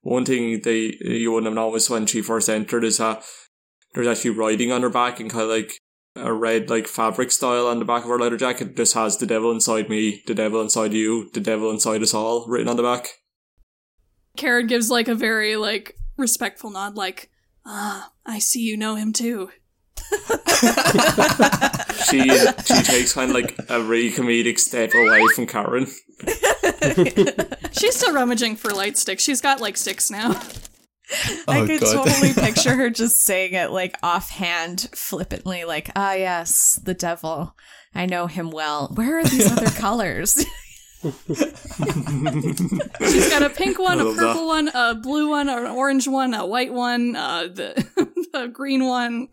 one 0.02 0.26
thing 0.26 0.62
they 0.64 0.98
you 1.02 1.32
wouldn't 1.32 1.48
have 1.48 1.56
noticed 1.56 1.90
when 1.90 2.06
she 2.06 2.22
first 2.22 2.50
entered 2.50 2.84
is 2.84 2.98
that 2.98 3.24
there's 3.96 4.08
actually 4.08 4.32
writing 4.32 4.72
on 4.72 4.82
her 4.82 4.90
back 4.90 5.20
and 5.20 5.32
kind 5.32 5.44
of 5.44 5.50
like 5.50 5.80
a 6.16 6.32
red 6.32 6.70
like 6.70 6.88
fabric 6.88 7.32
style 7.32 7.68
on 7.68 7.80
the 7.80 7.86
back 7.86 8.04
of 8.04 8.10
her 8.10 8.20
leather 8.20 8.38
jacket. 8.38 8.76
Just 8.76 8.94
has 8.94 9.18
the 9.18 9.26
devil 9.26 9.52
inside 9.52 9.90
me, 9.90 10.22
the 10.28 10.36
devil 10.36 10.62
inside 10.62 10.94
you, 10.94 11.30
the 11.34 11.40
devil 11.40 11.72
inside 11.72 12.02
us 12.02 12.14
all 12.14 12.46
written 12.48 12.68
on 12.68 12.78
the 12.78 12.84
back. 12.84 13.08
Karen 14.38 14.68
gives 14.68 14.90
like 14.90 15.08
a 15.08 15.16
very 15.16 15.56
like 15.56 15.96
respectful 16.18 16.70
nod, 16.70 16.96
like, 16.96 17.30
ah, 17.66 18.12
I 18.26 18.40
see 18.40 18.62
you 18.62 18.78
know 18.78 18.96
him 18.96 19.14
too. 19.14 19.50
She 22.06 22.30
she 22.30 22.84
takes 22.84 23.14
kind 23.14 23.32
of 23.32 23.36
like 23.36 23.56
a 23.70 23.82
really 23.82 24.12
comedic 24.12 24.60
step 24.60 24.94
away 24.94 25.26
from 25.34 25.48
Karen. 25.48 25.88
She's 27.72 27.96
still 27.96 28.14
rummaging 28.14 28.56
for 28.58 28.72
light 28.72 28.98
sticks. 28.98 29.24
She's 29.24 29.42
got 29.42 29.60
like 29.60 29.76
six 29.78 30.12
now. 30.12 30.32
I 31.48 31.60
Oh, 31.62 31.68
could 31.68 31.82
God. 31.82 32.06
totally 32.06 32.34
picture 32.34 32.76
her 32.76 32.90
just 32.90 33.22
saying 33.22 33.54
it 33.54 33.72
like 33.72 33.98
offhand, 34.04 34.90
flippantly, 34.94 35.64
like, 35.66 35.90
ah, 35.96 36.14
yes, 36.14 36.80
the 36.84 36.94
devil. 36.94 37.56
I 37.94 38.06
know 38.06 38.28
him 38.28 38.50
well. 38.52 38.92
Where 38.94 39.20
are 39.20 39.24
these 39.24 39.52
other 39.52 39.70
colors? 39.72 40.44
She's 43.00 43.30
got 43.30 43.44
a 43.44 43.50
pink 43.50 43.80
one, 43.80 44.00
a 44.00 44.06
purple 44.14 44.42
that. 44.42 44.46
one, 44.46 44.68
a 44.70 44.96
blue 44.96 45.30
one, 45.30 45.50
an 45.50 45.66
orange 45.66 46.08
one, 46.08 46.34
a 46.34 46.46
white 46.46 46.74
one, 46.74 47.16
uh, 47.16 47.44
the 47.44 48.10
the 48.34 48.48
green 48.48 48.86
one. 48.86 49.28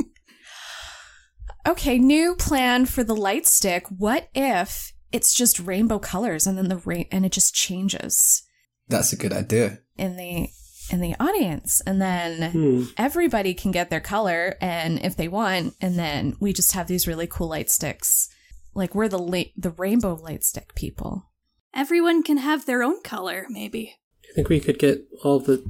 okay, 1.67 1.99
new 1.99 2.35
plan 2.35 2.87
for 2.87 3.05
the 3.05 3.17
light 3.17 3.47
stick. 3.47 3.87
What 3.89 4.29
if 4.35 4.93
it's 5.13 5.35
just 5.35 5.61
rainbow 5.61 5.99
colors 5.99 6.47
and 6.47 6.57
then 6.59 6.69
the 6.69 6.79
rain 6.79 7.07
and 7.13 7.25
it 7.27 7.33
just 7.33 7.55
changes 7.55 8.43
That's 8.89 9.13
a 9.13 9.17
good 9.17 9.33
idea. 9.33 9.79
in 9.97 10.17
the 10.17 10.49
in 10.91 11.01
the 11.01 11.15
audience 11.21 11.81
and 11.87 12.01
then 12.03 12.51
Hmm. 12.51 12.85
everybody 12.97 13.55
can 13.55 13.71
get 13.71 13.89
their 13.89 14.01
color 14.01 14.57
and 14.61 14.99
if 15.05 15.17
they 15.17 15.29
want 15.29 15.75
and 15.81 15.99
then 15.99 16.37
we 16.41 16.53
just 16.53 16.73
have 16.73 16.87
these 16.89 17.07
really 17.07 17.27
cool 17.27 17.49
light 17.49 17.71
sticks. 17.71 18.29
Like 18.75 18.95
we're 18.95 19.09
the 19.09 19.19
la- 19.19 19.53
the 19.57 19.71
rainbow 19.71 20.15
light 20.15 20.45
stick 20.45 20.75
people. 20.75 21.31
Everyone 21.75 22.23
can 22.23 22.39
have 22.39 22.66
their 22.66 22.83
own 22.83 23.03
color, 23.03 23.47
maybe. 23.49 23.97
Do 24.23 24.29
you 24.29 24.35
think 24.35 24.49
we 24.49 24.61
could 24.61 24.79
get 24.79 25.05
all 25.25 25.41
the 25.41 25.64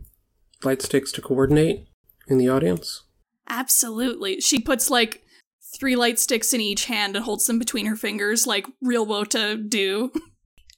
light 0.65 0.83
sticks 0.83 1.13
to 1.13 1.21
coordinate 1.23 1.87
in 2.29 2.39
the 2.39 2.49
audience? 2.49 3.03
Absolutely. 3.49 4.41
She 4.41 4.61
puts 4.61 4.91
like 4.91 5.23
three 5.79 5.97
light 5.97 6.19
sticks 6.19 6.53
in 6.53 6.61
each 6.61 6.87
hand 6.87 7.17
and 7.17 7.25
holds 7.25 7.47
them 7.47 7.59
between 7.59 7.87
her 7.87 7.97
fingers, 7.97 8.47
like 8.47 8.67
real 8.81 9.07
Wota 9.07 9.69
do. 9.69 10.13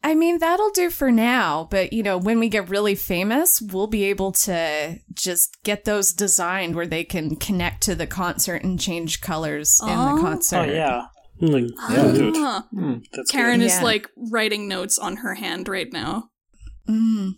I 0.02 0.14
mean, 0.14 0.38
that'll 0.38 0.70
do 0.70 0.90
for 0.90 1.10
now, 1.10 1.66
but 1.70 1.94
you 1.94 2.02
know, 2.02 2.18
when 2.18 2.38
we 2.38 2.50
get 2.50 2.68
really 2.68 2.94
famous, 2.94 3.62
we'll 3.62 3.86
be 3.86 4.04
able 4.04 4.32
to 4.32 4.98
just 5.14 5.56
get 5.62 5.86
those 5.86 6.12
designed 6.12 6.74
where 6.76 6.86
they 6.86 7.04
can 7.04 7.36
connect 7.36 7.82
to 7.84 7.94
the 7.94 8.06
concert 8.06 8.62
and 8.62 8.78
change 8.78 9.22
colors 9.22 9.80
in 9.82 9.88
Oh. 9.88 10.04
the 10.16 10.20
Oh 10.20 10.22
concert. 10.22 10.66
yeah, 10.74 11.00
Hmm. 11.00 11.06
Like 11.40 11.64
Yeah. 11.90 12.12
good. 12.12 12.34
Ah. 12.36 12.66
That's 13.12 13.30
Karen 13.30 13.60
good. 13.60 13.66
is 13.66 13.72
Yeah. 13.76 13.82
like 13.82 14.08
writing 14.16 14.68
notes 14.68 14.98
on 14.98 15.16
her 15.18 15.34
hand 15.34 15.68
right 15.68 15.92
now. 15.92 16.30
Mm. 16.88 17.32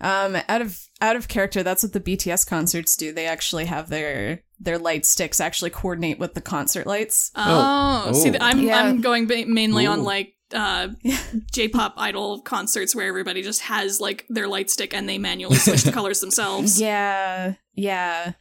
Um, 0.00 0.36
out 0.48 0.62
of 0.62 0.78
out 1.00 1.16
of 1.16 1.28
character, 1.28 1.62
that's 1.62 1.82
what 1.82 1.92
the 1.92 2.00
BTS 2.00 2.44
concerts 2.46 2.96
do. 2.96 3.12
They 3.12 3.26
actually 3.26 3.66
have 3.66 3.88
their 3.88 4.42
their 4.58 4.78
light 4.78 5.04
sticks 5.06 5.40
actually 5.40 5.70
coordinate 5.70 6.18
with 6.18 6.34
the 6.34 6.40
concert 6.40 6.86
lights. 6.86 7.30
Oh, 7.36 8.04
Oh. 8.08 8.12
see, 8.12 8.30
th- 8.30 8.42
I'm 8.42 8.60
Yeah. 8.60 8.78
I'm 8.80 9.00
going 9.00 9.26
ba- 9.26 9.46
mainly 9.46 9.86
on 9.86 10.00
Ooh. 10.00 10.04
like 10.04 10.34
uh, 10.54 10.88
J-pop 11.52 11.94
idol 11.96 12.42
concerts 12.42 12.94
where 12.94 13.06
everybody 13.08 13.42
just 13.42 13.62
has 13.62 14.00
like 14.00 14.26
their 14.28 14.46
light 14.48 14.70
stick 14.70 14.92
and 14.94 15.08
they 15.08 15.16
manually 15.18 15.56
switch 15.56 15.82
the 15.82 15.92
colors 15.98 16.20
themselves. 16.20 16.80
Yeah, 16.80 17.54
yeah, 17.74 18.32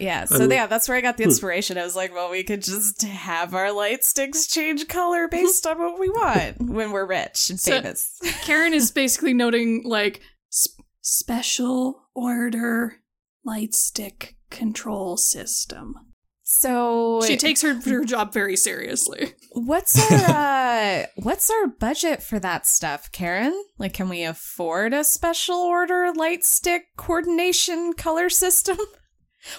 yeah. 0.00 0.24
So 0.24 0.48
yeah, 0.48 0.66
that's 0.66 0.88
where 0.88 0.96
I 0.96 1.00
got 1.00 1.16
the 1.16 1.24
hmm. 1.24 1.30
inspiration. 1.30 1.78
I 1.78 1.84
was 1.84 1.96
like, 1.96 2.12
well, 2.12 2.30
we 2.30 2.42
could 2.42 2.62
just 2.62 3.02
have 3.02 3.54
our 3.54 3.72
light 3.72 4.04
sticks 4.04 4.46
change 4.46 4.88
color 4.88 5.28
based 5.28 5.66
on 5.66 5.78
what 5.78 5.98
we 6.00 6.08
want 6.08 6.60
when 6.60 6.92
we're 6.92 7.06
rich 7.06 7.50
and 7.50 7.60
So- 7.60 7.72
famous. 7.72 8.18
Karen 8.42 8.74
is 8.74 8.90
basically 8.90 9.34
noting 9.34 9.82
like 9.84 10.20
sp- 10.50 10.82
special 11.00 12.08
order 12.14 12.96
light 13.44 13.74
stick 13.74 14.36
control 14.50 15.16
system. 15.16 15.94
So 16.42 17.20
She 17.24 17.36
takes 17.36 17.62
her 17.62 17.80
her 17.80 18.04
job 18.04 18.32
very 18.32 18.56
seriously. 18.56 19.34
What's 19.52 19.96
our 20.10 20.18
uh 20.28 21.06
what's 21.14 21.48
our 21.48 21.68
budget 21.68 22.24
for 22.24 22.40
that 22.40 22.66
stuff, 22.66 23.12
Karen? 23.12 23.54
Like 23.78 23.92
can 23.92 24.08
we 24.08 24.24
afford 24.24 24.92
a 24.92 25.04
special 25.04 25.58
order 25.58 26.12
light 26.12 26.44
stick 26.44 26.86
coordination 26.96 27.92
color 27.92 28.28
system? 28.28 28.78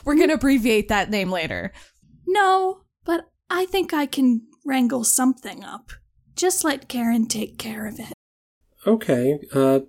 We're 0.05 0.15
going 0.15 0.29
to 0.29 0.35
abbreviate 0.35 0.87
that 0.89 1.09
name 1.09 1.31
later. 1.31 1.71
No, 2.27 2.81
but 3.05 3.29
I 3.49 3.65
think 3.65 3.93
I 3.93 4.05
can 4.05 4.41
wrangle 4.65 5.03
something 5.03 5.63
up. 5.63 5.91
Just 6.35 6.63
let 6.63 6.87
Karen 6.87 7.27
take 7.27 7.57
care 7.57 7.87
of 7.87 7.99
it. 7.99 8.13
Okay. 8.87 9.39
Uh, 9.53 9.81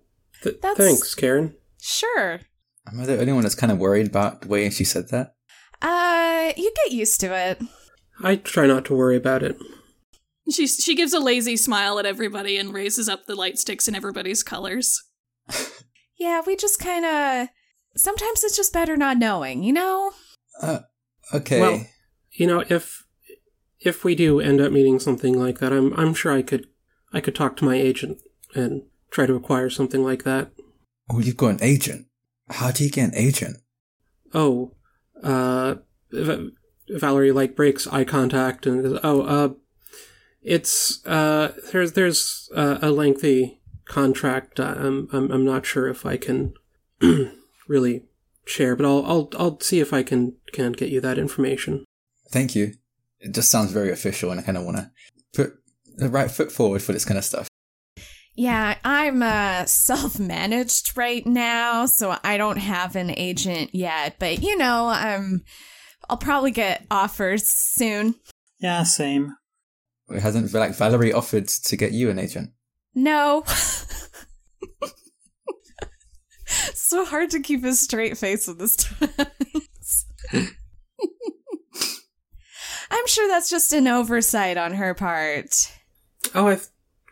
th- 0.43 0.57
thanks, 0.77 1.15
Karen. 1.15 1.55
Sure. 1.81 2.41
Am 2.87 3.01
I 3.01 3.07
the 3.07 3.21
only 3.21 3.33
one 3.33 3.43
that's 3.43 3.55
kind 3.55 3.73
of 3.73 3.79
worried 3.79 4.07
about 4.07 4.43
the 4.43 4.49
way 4.49 4.69
she 4.71 4.85
said 4.85 5.09
that? 5.11 5.35
Uh 5.81 6.53
you 6.57 6.73
get 6.85 6.93
used 6.93 7.21
to 7.21 7.35
it. 7.35 7.61
I 8.23 8.37
try 8.37 8.67
not 8.67 8.85
to 8.87 8.95
worry 8.95 9.17
about 9.17 9.43
it. 9.43 9.57
She 10.51 10.67
she 10.67 10.95
gives 10.95 11.13
a 11.13 11.21
lazy 11.21 11.57
smile 11.57 11.99
at 11.99 12.07
everybody 12.07 12.57
and 12.57 12.75
raises 12.75 13.09
up 13.09 13.27
the 13.27 13.35
light 13.35 13.59
sticks 13.59 13.89
in 13.89 13.95
everybody's 13.95 14.43
colors. 14.43 15.03
Yeah, 16.19 16.41
we 16.47 16.55
just 16.55 16.79
kind 16.79 17.05
of 17.05 17.49
sometimes 17.97 18.45
it's 18.45 18.57
just 18.57 18.73
better 18.73 18.97
not 18.97 19.19
knowing, 19.19 19.63
you 19.63 19.73
know? 19.73 20.13
Uh, 20.61 20.81
okay. 21.35 21.61
Well, 21.61 21.87
you 22.33 22.47
know, 22.47 22.65
if 22.69 23.05
if 23.81 24.05
we 24.05 24.15
do 24.15 24.41
end 24.41 24.61
up 24.61 24.73
meeting 24.73 24.99
something 24.99 25.39
like 25.39 25.59
that, 25.59 25.73
I'm 25.73 25.93
I'm 25.99 26.15
sure 26.15 26.33
I 26.33 26.43
could 26.43 26.67
I 27.13 27.21
could 27.21 27.35
talk 27.35 27.57
to 27.57 27.65
my 27.65 27.77
agent 27.77 28.23
and 28.55 28.83
try 29.11 29.27
to 29.27 29.35
acquire 29.35 29.69
something 29.71 30.03
like 30.03 30.25
that. 30.25 30.51
oh, 31.11 31.19
you've 31.19 31.37
got 31.37 31.49
an 31.49 31.63
agent. 31.63 32.07
How 32.49 32.71
do 32.71 32.85
you 32.85 32.91
get 32.91 33.09
an 33.09 33.15
agent? 33.15 33.59
Oh, 34.35 34.75
uh, 35.23 35.77
Valerie 36.89 37.33
like 37.33 37.57
breaks 37.57 37.87
eye 37.87 38.05
contact 38.05 38.67
and 38.67 38.99
oh, 39.03 39.23
uh, 39.23 39.49
it's 40.43 41.05
uh, 41.07 41.53
there's 41.73 41.93
there's 41.93 42.49
uh, 42.55 42.79
a 42.83 42.91
lengthy 42.91 43.61
contract. 43.85 44.59
Uh, 44.59 44.75
I'm 44.77 45.09
I'm 45.13 45.31
I'm 45.31 45.45
not 45.45 45.67
sure 45.67 45.89
if 45.89 46.05
I 46.07 46.17
can 46.17 46.55
really 47.69 48.05
share, 48.47 48.77
but 48.77 48.87
I'll 48.87 49.05
I'll 49.07 49.29
I'll 49.39 49.61
see 49.61 49.81
if 49.81 49.93
I 49.93 50.03
can 50.03 50.37
can 50.53 50.73
get 50.73 50.91
you 50.91 51.01
that 51.01 51.19
information. 51.19 51.85
Thank 52.31 52.55
you. 52.55 52.75
It 53.21 53.35
just 53.35 53.51
sounds 53.51 53.73
very 53.73 53.91
official, 53.91 54.31
and 54.31 54.41
I 54.41 54.43
kind 54.43 54.59
of 54.59 54.65
want 54.65 54.79
to 54.79 54.91
put 55.33 55.55
the 55.97 56.09
right 56.09 56.31
foot 56.31 56.51
forward 56.51 56.83
for 56.83 56.93
this 56.93 57.05
kind 57.05 57.19
of 57.19 57.25
stuff. 57.25 57.49
Yeah, 58.35 58.77
I'm 58.85 59.23
uh 59.23 59.67
self-managed 59.67 60.97
right 60.97 61.27
now, 61.27 61.87
so 61.87 62.17
I 62.25 62.37
don't 62.37 62.59
have 62.59 62.97
an 62.97 63.11
agent 63.11 63.75
yet, 63.75 64.17
but 64.19 64.43
you 64.43 64.57
know, 64.57 64.89
I'm 64.89 65.45
I'll 66.09 66.17
probably 66.17 66.51
get 66.51 66.87
offers 66.91 67.47
soon. 67.47 68.15
Yeah, 68.59 68.83
same. 68.85 69.37
It 70.09 70.21
hasn't 70.21 70.53
like 70.53 70.75
Valerie 70.75 71.13
offered 71.13 71.49
to 71.49 71.77
get 71.77 71.93
you 71.93 72.11
an 72.11 72.19
agent. 72.19 72.51
No. 72.95 73.45
so 76.75 77.05
hard 77.05 77.31
to 77.31 77.41
keep 77.41 77.65
a 77.65 77.73
straight 77.75 78.19
face 78.19 78.47
with 78.47 78.59
this. 78.59 78.89
I'm 82.91 83.07
sure 83.07 83.29
that's 83.29 83.49
just 83.51 83.73
an 83.73 83.89
oversight 83.89 84.59
on 84.59 84.75
her 84.75 84.95
part. 84.95 85.73
Oh, 86.35 86.49
I 86.49 86.59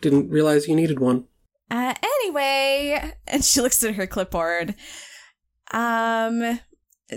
didn't 0.03 0.31
realize 0.31 0.69
you 0.69 0.77
needed 0.77 1.01
one. 1.01 1.25
Uh, 1.71 1.95
anyway, 2.03 3.15
and 3.27 3.45
she 3.45 3.61
looks 3.61 3.83
at 3.83 3.95
her 3.95 4.07
clipboard. 4.07 4.75
Um, 5.71 6.61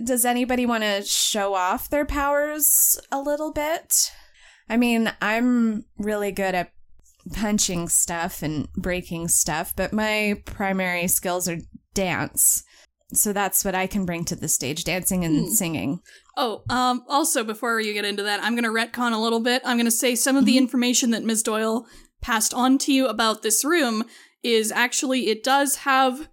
does 0.03 0.25
anybody 0.25 0.65
want 0.65 0.83
to 0.83 1.03
show 1.03 1.53
off 1.55 1.89
their 1.89 2.05
powers 2.05 2.99
a 3.11 3.19
little 3.19 3.51
bit? 3.51 4.11
I 4.69 4.77
mean, 4.77 5.11
I'm 5.21 5.85
really 5.97 6.31
good 6.31 6.55
at 6.55 6.71
punching 7.31 7.89
stuff 7.89 8.43
and 8.43 8.71
breaking 8.73 9.27
stuff, 9.27 9.73
but 9.75 9.93
my 9.93 10.41
primary 10.45 11.07
skills 11.07 11.47
are 11.47 11.59
dance. 11.93 12.63
So 13.13 13.31
that's 13.31 13.63
what 13.63 13.75
I 13.75 13.85
can 13.85 14.05
bring 14.05 14.25
to 14.25 14.35
the 14.35 14.47
stage 14.47 14.83
dancing 14.83 15.23
and 15.23 15.45
Hmm. 15.47 15.53
singing. 15.53 15.99
Oh, 16.35 16.63
um, 16.69 17.03
also, 17.07 17.43
before 17.43 17.79
you 17.79 17.93
get 17.93 18.05
into 18.05 18.23
that, 18.23 18.43
I'm 18.43 18.55
going 18.55 18.63
to 18.63 18.69
retcon 18.69 19.13
a 19.13 19.19
little 19.19 19.39
bit. 19.39 19.61
I'm 19.63 19.77
going 19.77 19.85
to 19.85 19.91
say 19.91 20.15
some 20.15 20.35
of 20.35 20.45
the 20.45 20.57
information 20.57 21.11
that 21.11 21.23
Ms. 21.23 21.43
Doyle 21.43 21.85
passed 22.21 22.53
on 22.55 22.79
to 22.79 22.91
you 22.93 23.05
about 23.07 23.43
this 23.43 23.63
room 23.63 24.05
is 24.41 24.71
actually, 24.71 25.29
it 25.29 25.43
does 25.43 25.77
have 25.77 26.27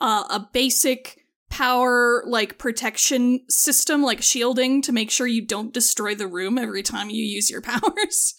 uh, 0.00 0.24
a 0.30 0.48
basic 0.52 1.18
power, 1.48 2.22
like, 2.26 2.58
protection 2.58 3.40
system, 3.48 4.02
like 4.02 4.22
shielding, 4.22 4.82
to 4.82 4.92
make 4.92 5.10
sure 5.10 5.26
you 5.26 5.44
don't 5.44 5.74
destroy 5.74 6.14
the 6.14 6.28
room 6.28 6.56
every 6.58 6.82
time 6.84 7.10
you 7.10 7.24
use 7.24 7.50
your 7.50 7.60
powers. 7.72 8.34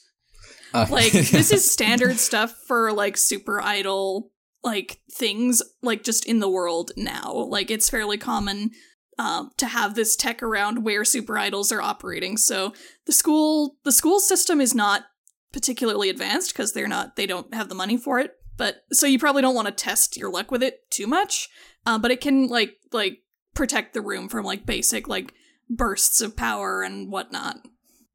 Uh, 0.74 0.86
Like, 0.90 1.12
this 1.12 1.52
is 1.52 1.70
standard 1.72 2.20
stuff 2.20 2.56
for, 2.68 2.94
like, 2.94 3.18
super 3.18 3.60
idol 3.62 4.31
like 4.64 5.02
things 5.12 5.62
like 5.82 6.04
just 6.04 6.26
in 6.26 6.40
the 6.40 6.50
world 6.50 6.92
now. 6.96 7.32
Like 7.34 7.72
it's 7.72 7.90
fairly 7.90 8.18
common 8.18 8.72
um, 9.18 9.52
to 9.58 9.68
have 9.68 9.96
this 9.96 10.16
tech 10.16 10.42
around 10.42 10.84
where 10.84 11.04
super 11.04 11.38
idols 11.38 11.72
are 11.72 11.82
operating. 11.82 12.38
So 12.38 12.74
the 13.06 13.12
school 13.14 13.78
the 13.84 13.92
school 13.92 14.20
system 14.20 14.62
is 14.62 14.74
not 14.74 15.06
particularly 15.52 16.10
advanced 16.10 16.54
because 16.54 16.74
they're 16.74 16.88
not 16.88 17.16
they 17.16 17.26
don't 17.26 17.54
have 17.54 17.70
the 17.70 17.76
money 17.76 17.98
for 17.98 18.20
it. 18.20 18.36
But 18.58 18.84
so 18.92 19.08
you 19.08 19.18
probably 19.18 19.42
don't 19.42 19.56
want 19.56 19.68
to 19.68 19.74
test 19.74 20.18
your 20.18 20.32
luck 20.32 20.52
with 20.52 20.62
it 20.62 20.90
too 20.92 21.08
much. 21.08 21.50
Uh, 21.86 21.98
but 21.98 22.12
it 22.12 22.22
can 22.22 22.48
like 22.48 22.78
like 22.92 23.20
protect 23.54 23.94
the 23.94 24.02
room 24.02 24.30
from 24.30 24.46
like 24.46 24.66
basic 24.66 25.08
like 25.08 25.34
bursts 25.70 26.22
of 26.22 26.36
power 26.36 26.84
and 26.84 27.12
whatnot. 27.12 27.58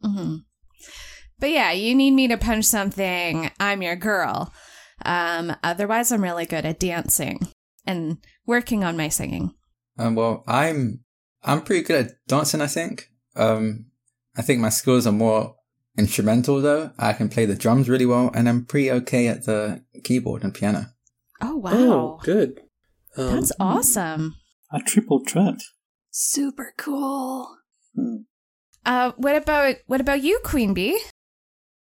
hmm 0.03 0.37
But 1.39 1.51
yeah, 1.51 1.73
you 1.73 1.95
need 1.95 2.13
me 2.13 2.29
to 2.29 2.37
punch 2.39 2.65
something. 2.65 3.51
I'm 3.59 3.83
your 3.83 3.97
girl. 3.97 4.53
Um, 5.05 5.55
otherwise, 5.63 6.11
I'm 6.13 6.23
really 6.23 6.47
good 6.47 6.65
at 6.65 6.81
dancing 6.81 7.49
and 7.87 8.19
working 8.47 8.83
on 8.85 8.97
my 8.97 9.09
singing. 9.09 9.55
Um, 9.99 10.15
well, 10.15 10.45
I'm 10.47 11.05
I'm 11.43 11.63
pretty 11.63 11.83
good 11.85 12.07
at 12.07 12.13
dancing. 12.27 12.61
I 12.61 12.67
think. 12.67 13.11
Um, 13.35 13.87
I 14.37 14.43
think 14.43 14.61
my 14.61 14.69
skills 14.69 15.07
are 15.07 15.13
more 15.13 15.57
instrumental 15.99 16.61
though. 16.61 16.91
I 16.99 17.13
can 17.13 17.29
play 17.29 17.47
the 17.47 17.55
drums 17.55 17.89
really 17.89 18.07
well, 18.07 18.31
and 18.35 18.49
I'm 18.49 18.65
pretty 18.65 18.91
okay 18.91 19.29
at 19.29 19.45
the 19.45 19.83
keyboard 20.05 20.43
and 20.45 20.55
piano. 20.55 20.87
Oh 21.41 21.57
wow, 21.57 21.73
Oh, 21.75 22.21
good. 22.23 22.61
Um, 23.17 23.35
that's 23.35 23.53
awesome. 23.61 24.37
A 24.73 24.81
triple 24.81 25.21
threat. 25.27 25.61
Super 26.11 26.73
cool. 26.77 27.57
Hmm. 27.95 28.17
Uh, 28.85 29.13
what 29.17 29.37
about 29.37 29.77
what 29.87 30.01
about 30.01 30.23
you, 30.23 30.39
Queen 30.45 30.75
Bee? 30.75 30.99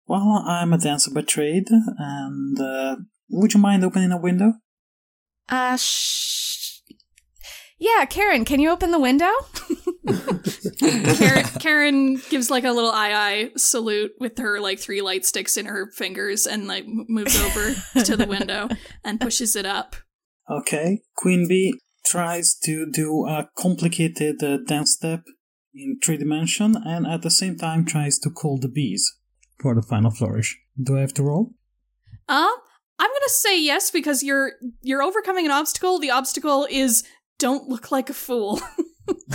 Well, 0.09 0.43
I'm 0.43 0.73
a 0.73 0.79
dancer 0.79 1.11
by 1.11 1.21
trade, 1.21 1.67
and 1.69 2.59
uh, 2.59 2.95
would 3.29 3.53
you 3.53 3.59
mind 3.59 3.85
opening 3.85 4.11
a 4.11 4.17
window? 4.17 4.53
Uh, 5.47 5.77
shh. 5.77 6.79
Yeah, 7.77 8.05
Karen, 8.05 8.43
can 8.43 8.59
you 8.59 8.71
open 8.71 8.89
the 8.89 8.99
window? 8.99 9.29
Karen, 11.15 11.45
Karen 11.59 12.21
gives 12.31 12.49
like 12.49 12.63
a 12.63 12.71
little 12.71 12.89
eye 12.89 13.13
eye 13.13 13.51
salute 13.55 14.13
with 14.19 14.39
her 14.39 14.59
like 14.59 14.79
three 14.79 15.01
light 15.01 15.27
sticks 15.27 15.57
in 15.57 15.67
her 15.67 15.91
fingers 15.91 16.47
and 16.47 16.65
like 16.65 16.85
moves 16.87 17.39
over 17.39 17.75
to 18.03 18.17
the 18.17 18.25
window 18.25 18.67
and 19.03 19.21
pushes 19.21 19.55
it 19.55 19.67
up. 19.67 19.95
Okay. 20.49 21.01
Queen 21.17 21.47
Bee 21.47 21.79
tries 22.03 22.57
to 22.63 22.89
do 22.91 23.27
a 23.27 23.47
complicated 23.55 24.41
uh, 24.41 24.57
dance 24.65 24.93
step 24.93 25.21
in 25.71 25.99
three 26.03 26.17
dimension, 26.17 26.75
and 26.83 27.05
at 27.05 27.21
the 27.21 27.29
same 27.29 27.57
time 27.59 27.85
tries 27.85 28.17
to 28.17 28.31
call 28.31 28.57
the 28.57 28.67
bees 28.67 29.18
for 29.59 29.75
the 29.75 29.81
final 29.81 30.11
flourish. 30.11 30.57
Do 30.81 30.97
I 30.97 31.01
have 31.01 31.13
to 31.15 31.23
roll? 31.23 31.53
Um, 32.27 32.55
I'm 32.99 33.09
gonna 33.09 33.29
say 33.29 33.61
yes 33.61 33.91
because 33.91 34.23
you're 34.23 34.53
you're 34.81 35.03
overcoming 35.03 35.45
an 35.45 35.51
obstacle. 35.51 35.99
The 35.99 36.11
obstacle 36.11 36.67
is 36.69 37.03
don't 37.37 37.67
look 37.67 37.91
like 37.91 38.09
a 38.09 38.13
fool. 38.13 38.59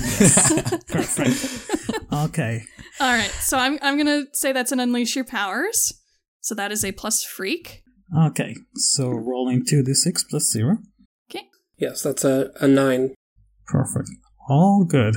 Perfect. 0.89 2.03
okay. 2.12 2.62
All 3.01 3.12
right, 3.12 3.31
so 3.31 3.59
I'm 3.59 3.79
I'm 3.83 3.97
gonna 3.97 4.25
say 4.33 4.53
that's 4.53 4.72
an 4.72 4.81
unleash 4.81 5.16
your 5.16 5.25
powers. 5.25 5.93
So 6.41 6.55
that 6.55 6.70
is 6.70 6.85
a 6.85 6.93
plus 6.93 7.25
freak. 7.25 7.83
Okay. 8.16 8.55
So 8.75 9.09
rolling 9.09 9.64
2d6 9.64 10.29
plus 10.29 10.51
0. 10.53 10.79
Okay. 11.31 11.47
Yes, 11.79 12.03
that's 12.03 12.22
a, 12.22 12.51
a 12.61 12.68
nine. 12.68 13.14
Perfect. 13.66 14.11
All 14.49 14.85
good. 14.85 15.16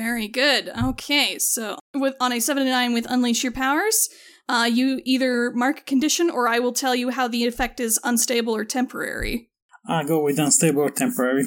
Very 0.00 0.28
good. 0.28 0.70
Okay, 0.82 1.38
so 1.38 1.78
with 1.92 2.14
on 2.20 2.32
a 2.32 2.40
seven 2.40 2.64
to 2.64 2.70
nine 2.70 2.94
with 2.94 3.04
unleash 3.10 3.42
your 3.42 3.52
powers, 3.52 4.08
uh, 4.48 4.66
you 4.72 5.02
either 5.04 5.50
mark 5.50 5.80
a 5.80 5.82
condition 5.82 6.30
or 6.30 6.48
I 6.48 6.58
will 6.58 6.72
tell 6.72 6.94
you 6.94 7.10
how 7.10 7.28
the 7.28 7.44
effect 7.44 7.80
is 7.80 8.00
unstable 8.02 8.56
or 8.56 8.64
temporary. 8.64 9.50
I 9.86 10.04
go 10.04 10.22
with 10.24 10.38
unstable 10.38 10.80
or 10.80 10.90
temporary. 10.90 11.44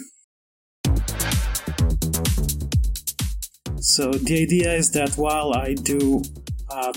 So 3.80 4.12
the 4.12 4.44
idea 4.44 4.72
is 4.76 4.92
that 4.92 5.16
while 5.16 5.56
I 5.56 5.74
do 5.74 6.22
a 6.70 6.94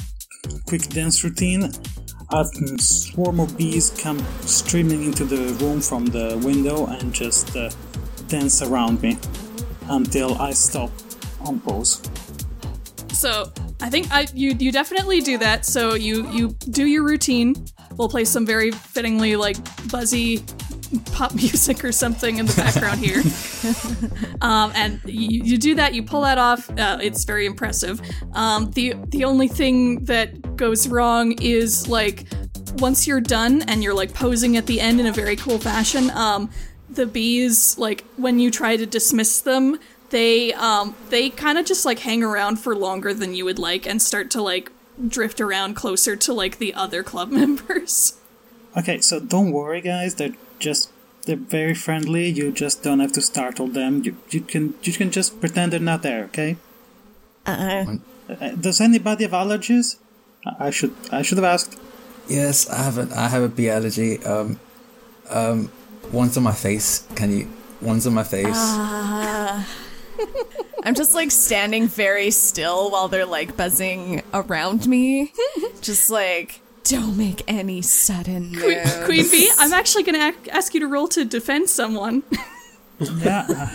quick 0.67 0.83
dance 0.91 1.25
routine, 1.25 1.71
a 2.33 2.45
swarm 2.79 3.41
of 3.41 3.57
bees 3.57 3.97
come 3.99 4.19
streaming 4.43 5.05
into 5.05 5.25
the 5.25 5.55
room 5.65 5.81
from 5.81 6.05
the 6.05 6.39
window 6.45 6.85
and 6.85 7.15
just 7.15 7.57
uh, 7.57 7.71
dance 8.29 8.61
around 8.61 9.01
me 9.01 9.17
until 9.89 10.35
I 10.35 10.51
stop 10.53 10.91
on. 11.47 11.85
So 13.13 13.53
I 13.81 13.89
think 13.89 14.13
I 14.13 14.27
you 14.35 14.55
you 14.59 14.73
definitely 14.73 15.21
do 15.21 15.39
that. 15.39 15.65
So 15.65 15.95
you 15.95 16.31
you 16.31 16.49
do 16.71 16.87
your 16.87 17.03
routine. 17.03 17.55
We'll 17.97 18.09
play 18.09 18.25
some 18.25 18.45
very 18.45 18.71
fittingly 18.71 19.37
like 19.37 19.57
buzzy 19.91 20.45
pop 21.13 21.35
music 21.35 21.85
or 21.85 21.93
something 21.93 22.39
in 22.39 22.47
the 22.47 22.55
background 22.55 23.01
here. 23.01 23.23
um, 24.41 24.73
and 24.75 25.01
you, 25.05 25.43
you 25.43 25.59
do 25.59 25.75
that. 25.75 25.95
You 25.95 26.03
pull 26.03 26.23
that 26.23 26.39
off. 26.39 26.71
Uh, 26.71 26.99
it's 27.01 27.25
very 27.25 27.47
impressive. 27.47 28.01
Um, 28.35 28.71
the 28.73 28.95
the 29.09 29.25
only 29.25 29.49
thing 29.49 30.05
that 30.05 30.57
goes 30.57 30.89
wrong 30.89 31.33
is 31.41 31.89
like 31.89 32.27
once 32.79 33.07
you're 33.07 33.21
done 33.21 33.63
and 33.63 33.83
you're 33.83 33.95
like 33.95 34.13
posing 34.13 34.57
at 34.57 34.67
the 34.67 34.81
end 34.81 35.01
in 35.01 35.07
a 35.07 35.13
very 35.13 35.37
cool 35.37 35.59
fashion. 35.59 36.11
Um, 36.11 36.51
the 36.89 37.07
bees 37.07 37.77
like 37.79 38.05
when 38.17 38.39
you 38.39 38.51
try 38.51 38.77
to 38.77 38.87
dismiss 38.87 39.41
them 39.41 39.79
they 40.11 40.53
um 40.55 40.95
they 41.11 41.31
kind 41.31 41.59
of 41.59 41.67
just 41.67 41.85
like 41.85 42.01
hang 42.01 42.23
around 42.23 42.57
for 42.57 42.75
longer 42.77 43.13
than 43.13 43.35
you 43.35 43.45
would 43.45 43.59
like 43.59 43.87
and 43.87 44.01
start 44.01 44.31
to 44.31 44.43
like 44.43 44.71
drift 45.09 45.41
around 45.41 45.75
closer 45.75 46.17
to 46.17 46.33
like 46.33 46.59
the 46.59 46.73
other 46.75 47.03
club 47.03 47.31
members 47.41 48.15
Okay, 48.77 49.01
so 49.01 49.19
don't 49.19 49.53
worry, 49.53 49.81
guys. 49.81 50.17
They're 50.17 50.37
just 50.59 50.91
they're 51.25 51.37
very 51.37 51.73
friendly. 51.75 52.29
You 52.29 52.53
just 52.53 52.83
don't 52.83 53.01
have 53.01 53.13
to 53.13 53.23
startle 53.23 53.69
them. 53.69 54.03
You 54.05 54.17
you 54.29 54.43
can 54.43 54.75
you 54.83 54.93
can 54.93 55.11
just 55.11 55.41
pretend 55.41 55.73
they're 55.73 55.81
not 55.81 56.03
there. 56.03 56.25
Okay. 56.25 56.57
Uh, 57.47 57.97
Uh, 58.29 58.51
does 58.59 58.81
anybody 58.81 59.23
have 59.25 59.33
allergies? 59.33 59.97
I 60.45 60.67
I 60.67 60.71
should 60.71 60.93
I 61.11 61.23
should 61.23 61.39
have 61.39 61.47
asked. 61.55 61.79
Yes, 62.29 62.69
I 62.69 62.83
have 62.83 62.99
a 62.99 63.07
I 63.17 63.29
have 63.29 63.43
a 63.43 63.49
bee 63.49 63.71
allergy. 63.71 64.19
Um, 64.27 64.59
um, 65.31 65.71
one's 66.13 66.37
on 66.37 66.43
my 66.43 66.53
face. 66.53 67.07
Can 67.15 67.31
you? 67.33 67.47
One's 67.81 68.07
on 68.07 68.15
my 68.15 68.25
face. 68.25 68.61
I'm 70.85 70.95
just 70.95 71.15
like 71.15 71.31
standing 71.31 71.89
very 71.89 72.31
still 72.31 72.91
while 72.91 73.09
they're 73.09 73.27
like 73.27 73.57
buzzing 73.57 74.23
around 74.33 74.87
me. 74.87 75.33
just 75.81 76.11
like, 76.11 76.61
don't 76.85 77.17
make 77.17 77.43
any 77.49 77.83
sudden 77.83 78.55
queen, 78.55 78.79
moves. 78.79 79.05
queen 79.05 79.29
bee 79.29 79.51
i'm 79.59 79.73
actually 79.73 80.05
gonna 80.05 80.29
ac- 80.29 80.51
ask 80.53 80.73
you 80.73 80.79
to 80.79 80.87
roll 80.87 81.09
to 81.09 81.25
defend 81.25 81.69
someone 81.69 82.23
Yeah. 83.01 83.71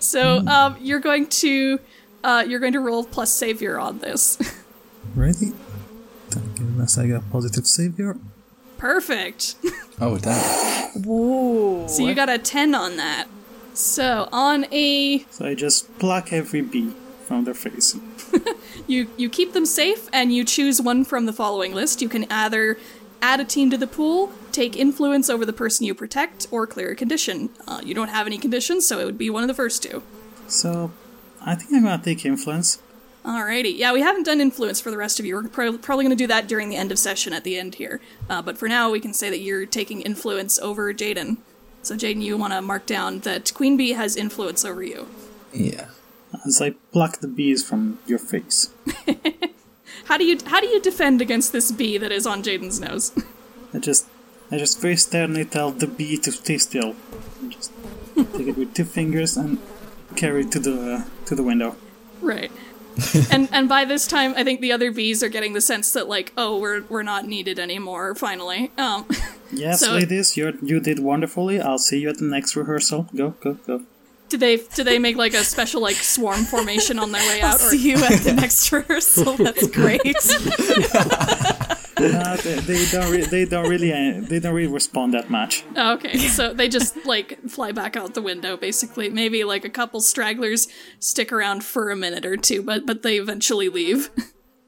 so 0.00 0.38
um 0.46 0.76
you're 0.80 1.00
going 1.00 1.26
to 1.26 1.78
uh 2.24 2.44
you're 2.46 2.60
going 2.60 2.72
to 2.72 2.80
roll 2.80 3.04
plus 3.04 3.30
savior 3.30 3.78
on 3.78 3.98
this 3.98 4.38
ready? 5.14 5.52
Thank 6.30 6.58
you. 6.60 6.64
Unless 6.66 6.96
I 6.96 7.08
got 7.08 7.30
positive 7.30 7.66
savior. 7.66 8.16
Perfect 8.82 9.54
oh 10.00 10.18
damn! 10.18 11.02
Whoa. 11.04 11.86
so 11.86 12.06
you 12.06 12.14
got 12.14 12.28
a 12.28 12.38
10 12.38 12.74
on 12.74 12.96
that 12.96 13.28
so 13.74 14.28
on 14.32 14.66
a 14.72 15.20
So 15.30 15.46
I 15.46 15.54
just 15.54 15.98
pluck 15.98 16.32
every 16.32 16.62
bee 16.62 16.92
from 17.26 17.44
their 17.44 17.54
face. 17.54 17.96
You 18.86 19.08
you 19.16 19.28
keep 19.30 19.52
them 19.52 19.66
safe 19.66 20.08
and 20.12 20.34
you 20.34 20.44
choose 20.44 20.80
one 20.80 21.04
from 21.04 21.26
the 21.26 21.32
following 21.32 21.72
list. 21.72 22.02
You 22.02 22.08
can 22.08 22.26
either 22.30 22.78
add 23.20 23.40
a 23.40 23.44
team 23.44 23.70
to 23.70 23.76
the 23.76 23.86
pool, 23.86 24.32
take 24.50 24.76
influence 24.76 25.30
over 25.30 25.46
the 25.46 25.52
person 25.52 25.86
you 25.86 25.94
protect, 25.94 26.48
or 26.50 26.66
clear 26.66 26.90
a 26.90 26.96
condition. 26.96 27.50
Uh, 27.66 27.80
you 27.84 27.94
don't 27.94 28.08
have 28.08 28.26
any 28.26 28.38
conditions, 28.38 28.86
so 28.86 28.98
it 28.98 29.04
would 29.04 29.18
be 29.18 29.30
one 29.30 29.44
of 29.44 29.48
the 29.48 29.54
first 29.54 29.82
two. 29.82 30.02
So 30.48 30.90
I 31.40 31.54
think 31.54 31.72
I'm 31.72 31.84
gonna 31.84 32.02
take 32.02 32.24
influence. 32.26 32.80
Alrighty. 33.24 33.76
Yeah, 33.76 33.92
we 33.92 34.00
haven't 34.00 34.24
done 34.24 34.40
influence 34.40 34.80
for 34.80 34.90
the 34.90 34.96
rest 34.96 35.20
of 35.20 35.26
you. 35.26 35.36
We're 35.36 35.48
pro- 35.48 35.78
probably 35.78 36.04
going 36.04 36.16
to 36.16 36.22
do 36.22 36.26
that 36.26 36.48
during 36.48 36.68
the 36.68 36.76
end 36.76 36.90
of 36.90 36.98
session 36.98 37.32
at 37.32 37.44
the 37.44 37.56
end 37.56 37.76
here. 37.76 38.00
Uh, 38.28 38.42
but 38.42 38.58
for 38.58 38.68
now, 38.68 38.90
we 38.90 38.98
can 38.98 39.14
say 39.14 39.30
that 39.30 39.38
you're 39.38 39.66
taking 39.66 40.00
influence 40.00 40.58
over 40.58 40.92
Jaden. 40.92 41.36
So, 41.82 41.94
Jaden, 41.94 42.22
you 42.22 42.36
want 42.36 42.52
to 42.52 42.60
mark 42.60 42.86
down 42.86 43.20
that 43.20 43.54
Queen 43.54 43.76
Bee 43.76 43.92
has 43.92 44.16
influence 44.16 44.64
over 44.64 44.82
you. 44.82 45.08
Yeah. 45.52 45.86
As 46.46 46.60
I 46.60 46.70
pluck 46.92 47.20
the 47.20 47.28
bees 47.28 47.66
from 47.66 47.98
your 48.06 48.18
face. 48.18 48.70
How 50.06 50.18
do 50.18 50.24
you 50.24 50.38
how 50.46 50.60
do 50.60 50.66
you 50.66 50.80
defend 50.80 51.20
against 51.20 51.52
this 51.52 51.70
bee 51.70 51.98
that 51.98 52.12
is 52.12 52.26
on 52.26 52.42
Jaden's 52.42 52.80
nose? 52.80 53.12
I 53.72 53.78
just 53.78 54.06
I 54.50 54.58
just 54.58 54.80
very 54.80 54.96
sternly 54.96 55.44
tell 55.44 55.70
the 55.70 55.86
bee 55.86 56.18
to 56.18 56.32
stay 56.32 56.58
still. 56.58 56.96
Just 57.48 57.72
take 58.16 58.48
it 58.48 58.56
with 58.56 58.74
two 58.74 58.84
fingers 58.84 59.36
and 59.36 59.58
carry 60.16 60.42
it 60.42 60.52
to 60.52 60.58
the 60.58 61.06
to 61.26 61.34
the 61.34 61.42
window. 61.42 61.76
Right. 62.20 62.52
and 63.30 63.48
and 63.52 63.68
by 63.68 63.84
this 63.84 64.06
time, 64.06 64.34
I 64.36 64.44
think 64.44 64.60
the 64.60 64.72
other 64.72 64.90
bees 64.92 65.22
are 65.22 65.28
getting 65.28 65.52
the 65.52 65.60
sense 65.60 65.92
that 65.92 66.08
like, 66.08 66.32
oh, 66.36 66.58
we're 66.58 66.82
we're 66.88 67.02
not 67.02 67.26
needed 67.26 67.58
anymore. 67.58 68.14
Finally, 68.14 68.70
um, 68.78 69.06
Yes, 69.52 69.80
So- 69.80 69.92
ladies, 69.92 70.36
you 70.36 70.58
you 70.62 70.80
did 70.80 70.98
wonderfully. 70.98 71.60
I'll 71.60 71.78
see 71.78 71.98
you 72.00 72.08
at 72.08 72.18
the 72.18 72.24
next 72.24 72.56
rehearsal. 72.56 73.08
Go, 73.14 73.30
go, 73.40 73.54
go. 73.66 73.82
do 74.30 74.38
they 74.38 74.56
do 74.74 74.82
they 74.82 74.98
make 74.98 75.16
like 75.16 75.34
a 75.34 75.44
special 75.44 75.82
like 75.82 75.96
swarm 75.96 76.44
formation 76.44 76.98
on 76.98 77.12
their 77.12 77.26
way 77.28 77.42
out? 77.42 77.56
Or 77.56 77.70
See 77.70 77.90
you 77.90 77.96
at 78.02 78.20
the 78.22 78.32
next 78.32 78.72
rehearsal. 78.72 79.36
That's 79.36 79.66
great. 79.80 80.00
No, 82.02 82.36
they, 82.36 82.54
they 82.60 82.86
don't. 82.90 83.12
Re- 83.12 83.24
they 83.24 83.44
don't 83.44 83.68
really. 83.68 83.92
Uh, 83.92 84.20
they 84.20 84.40
don't 84.40 84.54
really 84.54 84.72
respond 84.72 85.14
that 85.14 85.30
much. 85.30 85.64
Okay, 85.76 86.18
so 86.18 86.52
they 86.52 86.68
just 86.68 87.04
like 87.06 87.38
fly 87.48 87.72
back 87.72 87.96
out 87.96 88.14
the 88.14 88.22
window, 88.22 88.56
basically. 88.56 89.08
Maybe 89.10 89.44
like 89.44 89.64
a 89.64 89.70
couple 89.70 90.00
stragglers 90.00 90.68
stick 90.98 91.32
around 91.32 91.64
for 91.64 91.90
a 91.90 91.96
minute 91.96 92.26
or 92.26 92.36
two, 92.36 92.62
but 92.62 92.86
but 92.86 93.02
they 93.02 93.18
eventually 93.18 93.68
leave. 93.68 94.10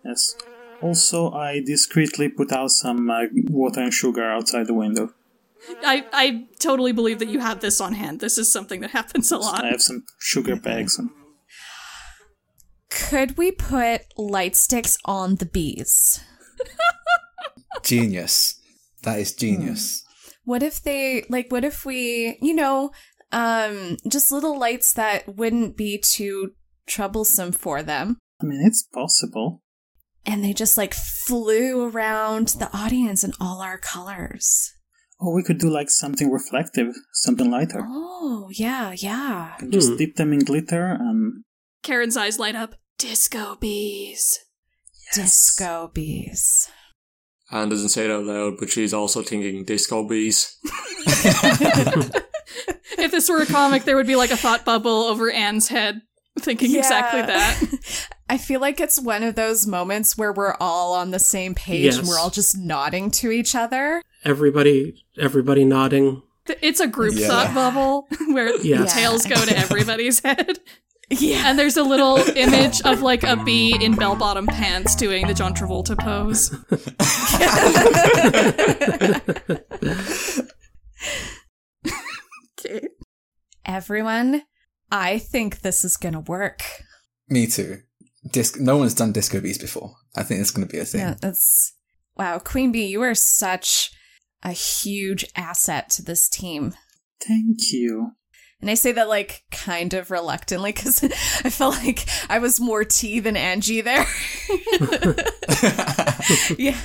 Yes. 0.04 0.36
Also, 0.82 1.30
I 1.32 1.60
discreetly 1.64 2.28
put 2.28 2.52
out 2.52 2.70
some 2.70 3.08
uh, 3.08 3.22
water 3.48 3.80
and 3.80 3.92
sugar 3.92 4.22
outside 4.22 4.66
the 4.66 4.74
window. 4.74 5.14
I 5.82 6.04
I 6.12 6.46
totally 6.58 6.92
believe 6.92 7.18
that 7.20 7.28
you 7.28 7.40
have 7.40 7.60
this 7.60 7.80
on 7.80 7.94
hand. 7.94 8.20
This 8.20 8.36
is 8.38 8.52
something 8.52 8.80
that 8.80 8.90
happens 8.90 9.32
a 9.32 9.38
lot. 9.38 9.64
I 9.64 9.68
have 9.68 9.82
some 9.82 10.04
sugar 10.18 10.56
bags. 10.56 10.98
And 10.98 11.10
Could 12.90 13.38
we 13.38 13.50
put 13.50 14.02
light 14.18 14.56
sticks 14.56 14.98
on 15.04 15.36
the 15.36 15.46
bees? 15.46 16.20
Genius. 17.82 18.60
That 19.02 19.18
is 19.18 19.34
genius. 19.34 20.02
What 20.44 20.62
if 20.62 20.82
they 20.82 21.24
like 21.28 21.50
what 21.50 21.64
if 21.64 21.84
we, 21.84 22.38
you 22.40 22.54
know, 22.54 22.90
um 23.32 23.96
just 24.08 24.30
little 24.32 24.58
lights 24.58 24.92
that 24.94 25.36
wouldn't 25.36 25.76
be 25.76 25.98
too 25.98 26.52
troublesome 26.86 27.52
for 27.52 27.82
them 27.82 28.18
I 28.40 28.44
mean, 28.46 28.62
it's 28.64 28.82
possible. 28.82 29.62
and 30.26 30.42
they 30.44 30.52
just 30.52 30.76
like 30.76 30.94
flew 30.94 31.88
around 31.88 32.48
the 32.58 32.70
audience 32.76 33.24
in 33.24 33.32
all 33.40 33.60
our 33.60 33.78
colors. 33.78 34.72
Or 35.20 35.34
we 35.34 35.42
could 35.42 35.58
do 35.58 35.70
like 35.70 35.90
something 35.90 36.30
reflective, 36.30 36.94
something 37.12 37.50
lighter. 37.50 37.80
Oh, 37.86 38.48
yeah, 38.52 38.92
yeah. 38.96 39.54
And 39.60 39.72
just 39.72 39.90
Hmm. 39.90 39.96
dip 39.96 40.16
them 40.16 40.32
in 40.32 40.40
glitter 40.40 40.86
and 40.86 41.44
Karen's 41.82 42.16
eyes 42.16 42.38
light 42.38 42.56
up. 42.56 42.74
Disco 42.98 43.56
bees. 43.60 44.38
Disco 45.14 45.90
bees. 45.92 46.68
Anne 47.54 47.68
doesn't 47.68 47.88
say 47.90 48.04
it 48.04 48.10
out 48.10 48.24
loud, 48.24 48.54
but 48.58 48.68
she's 48.68 48.92
also 48.92 49.22
thinking 49.22 49.64
disco 49.64 50.02
bees. 50.06 50.56
If 52.96 53.10
this 53.10 53.28
were 53.28 53.42
a 53.42 53.46
comic, 53.46 53.84
there 53.84 53.96
would 53.96 54.06
be 54.06 54.16
like 54.16 54.30
a 54.30 54.36
thought 54.36 54.64
bubble 54.64 55.02
over 55.04 55.30
Anne's 55.30 55.68
head, 55.68 56.00
thinking 56.38 56.74
exactly 56.76 57.22
that. 57.22 58.08
I 58.28 58.38
feel 58.38 58.60
like 58.60 58.80
it's 58.80 59.00
one 59.00 59.22
of 59.22 59.34
those 59.34 59.66
moments 59.66 60.16
where 60.16 60.32
we're 60.32 60.54
all 60.58 60.94
on 60.94 61.10
the 61.10 61.18
same 61.18 61.54
page 61.54 61.96
and 61.96 62.08
we're 62.08 62.18
all 62.18 62.30
just 62.30 62.56
nodding 62.56 63.10
to 63.12 63.30
each 63.30 63.54
other. 63.54 64.02
Everybody, 64.24 65.04
everybody 65.18 65.64
nodding. 65.64 66.22
It's 66.60 66.80
a 66.80 66.86
group 66.86 67.14
Yeah. 67.16 67.28
thought 67.28 67.54
bubble 67.54 68.08
where 68.32 68.56
Yeah. 68.62 68.78
the 68.78 68.86
tails 68.86 69.26
go 69.26 69.34
to 69.36 69.56
everybody's 69.56 70.20
head. 70.24 70.58
Yeah. 71.10 71.42
And 71.46 71.58
there's 71.58 71.76
a 71.76 71.82
little 71.82 72.16
image 72.36 72.80
of 72.82 73.02
like 73.02 73.22
a 73.22 73.36
bee 73.36 73.76
in 73.80 73.94
bell 73.94 74.16
bottom 74.16 74.46
pants 74.46 74.94
doing 74.94 75.26
the 75.26 75.34
John 75.34 75.54
Travolta 75.54 75.98
pose. 75.98 76.50
okay. 82.58 82.88
Everyone, 83.64 84.42
I 84.90 85.18
think 85.18 85.60
this 85.60 85.84
is 85.84 85.96
gonna 85.96 86.20
work. 86.20 86.62
Me 87.28 87.46
too. 87.46 87.78
Disc- 88.30 88.60
no 88.60 88.76
one's 88.76 88.94
done 88.94 89.12
disco 89.12 89.40
bees 89.40 89.58
before. 89.58 89.94
I 90.16 90.22
think 90.22 90.40
it's 90.40 90.50
going 90.50 90.66
to 90.66 90.72
be 90.72 90.78
a 90.78 90.84
thing. 90.84 91.00
Yeah, 91.00 91.14
that's 91.20 91.74
wow, 92.16 92.38
Queen 92.38 92.72
Bee, 92.72 92.86
you 92.86 93.02
are 93.02 93.14
such 93.14 93.90
a 94.42 94.52
huge 94.52 95.26
asset 95.36 95.90
to 95.90 96.02
this 96.02 96.28
team. 96.28 96.74
thank 97.26 97.72
you. 97.72 98.12
And 98.64 98.70
I 98.70 98.74
say 98.76 98.92
that 98.92 99.10
like 99.10 99.42
kind 99.50 99.92
of 99.92 100.10
reluctantly 100.10 100.72
because 100.72 101.04
I 101.44 101.50
felt 101.50 101.76
like 101.84 102.06
I 102.30 102.38
was 102.38 102.58
more 102.60 102.82
T 102.82 103.20
than 103.20 103.36
Angie 103.36 103.82
there. 103.82 104.06
yeah, 106.58 106.78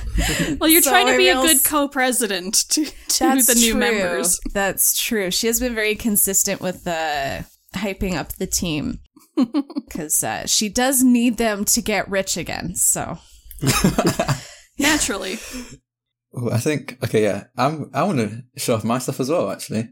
Well, 0.58 0.68
you're 0.68 0.82
So 0.82 0.90
trying 0.90 1.06
to 1.06 1.14
I 1.14 1.16
be 1.16 1.28
a 1.30 1.34
reals- 1.40 1.46
good 1.54 1.64
co-president 1.64 2.68
to, 2.68 2.84
to 2.84 3.18
that's 3.18 3.46
the 3.46 3.54
new 3.54 3.70
true. 3.72 3.80
members. 3.80 4.38
That's 4.52 5.00
true. 5.02 5.30
She 5.30 5.46
has 5.46 5.58
been 5.58 5.74
very 5.74 5.94
consistent 5.94 6.60
with 6.60 6.84
the 6.84 7.46
hyping 7.74 8.14
up 8.14 8.32
the 8.32 8.46
team 8.46 8.98
because 9.36 10.22
uh, 10.22 10.46
she 10.46 10.68
does 10.68 11.02
need 11.02 11.38
them 11.38 11.64
to 11.64 11.80
get 11.80 12.10
rich 12.10 12.36
again. 12.36 12.74
So 12.74 13.16
Naturally. 14.78 15.38
Ooh, 16.38 16.50
I 16.50 16.58
think, 16.58 16.98
okay, 17.04 17.22
yeah. 17.22 17.44
I'm, 17.56 17.90
I 17.94 18.02
want 18.04 18.18
to 18.18 18.42
show 18.56 18.74
off 18.74 18.84
my 18.84 18.98
stuff 18.98 19.18
as 19.20 19.30
well, 19.30 19.50
actually. 19.50 19.88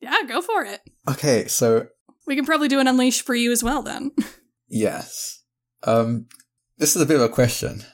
Yeah, 0.00 0.14
go 0.26 0.40
for 0.40 0.64
it. 0.64 0.80
Okay, 1.08 1.46
so 1.48 1.86
We 2.26 2.36
can 2.36 2.44
probably 2.44 2.68
do 2.68 2.80
an 2.80 2.86
unleash 2.88 3.22
for 3.22 3.34
you 3.34 3.52
as 3.52 3.62
well 3.64 3.82
then. 3.82 4.12
Yes. 4.70 5.42
Um, 5.84 6.26
this 6.76 6.94
is 6.94 7.00
a 7.00 7.06
bit 7.06 7.16
of 7.16 7.22
a 7.22 7.28
question. 7.30 7.84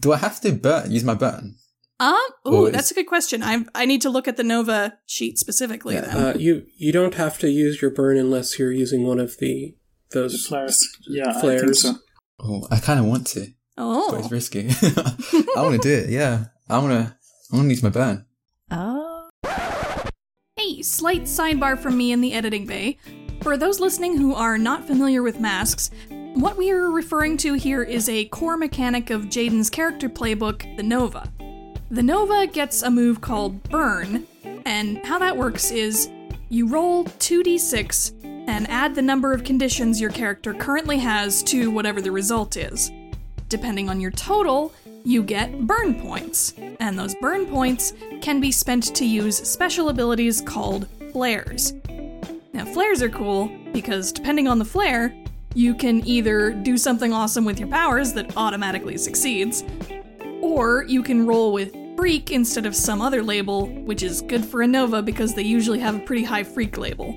Do 0.00 0.12
I 0.14 0.16
have 0.16 0.40
to 0.40 0.52
burn, 0.52 0.90
use 0.90 1.04
my 1.04 1.14
burn? 1.14 1.56
Um, 2.00 2.16
Or 2.44 2.52
ooh, 2.54 2.66
is- 2.66 2.72
that's 2.72 2.90
a 2.90 2.94
good 2.94 3.06
question. 3.06 3.42
I 3.42 3.64
I 3.74 3.84
need 3.86 4.02
to 4.02 4.10
look 4.10 4.26
at 4.28 4.36
the 4.36 4.42
Nova 4.44 4.98
sheet 5.06 5.38
specifically 5.38 5.94
Yeah, 5.94 6.00
then. 6.02 6.16
Uh, 6.16 6.34
you 6.38 6.66
you 6.76 6.92
don't 6.92 7.14
have 7.14 7.38
to 7.40 7.48
use 7.50 7.80
your 7.82 7.90
burn 7.90 8.16
unless 8.18 8.58
you're 8.58 8.72
using 8.72 9.06
one 9.06 9.18
of 9.20 9.36
the 9.38 9.76
The 10.10 10.20
those 10.20 10.46
flares. 10.46 10.86
Yeah, 11.08 11.28
I 11.30 11.32
think 11.32 11.42
Flares. 11.60 11.82
so. 11.82 11.94
Oh, 12.40 12.66
I 12.70 12.80
kind 12.80 13.00
of 13.00 13.06
want 13.06 13.26
to, 13.28 13.40
but 13.40 13.82
oh. 13.84 14.16
it's 14.18 14.30
risky. 14.30 14.68
I 15.56 15.62
want 15.62 15.80
to 15.80 15.88
do 15.88 15.94
it. 16.04 16.10
Yeah, 16.10 16.46
I 16.68 16.78
want 16.78 16.92
to. 16.92 17.16
I 17.52 17.56
want 17.56 17.66
to 17.68 17.74
use 17.74 17.82
my 17.82 17.88
burn. 17.90 18.25
Slight 20.82 21.22
sidebar 21.22 21.78
from 21.78 21.96
me 21.96 22.12
in 22.12 22.20
the 22.20 22.32
editing 22.32 22.66
bay. 22.66 22.98
For 23.42 23.56
those 23.56 23.80
listening 23.80 24.16
who 24.16 24.34
are 24.34 24.58
not 24.58 24.86
familiar 24.86 25.22
with 25.22 25.40
masks, 25.40 25.90
what 26.34 26.56
we 26.56 26.70
are 26.70 26.90
referring 26.90 27.36
to 27.38 27.54
here 27.54 27.82
is 27.82 28.08
a 28.08 28.26
core 28.26 28.56
mechanic 28.56 29.10
of 29.10 29.22
Jaden's 29.22 29.70
character 29.70 30.08
playbook, 30.08 30.76
the 30.76 30.82
Nova. 30.82 31.32
The 31.90 32.02
Nova 32.02 32.46
gets 32.46 32.82
a 32.82 32.90
move 32.90 33.20
called 33.20 33.62
Burn, 33.64 34.26
and 34.64 34.98
how 35.06 35.18
that 35.18 35.36
works 35.36 35.70
is 35.70 36.10
you 36.48 36.66
roll 36.66 37.04
2d6 37.04 38.46
and 38.48 38.68
add 38.68 38.94
the 38.94 39.02
number 39.02 39.32
of 39.32 39.44
conditions 39.44 40.00
your 40.00 40.10
character 40.10 40.52
currently 40.52 40.98
has 40.98 41.42
to 41.44 41.70
whatever 41.70 42.00
the 42.00 42.12
result 42.12 42.56
is. 42.56 42.90
Depending 43.48 43.88
on 43.88 44.00
your 44.00 44.10
total, 44.10 44.72
you 45.06 45.22
get 45.22 45.68
burn 45.68 45.94
points, 46.00 46.52
and 46.80 46.98
those 46.98 47.14
burn 47.20 47.46
points 47.46 47.92
can 48.20 48.40
be 48.40 48.50
spent 48.50 48.92
to 48.96 49.04
use 49.04 49.36
special 49.36 49.88
abilities 49.88 50.40
called 50.40 50.88
flares. 51.12 51.74
Now, 52.52 52.64
flares 52.64 53.02
are 53.02 53.08
cool 53.08 53.48
because 53.72 54.10
depending 54.10 54.48
on 54.48 54.58
the 54.58 54.64
flare, 54.64 55.14
you 55.54 55.76
can 55.76 56.04
either 56.08 56.50
do 56.50 56.76
something 56.76 57.12
awesome 57.12 57.44
with 57.44 57.60
your 57.60 57.68
powers 57.68 58.14
that 58.14 58.36
automatically 58.36 58.98
succeeds, 58.98 59.62
or 60.42 60.84
you 60.88 61.04
can 61.04 61.24
roll 61.24 61.52
with 61.52 61.72
freak 61.96 62.32
instead 62.32 62.66
of 62.66 62.74
some 62.74 63.00
other 63.00 63.22
label, 63.22 63.68
which 63.84 64.02
is 64.02 64.22
good 64.22 64.44
for 64.44 64.62
a 64.62 64.66
Nova 64.66 65.02
because 65.02 65.34
they 65.34 65.42
usually 65.42 65.78
have 65.78 65.94
a 65.94 66.00
pretty 66.00 66.24
high 66.24 66.42
freak 66.42 66.78
label. 66.78 67.14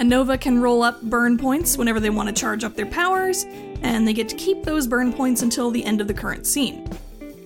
A 0.00 0.04
Nova 0.04 0.38
can 0.38 0.58
roll 0.58 0.82
up 0.82 1.02
burn 1.02 1.36
points 1.36 1.76
whenever 1.76 2.00
they 2.00 2.08
want 2.08 2.26
to 2.26 2.34
charge 2.34 2.64
up 2.64 2.74
their 2.74 2.86
powers, 2.86 3.44
and 3.82 4.08
they 4.08 4.14
get 4.14 4.30
to 4.30 4.36
keep 4.36 4.64
those 4.64 4.86
burn 4.86 5.12
points 5.12 5.42
until 5.42 5.70
the 5.70 5.84
end 5.84 6.00
of 6.00 6.08
the 6.08 6.14
current 6.14 6.46
scene. 6.46 6.86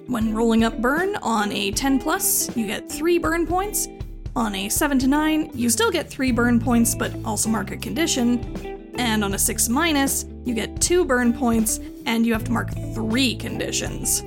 When 0.07 0.33
rolling 0.33 0.63
up 0.63 0.81
burn 0.81 1.17
on 1.17 1.51
a 1.51 1.73
10 1.73 1.99
plus, 1.99 2.57
you 2.57 2.69
get 2.69 2.89
3 2.89 3.19
burn 3.19 3.45
points. 3.45 3.89
On 4.37 4.55
a 4.55 4.69
7 4.69 5.01
to 5.01 5.09
9, 5.09 5.51
you 5.53 5.69
still 5.69 5.91
get 5.91 6.09
3 6.09 6.31
burn 6.31 6.61
points 6.61 6.95
but 6.95 7.13
also 7.25 7.49
mark 7.49 7.73
a 7.73 7.77
condition. 7.77 8.93
And 8.99 9.25
on 9.25 9.35
a 9.35 9.39
6 9.39 9.69
minus, 9.69 10.25
you 10.45 10.55
get 10.55 10.81
2 10.81 11.05
burn 11.05 11.33
points 11.33 11.81
and 12.07 12.25
you 12.25 12.33
have 12.35 12.45
to 12.45 12.53
mark 12.53 12.73
3 12.95 13.35
conditions. 13.35 14.23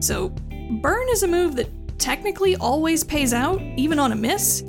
So, 0.00 0.30
burn 0.80 1.06
is 1.10 1.24
a 1.24 1.28
move 1.28 1.56
that 1.56 1.68
technically 1.98 2.56
always 2.56 3.04
pays 3.04 3.34
out, 3.34 3.60
even 3.76 3.98
on 3.98 4.12
a 4.12 4.16
miss, 4.16 4.62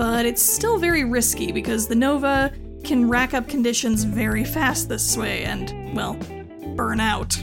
but 0.00 0.24
it's 0.24 0.40
still 0.40 0.78
very 0.78 1.04
risky 1.04 1.52
because 1.52 1.86
the 1.86 1.94
Nova 1.94 2.50
can 2.84 3.06
rack 3.06 3.34
up 3.34 3.46
conditions 3.46 4.02
very 4.02 4.44
fast 4.44 4.88
this 4.88 5.14
way 5.14 5.44
and, 5.44 5.94
well, 5.94 6.14
burn 6.74 7.00
out. 7.00 7.34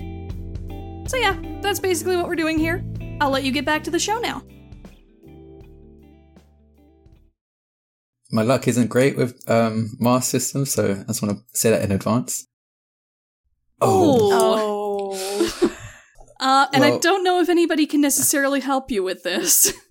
So, 1.08 1.18
yeah, 1.18 1.40
that's 1.62 1.80
basically 1.80 2.18
what 2.18 2.28
we're 2.28 2.36
doing 2.36 2.58
here. 2.58 2.84
I'll 3.22 3.30
let 3.30 3.44
you 3.44 3.52
get 3.52 3.64
back 3.64 3.84
to 3.84 3.92
the 3.92 4.00
show 4.00 4.18
now. 4.18 4.42
My 8.32 8.42
luck 8.42 8.68
isn't 8.68 8.88
great 8.88 9.18
with 9.18 9.40
um, 9.48 9.92
Mars 10.00 10.26
systems, 10.26 10.72
so 10.72 10.94
I 10.94 11.04
just 11.04 11.22
want 11.22 11.38
to 11.38 11.44
say 11.56 11.70
that 11.70 11.84
in 11.84 11.92
advance. 11.92 12.48
Oh. 13.80 15.14
oh, 15.14 15.78
Uh, 16.40 16.68
and 16.74 16.84
I 16.84 16.98
don't 17.00 17.24
know 17.24 17.40
if 17.40 17.50
anybody 17.50 17.88
can 17.88 18.00
necessarily 18.00 18.60
help 18.60 18.92
you 18.92 19.02
with 19.04 19.24
this, 19.24 19.74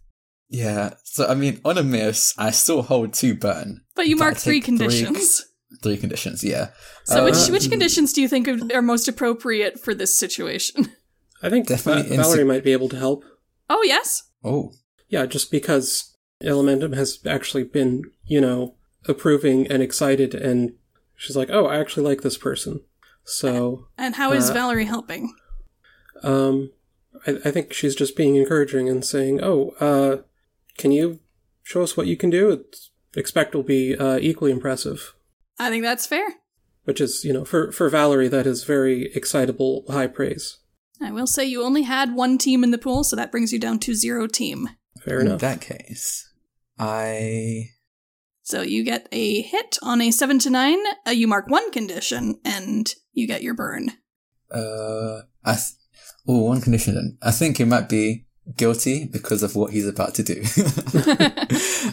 Yeah. 0.48 0.94
So 1.04 1.26
I 1.26 1.34
mean, 1.34 1.60
on 1.64 1.78
a 1.78 1.82
miss, 1.82 2.34
I 2.38 2.50
still 2.50 2.82
hold 2.82 3.12
two 3.14 3.34
burn, 3.34 3.80
but 3.94 4.06
you 4.06 4.16
But 4.16 4.24
mark 4.24 4.36
three 4.36 4.60
take 4.60 4.64
three- 4.64 4.78
conditions. 4.78 5.46
three 5.82 5.96
conditions. 5.96 6.44
Yeah. 6.44 6.70
So, 7.04 7.24
which 7.24 7.34
Uh, 7.34 7.48
which 7.52 7.68
conditions 7.70 8.12
do 8.12 8.20
you 8.22 8.28
think 8.28 8.46
are 8.48 8.58
are 8.74 8.82
most 8.82 9.08
appropriate 9.08 9.78
for 9.80 9.94
this 9.94 10.14
situation? 10.16 10.90
I 11.42 11.50
think 11.50 11.66
Definitely 11.66 12.16
Va- 12.16 12.22
Valerie 12.22 12.44
inse- 12.44 12.46
might 12.46 12.64
be 12.64 12.72
able 12.72 12.88
to 12.88 12.96
help. 12.98 13.24
Oh, 13.68 13.82
yes. 13.84 14.22
Oh. 14.44 14.72
Yeah, 15.08 15.26
just 15.26 15.50
because 15.50 16.16
Elementum 16.42 16.94
has 16.96 17.18
actually 17.26 17.64
been, 17.64 18.02
you 18.24 18.40
know, 18.40 18.76
approving 19.08 19.66
and 19.66 19.82
excited, 19.82 20.34
and 20.34 20.72
she's 21.16 21.36
like, 21.36 21.50
"Oh, 21.50 21.66
I 21.66 21.78
actually 21.78 22.04
like 22.04 22.22
this 22.22 22.38
person." 22.38 22.80
So, 23.24 23.86
And 23.98 24.14
how 24.16 24.32
is 24.32 24.50
Uh, 24.50 24.54
Valerie 24.54 24.84
helping? 24.86 25.34
um, 26.22 26.70
I, 27.26 27.32
I 27.44 27.50
think 27.50 27.72
she's 27.72 27.94
just 27.94 28.16
being 28.16 28.36
encouraging 28.36 28.88
and 28.88 29.04
saying, 29.04 29.40
"Oh, 29.42 29.74
uh, 29.80 30.22
can 30.78 30.92
you 30.92 31.20
show 31.62 31.82
us 31.82 31.96
what 31.96 32.06
you 32.06 32.16
can 32.16 32.30
do?" 32.30 32.50
It's, 32.50 32.90
expect 33.16 33.54
will 33.54 33.62
be 33.62 33.96
uh, 33.96 34.18
equally 34.20 34.50
impressive. 34.52 35.14
I 35.58 35.70
think 35.70 35.84
that's 35.84 36.06
fair. 36.06 36.26
Which 36.84 37.00
is, 37.00 37.24
you 37.24 37.32
know, 37.32 37.44
for 37.44 37.72
for 37.72 37.88
Valerie, 37.88 38.28
that 38.28 38.46
is 38.46 38.64
very 38.64 39.10
excitable, 39.14 39.84
high 39.88 40.06
praise. 40.06 40.58
I 41.00 41.10
will 41.12 41.26
say 41.26 41.44
you 41.44 41.62
only 41.62 41.82
had 41.82 42.14
one 42.14 42.38
team 42.38 42.62
in 42.64 42.70
the 42.70 42.78
pool, 42.78 43.04
so 43.04 43.16
that 43.16 43.30
brings 43.32 43.52
you 43.52 43.58
down 43.58 43.78
to 43.80 43.94
zero 43.94 44.26
team. 44.26 44.68
Fair 45.02 45.20
In 45.20 45.26
enough. 45.26 45.40
that 45.40 45.60
case, 45.60 46.32
I 46.78 47.70
So 48.42 48.62
you 48.62 48.84
get 48.84 49.08
a 49.12 49.42
hit 49.42 49.78
on 49.82 50.00
a 50.00 50.10
seven 50.10 50.38
to 50.40 50.50
nine. 50.50 50.78
Uh, 51.06 51.10
you 51.10 51.26
mark 51.26 51.48
one 51.48 51.70
condition, 51.72 52.36
and 52.44 52.92
you 53.12 53.26
get 53.26 53.42
your 53.42 53.54
burn. 53.54 53.90
uh 54.50 55.22
I 55.44 55.54
th- 55.54 55.74
oh 56.28 56.44
one 56.44 56.60
condition 56.60 56.94
then. 56.94 57.18
I 57.22 57.30
think 57.30 57.58
it 57.60 57.66
might 57.66 57.88
be 57.88 58.25
guilty 58.56 59.04
because 59.06 59.42
of 59.42 59.56
what 59.56 59.72
he's 59.72 59.86
about 59.88 60.14
to 60.14 60.22
do. 60.22 60.40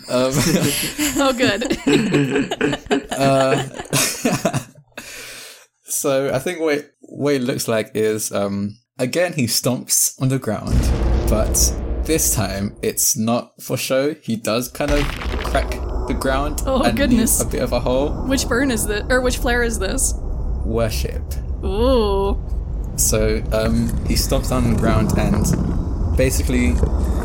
um, 0.09 0.31
Oh, 1.15 1.33
good. 1.37 1.63
uh, 3.11 3.63
so 5.85 6.33
I 6.33 6.39
think 6.39 6.59
what 6.59 6.77
it, 6.79 6.93
what 7.01 7.33
it 7.35 7.41
looks 7.41 7.67
like 7.67 7.91
is 7.95 8.31
um 8.31 8.77
again 8.99 9.33
he 9.33 9.45
stomps 9.45 10.19
on 10.21 10.29
the 10.29 10.39
ground, 10.39 10.73
but 11.29 11.55
this 12.05 12.33
time 12.35 12.75
it's 12.81 13.15
not 13.17 13.53
for 13.61 13.77
show. 13.77 14.13
He 14.15 14.35
does 14.35 14.67
kind 14.69 14.91
of 14.91 15.03
crack 15.43 15.69
the 16.07 16.13
ground 16.19 16.61
Oh, 16.65 16.83
and 16.83 16.97
goodness. 16.97 17.41
a 17.41 17.45
bit 17.45 17.61
of 17.61 17.71
a 17.71 17.79
hole. 17.79 18.09
which 18.27 18.47
burn 18.47 18.71
is 18.71 18.85
this, 18.87 19.03
or 19.09 19.21
which 19.21 19.37
flare 19.37 19.63
is 19.63 19.79
this? 19.79 20.13
Worship. 20.65 21.23
Ooh. 21.63 22.37
So 22.97 23.37
um, 23.53 23.87
he 24.05 24.13
stomps 24.15 24.51
on 24.51 24.73
the 24.73 24.79
ground 24.79 25.17
and 25.17 25.45
basically 26.15 26.73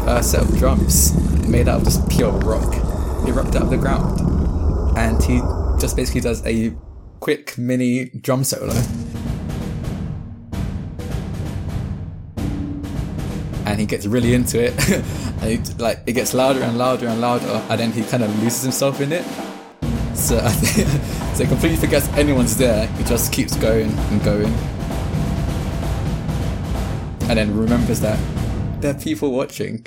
a 0.07 0.23
set 0.23 0.43
of 0.43 0.57
drums 0.59 1.15
made 1.49 1.69
out 1.69 1.79
of 1.79 1.85
just 1.85 2.09
pure 2.09 2.33
rock 2.33 2.75
erupt 3.27 3.55
out 3.57 3.63
of 3.63 3.71
the 3.71 3.77
ground. 3.77 4.21
And 4.97 5.23
he 5.23 5.41
just 5.81 5.97
basically 5.97 6.21
does 6.21 6.45
a 6.47 6.75
quick 7.21 7.57
mini 7.59 8.07
drum 8.07 8.45
solo. 8.45 8.75
And 13.67 13.79
he 13.79 13.87
gets 13.87 14.07
really 14.07 14.35
into 14.35 14.63
it. 14.65 14.75
and 15.43 15.67
he, 15.67 15.75
like 15.75 16.03
it 16.07 16.13
gets 16.13 16.35
louder 16.35 16.63
and 16.63 16.79
louder 16.79 17.07
and 17.07 17.21
louder, 17.21 17.63
and 17.69 17.81
then 17.81 17.93
he 17.93 18.03
kind 18.03 18.23
of 18.23 18.43
loses 18.43 18.63
himself 18.63 19.01
in 19.01 19.13
it. 19.13 19.25
So 20.15 20.39
so 20.49 21.45
he 21.45 21.47
completely 21.47 21.77
forgets 21.77 22.09
anyone's 22.11 22.57
there. 22.57 22.87
He 22.87 23.05
just 23.05 23.33
keeps 23.33 23.57
going 23.57 23.91
and 23.91 24.25
going 24.25 24.53
and 27.29 27.39
then 27.39 27.55
remembers 27.55 28.01
that 28.01 28.19
there 28.81 28.95
are 28.95 28.99
people 28.99 29.33
watching. 29.33 29.87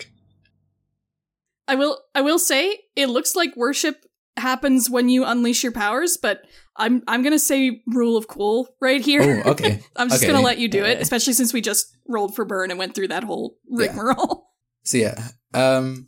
I 1.67 1.75
will. 1.75 1.99
I 2.13 2.21
will 2.21 2.39
say 2.39 2.79
it 2.95 3.07
looks 3.07 3.35
like 3.35 3.55
worship 3.55 4.03
happens 4.37 4.89
when 4.89 5.09
you 5.09 5.23
unleash 5.25 5.63
your 5.63 5.71
powers, 5.71 6.17
but 6.17 6.41
I'm 6.75 7.03
I'm 7.07 7.23
gonna 7.23 7.39
say 7.39 7.81
rule 7.87 8.17
of 8.17 8.27
cool 8.27 8.67
right 8.81 9.01
here. 9.01 9.21
Oh, 9.45 9.51
okay. 9.51 9.81
I'm 9.95 10.09
just 10.09 10.23
Okay. 10.23 10.31
gonna 10.31 10.43
let 10.43 10.57
you 10.57 10.67
do 10.67 10.83
it, 10.83 10.99
especially 11.01 11.33
since 11.33 11.53
we 11.53 11.61
just 11.61 11.95
rolled 12.07 12.35
for 12.35 12.45
burn 12.45 12.71
and 12.71 12.79
went 12.79 12.95
through 12.95 13.09
that 13.09 13.23
whole 13.23 13.57
rigmarole. 13.69 14.47
So 14.83 14.97
yeah, 14.97 15.27
um, 15.53 16.07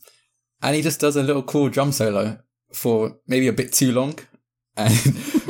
and 0.61 0.75
he 0.75 0.81
just 0.81 0.99
does 0.99 1.15
a 1.15 1.23
little 1.23 1.43
cool 1.43 1.69
drum 1.69 1.91
solo 1.91 2.39
for 2.73 3.17
maybe 3.27 3.47
a 3.47 3.53
bit 3.53 3.71
too 3.71 3.91
long, 3.91 4.17
and 4.75 4.91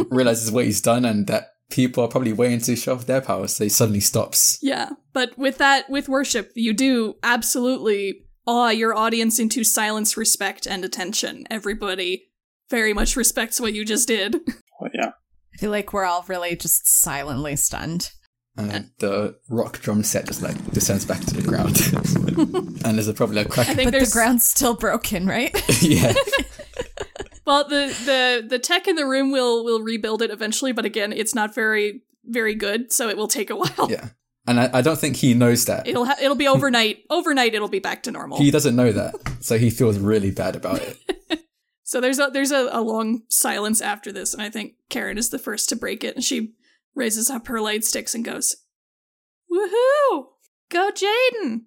realizes 0.12 0.52
what 0.52 0.66
he's 0.66 0.82
done 0.82 1.06
and 1.06 1.26
that 1.28 1.53
people 1.74 2.04
are 2.04 2.08
probably 2.08 2.32
waiting 2.32 2.60
to 2.60 2.76
show 2.76 2.94
off 2.94 3.08
their 3.08 3.20
powers, 3.20 3.56
so 3.56 3.64
he 3.64 3.70
suddenly 3.70 4.00
stops. 4.00 4.60
Yeah, 4.62 4.92
but 5.12 5.36
with 5.40 5.58
that, 5.58 5.90
with 5.90 6.08
worship, 6.08 6.52
you 6.56 6.72
do 6.72 7.16
absolutely 7.24 8.26
awe 8.46 8.70
your 8.70 8.96
audience 8.96 9.40
into 9.40 9.64
silence, 9.64 10.16
respect, 10.16 10.68
and 10.68 10.86
attention. 10.86 11.46
Everybody 11.50 12.30
very 12.70 12.94
much 12.94 13.16
respects 13.16 13.60
what 13.60 13.74
you 13.74 13.84
just 13.84 14.08
did. 14.08 14.38
Oh, 14.82 14.90
yeah. 14.94 15.12
I 15.54 15.58
feel 15.60 15.72
like 15.72 15.94
we're 15.94 16.04
all 16.04 16.26
really 16.28 16.58
just 16.58 16.86
silently 16.86 17.56
stunned. 17.56 18.12
And 18.58 18.90
the 19.00 19.38
rock 19.50 19.80
drum 19.80 20.04
set 20.04 20.26
just 20.26 20.42
like 20.42 20.58
descends 20.72 21.06
back 21.06 21.22
to 21.22 21.34
the 21.36 21.48
ground, 21.48 21.80
and 22.86 22.98
there's 22.98 23.08
a 23.08 23.14
probably 23.14 23.42
a 23.42 23.46
crack. 23.46 23.70
I 23.70 23.76
think 23.76 23.92
But 23.92 24.00
the 24.04 24.12
ground's 24.12 24.44
still 24.44 24.76
broken, 24.76 25.26
right? 25.26 25.54
yeah, 25.82 26.14
well, 27.46 27.68
the 27.68 27.88
the 28.06 28.48
the 28.48 28.60
tech 28.60 28.88
in 28.88 28.96
the 28.96 29.06
room 29.06 29.32
will 29.32 29.64
will 29.64 29.82
rebuild 29.82 30.22
it 30.22 30.32
eventually, 30.32 30.72
but 30.72 30.86
again, 30.86 31.14
it's 31.14 31.36
not 31.36 31.54
very 31.56 32.02
very 32.26 32.56
good, 32.56 32.92
so 32.92 33.10
it 33.10 33.18
will 33.18 33.28
take 33.28 33.50
a 33.50 33.56
while. 33.58 33.90
yeah, 33.90 34.10
and 34.48 34.60
I, 34.60 34.70
I 34.74 34.82
don't 34.82 35.00
think 35.00 35.18
he 35.18 35.34
knows 35.34 35.66
that. 35.66 35.88
It'll 35.88 36.06
ha- 36.06 36.18
it'll 36.22 36.36
be 36.36 36.48
overnight. 36.48 37.04
overnight, 37.10 37.54
it'll 37.54 37.68
be 37.68 37.80
back 37.80 38.04
to 38.04 38.12
normal. 38.12 38.38
He 38.38 38.52
doesn't 38.52 38.76
know 38.76 38.92
that, 38.92 39.16
so 39.42 39.58
he 39.58 39.70
feels 39.70 39.98
really 40.00 40.32
bad 40.32 40.56
about 40.56 40.82
it. 40.82 40.98
So 41.86 42.02
there's 42.02 42.18
a 42.18 42.30
there's 42.34 42.52
a, 42.52 42.70
a 42.72 42.82
long 42.82 43.22
silence 43.30 43.80
after 43.80 44.12
this, 44.12 44.34
and 44.34 44.42
I 44.42 44.50
think 44.50 44.76
Karen 44.90 45.18
is 45.18 45.30
the 45.30 45.38
first 45.38 45.70
to 45.70 45.76
break 45.76 46.04
it, 46.04 46.16
and 46.16 46.24
she 46.24 46.54
raises 46.96 47.30
up 47.30 47.46
her 47.48 47.62
light 47.62 47.84
sticks 47.84 48.16
and 48.16 48.26
goes, 48.26 48.56
"Woohoo! 49.52 50.28
Go 50.72 50.90
Jaden!" 50.92 51.66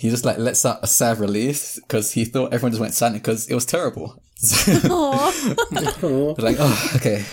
He 0.00 0.08
just 0.08 0.24
like 0.24 0.38
lets 0.38 0.64
out 0.64 0.78
a 0.82 0.86
sad 0.86 1.18
release 1.18 1.78
because 1.78 2.12
he 2.12 2.24
thought 2.24 2.54
everyone 2.54 2.72
just 2.72 2.80
went 2.80 2.94
silent 2.94 3.22
because 3.22 3.46
it 3.48 3.54
was 3.54 3.66
terrible. 3.66 4.22
So, 4.36 4.72
Oh, 4.84 6.34
like, 6.38 6.56
oh, 6.58 6.92
okay. 6.96 7.24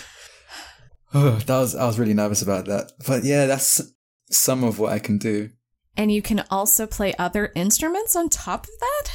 Oh, 1.13 1.32
that 1.45 1.57
was 1.57 1.74
I 1.76 1.86
was 1.86 1.97
really 1.97 2.13
nervous 2.13 2.41
about 2.41 2.65
that. 2.65 2.91
But 3.07 3.24
yeah, 3.24 3.45
that's 3.45 3.82
some 4.30 4.65
of 4.65 4.80
what 4.80 4.91
I 4.91 4.99
can 4.99 5.18
do. 5.18 5.49
and 5.95 6.11
you 6.11 6.22
can 6.22 6.43
also 6.51 6.86
play 6.86 7.13
other 7.18 7.51
instruments 7.55 8.15
on 8.15 8.28
top 8.30 8.65
of 8.65 8.74
that? 8.80 9.09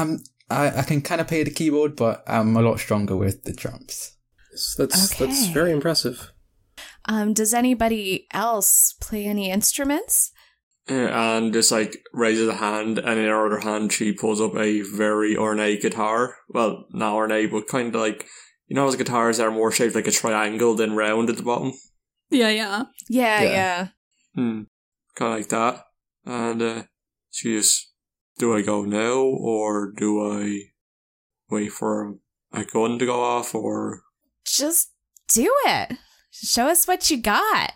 Um, 0.00 0.20
I 0.48 0.78
I 0.78 0.82
can 0.82 1.02
kind 1.02 1.20
of 1.20 1.26
play 1.26 1.42
the 1.42 1.50
keyboard, 1.50 1.96
but 1.96 2.22
I'm 2.28 2.56
a 2.56 2.62
lot 2.62 2.78
stronger 2.78 3.16
with 3.16 3.42
the 3.42 3.52
drums. 3.52 4.16
Yes, 4.52 4.74
that's 4.78 5.18
that's 5.18 5.46
very 5.48 5.72
impressive. 5.72 6.32
Um, 7.06 7.32
does 7.34 7.52
anybody 7.54 8.26
else 8.32 8.94
play 9.00 9.24
any 9.26 9.50
instruments? 9.50 10.30
And 10.88 11.52
just 11.52 11.70
like 11.70 11.96
raises 12.12 12.48
a 12.48 12.54
hand, 12.56 12.98
and 12.98 13.18
in 13.18 13.26
her 13.26 13.46
other 13.46 13.60
hand, 13.60 13.92
she 13.92 14.12
pulls 14.12 14.40
up 14.40 14.56
a 14.56 14.80
very 14.82 15.36
ornate 15.36 15.82
guitar. 15.82 16.36
Well, 16.48 16.86
not 16.90 17.14
ornate, 17.14 17.50
but 17.50 17.68
kind 17.68 17.94
of 17.94 18.00
like 18.00 18.26
you 18.66 18.74
know, 18.76 18.84
those 18.84 18.96
guitars 18.96 19.38
that 19.38 19.46
are 19.46 19.50
more 19.50 19.72
shaped 19.72 19.94
like 19.94 20.06
a 20.06 20.10
triangle 20.10 20.74
than 20.74 20.94
round 20.94 21.30
at 21.30 21.36
the 21.38 21.42
bottom. 21.42 21.72
yeah, 22.30 22.50
yeah. 22.50 22.82
Yeah, 23.08 23.40
Yeah. 23.42 23.50
yeah. 23.50 23.88
Hmm, 24.34 24.62
kind 25.14 25.32
of 25.32 25.38
like 25.38 25.48
that. 25.48 25.84
And 26.26 26.60
uh, 26.62 26.82
she 27.30 27.56
just, 27.56 27.90
do 28.36 28.54
I 28.54 28.60
go 28.60 28.84
now 28.84 29.20
or 29.22 29.90
do 29.96 30.20
I 30.32 30.64
wait 31.48 31.72
for 31.72 32.16
a 32.52 32.64
gun 32.66 32.98
to 32.98 33.06
go 33.06 33.22
off 33.22 33.54
or 33.54 34.02
Just 34.44 34.92
do 35.28 35.50
it. 35.66 35.96
Show 36.30 36.68
us 36.68 36.86
what 36.86 37.10
you 37.10 37.16
got. 37.22 37.72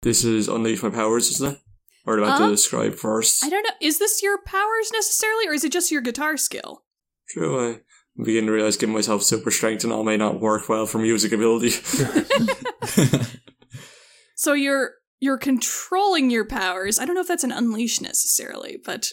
this 0.00 0.24
is 0.24 0.48
unleash 0.48 0.82
my 0.82 0.88
powers, 0.88 1.28
isn't 1.32 1.52
it? 1.52 1.58
Or 2.06 2.16
do 2.16 2.24
I 2.24 2.30
have 2.30 2.40
Uh, 2.40 2.44
to 2.46 2.50
describe 2.52 2.94
first? 2.94 3.44
I 3.44 3.48
don't 3.50 3.62
know. 3.62 3.74
Is 3.80 3.98
this 3.98 4.22
your 4.22 4.38
powers 4.44 4.90
necessarily, 4.92 5.46
or 5.48 5.52
is 5.52 5.64
it 5.64 5.72
just 5.72 5.90
your 5.90 6.00
guitar 6.00 6.36
skill? 6.36 6.84
True, 7.28 7.72
I 7.72 7.80
begin 8.22 8.46
to 8.46 8.52
realize 8.52 8.76
giving 8.76 8.94
myself 8.94 9.22
super 9.22 9.50
strength 9.50 9.84
and 9.84 9.92
all 9.92 10.02
may 10.04 10.16
not 10.16 10.40
work 10.40 10.68
well 10.68 10.86
for 10.86 10.98
music 10.98 11.32
ability. 11.32 11.70
So 14.36 14.54
you're 14.54 14.92
you're 15.18 15.36
controlling 15.36 16.30
your 16.30 16.46
powers. 16.46 16.98
I 16.98 17.04
don't 17.04 17.14
know 17.14 17.20
if 17.20 17.28
that's 17.28 17.44
an 17.44 17.52
unleash 17.52 18.00
necessarily, 18.00 18.78
but 18.82 19.12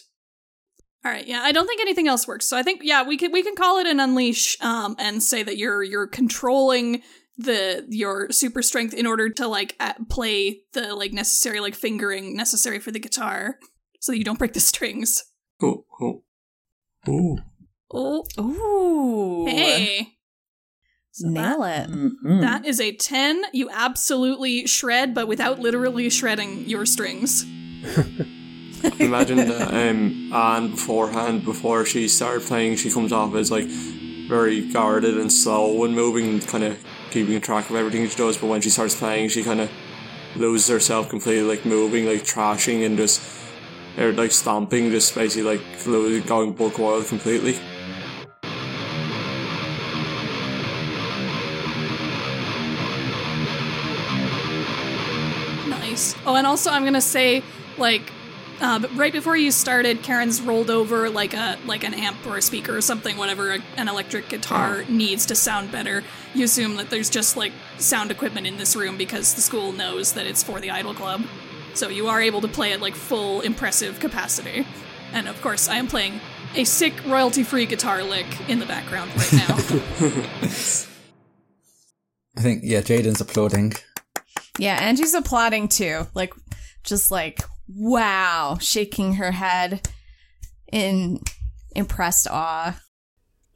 all 1.04 1.12
right. 1.12 1.26
Yeah, 1.26 1.42
I 1.42 1.52
don't 1.52 1.66
think 1.66 1.82
anything 1.82 2.08
else 2.08 2.26
works. 2.26 2.48
So 2.48 2.56
I 2.56 2.62
think 2.62 2.80
yeah, 2.82 3.02
we 3.06 3.18
can 3.18 3.30
we 3.30 3.42
can 3.42 3.54
call 3.54 3.78
it 3.78 3.86
an 3.86 4.00
unleash 4.00 4.56
um 4.62 4.96
and 4.98 5.22
say 5.22 5.42
that 5.42 5.58
you're 5.58 5.82
you're 5.82 6.06
controlling 6.06 7.02
the 7.38 7.86
your 7.88 8.30
super 8.32 8.62
strength 8.62 8.92
in 8.92 9.06
order 9.06 9.28
to 9.30 9.46
like 9.46 9.76
uh, 9.80 9.94
play 10.10 10.62
the 10.72 10.94
like 10.94 11.12
necessary 11.12 11.60
like 11.60 11.74
fingering 11.76 12.36
necessary 12.36 12.78
for 12.80 12.90
the 12.90 12.98
guitar 12.98 13.58
so 14.00 14.12
that 14.12 14.18
you 14.18 14.24
don't 14.24 14.38
break 14.38 14.52
the 14.54 14.60
strings. 14.60 15.24
oh, 15.62 15.84
oh, 16.00 16.22
oh. 17.06 17.38
Oh, 17.90 18.26
Ooh. 18.38 19.46
hey. 19.46 20.14
So 21.12 21.28
Nail 21.28 21.62
that- 21.62 21.88
it. 21.88 21.92
Mhm. 21.94 22.40
That 22.42 22.66
is 22.66 22.80
a 22.80 22.92
10. 22.94 23.44
You 23.52 23.70
absolutely 23.72 24.66
shred, 24.66 25.14
but 25.14 25.26
without 25.26 25.58
literally 25.58 26.10
shredding 26.10 26.68
your 26.68 26.84
strings. 26.84 27.44
Imagine 29.00 29.38
that 29.38 29.68
um, 29.74 30.32
Anne 30.32 30.70
beforehand, 30.70 31.44
before 31.44 31.84
she 31.84 32.06
started 32.08 32.42
playing, 32.46 32.76
she 32.76 32.90
comes 32.90 33.12
off 33.12 33.34
as 33.34 33.50
like 33.50 33.66
very 34.28 34.68
guarded 34.70 35.16
and 35.18 35.32
slow 35.32 35.82
and 35.84 35.94
moving, 35.94 36.40
kind 36.40 36.62
of 36.64 36.84
keeping 37.10 37.40
track 37.40 37.70
of 37.70 37.76
everything 37.76 38.06
she 38.08 38.16
does. 38.16 38.36
But 38.36 38.46
when 38.48 38.60
she 38.60 38.70
starts 38.70 38.94
playing, 38.94 39.28
she 39.28 39.42
kind 39.42 39.60
of 39.60 39.70
loses 40.36 40.68
herself 40.68 41.08
completely, 41.08 41.42
like 41.42 41.64
moving, 41.64 42.06
like 42.06 42.24
trashing 42.24 42.84
and 42.84 42.96
just 42.96 43.22
or 43.98 44.12
like 44.12 44.30
stomping, 44.30 44.90
just 44.90 45.14
basically 45.14 45.56
like 45.56 45.86
losing, 45.86 46.24
going 46.26 46.52
buck 46.52 46.78
wild 46.78 47.06
completely. 47.06 47.58
Nice. 55.68 56.14
Oh, 56.24 56.36
and 56.36 56.46
also 56.46 56.70
I'm 56.70 56.84
gonna 56.84 57.00
say, 57.00 57.42
like, 57.76 58.12
Uh, 58.60 58.78
but 58.80 58.94
right 58.96 59.12
before 59.12 59.36
you 59.36 59.52
started, 59.52 60.02
Karen's 60.02 60.40
rolled 60.40 60.68
over 60.68 61.08
like 61.08 61.32
a 61.32 61.56
like 61.64 61.84
an 61.84 61.94
amp 61.94 62.26
or 62.26 62.38
a 62.38 62.42
speaker 62.42 62.76
or 62.76 62.80
something, 62.80 63.16
whatever 63.16 63.52
a, 63.52 63.58
an 63.76 63.88
electric 63.88 64.28
guitar 64.28 64.84
needs 64.88 65.26
to 65.26 65.34
sound 65.34 65.70
better. 65.70 66.02
You 66.34 66.44
assume 66.44 66.76
that 66.76 66.90
there's 66.90 67.08
just 67.08 67.36
like 67.36 67.52
sound 67.78 68.10
equipment 68.10 68.46
in 68.46 68.56
this 68.56 68.74
room 68.74 68.96
because 68.96 69.34
the 69.34 69.40
school 69.40 69.70
knows 69.72 70.12
that 70.14 70.26
it's 70.26 70.42
for 70.42 70.60
the 70.60 70.70
Idol 70.70 70.94
Club. 70.94 71.22
So 71.74 71.88
you 71.88 72.08
are 72.08 72.20
able 72.20 72.40
to 72.40 72.48
play 72.48 72.72
at 72.72 72.80
like 72.80 72.96
full 72.96 73.40
impressive 73.42 74.00
capacity. 74.00 74.66
And 75.12 75.28
of 75.28 75.40
course, 75.40 75.68
I 75.68 75.76
am 75.76 75.86
playing 75.86 76.20
a 76.54 76.64
sick 76.64 76.94
royalty-free 77.06 77.66
guitar 77.66 78.02
lick 78.02 78.26
in 78.48 78.58
the 78.58 78.66
background 78.66 79.10
right 79.16 79.32
now. 79.32 79.54
I 82.36 82.40
think, 82.40 82.62
yeah, 82.64 82.80
Jaden's 82.80 83.20
applauding. 83.20 83.72
Yeah, 84.58 84.78
Angie's 84.80 85.14
applauding 85.14 85.68
too. 85.68 86.06
Like, 86.14 86.32
just 86.84 87.10
like, 87.10 87.40
wow, 87.68 88.58
shaking 88.60 89.14
her 89.14 89.32
head 89.32 89.88
in 90.72 91.20
impressed 91.74 92.28
awe. 92.28 92.80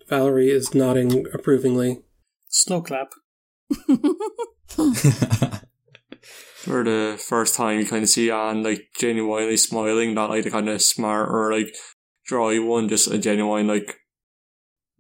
Valerie 0.09 0.51
is 0.51 0.75
nodding 0.75 1.27
approvingly. 1.33 2.03
Slow 2.49 2.83
clap. 2.83 3.13
For 6.63 6.85
the 6.85 7.21
first 7.21 7.57
time, 7.57 7.81
you 7.81 7.87
kind 7.87 8.05
of 8.05 8.09
see 8.09 8.31
Anne 8.31 8.63
like 8.63 8.89
genuinely 8.97 9.57
smiling, 9.57 10.15
not 10.15 10.31
like 10.31 10.45
the 10.45 10.51
kind 10.51 10.69
of 10.69 10.81
smart 10.81 11.29
or 11.29 11.53
like 11.53 11.75
dry 12.27 12.59
one, 12.59 12.89
just 12.89 13.11
a 13.11 13.19
genuine 13.19 13.67
like, 13.67 13.97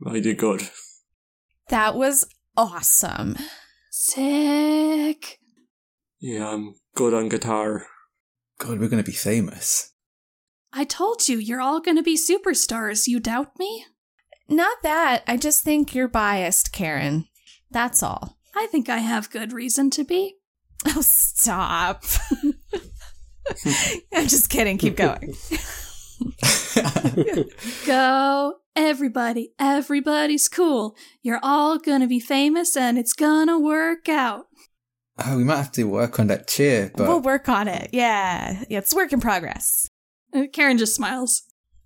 I 0.05 0.19
did 0.19 0.39
good. 0.39 0.63
That 1.69 1.95
was 1.95 2.25
awesome. 2.57 3.37
Sick. 3.91 5.39
Yeah, 6.19 6.49
I'm 6.49 6.75
good 6.95 7.15
on 7.15 7.29
guitar. 7.29 7.87
God, 8.63 8.79
we're 8.79 8.89
going 8.89 9.03
to 9.03 9.11
be 9.11 9.17
famous. 9.17 9.93
I 10.73 10.85
told 10.85 11.29
you, 11.29 11.37
you're 11.39 11.61
all 11.61 11.81
gonna 11.81 12.03
be 12.03 12.17
superstars. 12.17 13.09
You 13.09 13.19
doubt 13.19 13.59
me? 13.59 13.87
Not 14.49 14.79
that. 14.85 15.25
I 15.27 15.37
just 15.37 15.63
think 15.63 15.95
you're 15.95 16.09
biased, 16.09 16.73
Karen. 16.73 17.27
That's 17.71 18.03
all. 18.05 18.39
I 18.55 18.69
think 18.69 18.89
I 18.89 18.99
have 18.99 19.31
good 19.31 19.53
reason 19.53 19.91
to 19.91 20.05
be. 20.05 20.37
Oh, 20.87 21.03
stop. 21.03 22.05
I'm 24.15 24.29
just 24.29 24.49
kidding. 24.49 24.79
Keep 24.79 24.97
going. 24.97 25.35
Go, 27.87 28.55
everybody. 28.77 29.53
Everybody's 29.59 30.49
cool. 30.49 30.97
You're 31.21 31.41
all 31.43 31.79
gonna 31.79 32.07
be 32.07 32.21
famous 32.21 32.77
and 32.77 32.97
it's 32.97 33.13
gonna 33.13 33.59
work 33.59 34.09
out. 34.09 34.47
Oh, 35.25 35.37
we 35.37 35.45
might 35.45 35.57
have 35.57 35.73
to 35.73 35.85
work 35.85 36.19
on 36.19 36.27
that 36.29 36.49
chair. 36.49 36.91
but 36.97 37.07
We'll 37.09 37.21
work 37.21 37.49
on 37.49 37.69
it. 37.69 37.91
Yeah. 37.93 38.65
yeah. 38.69 38.79
It's 38.79 38.95
work 38.95 39.13
in 39.13 39.21
progress. 39.21 39.89
Uh, 40.35 40.45
Karen 40.53 40.79
just 40.79 40.95
smiles. 40.95 41.43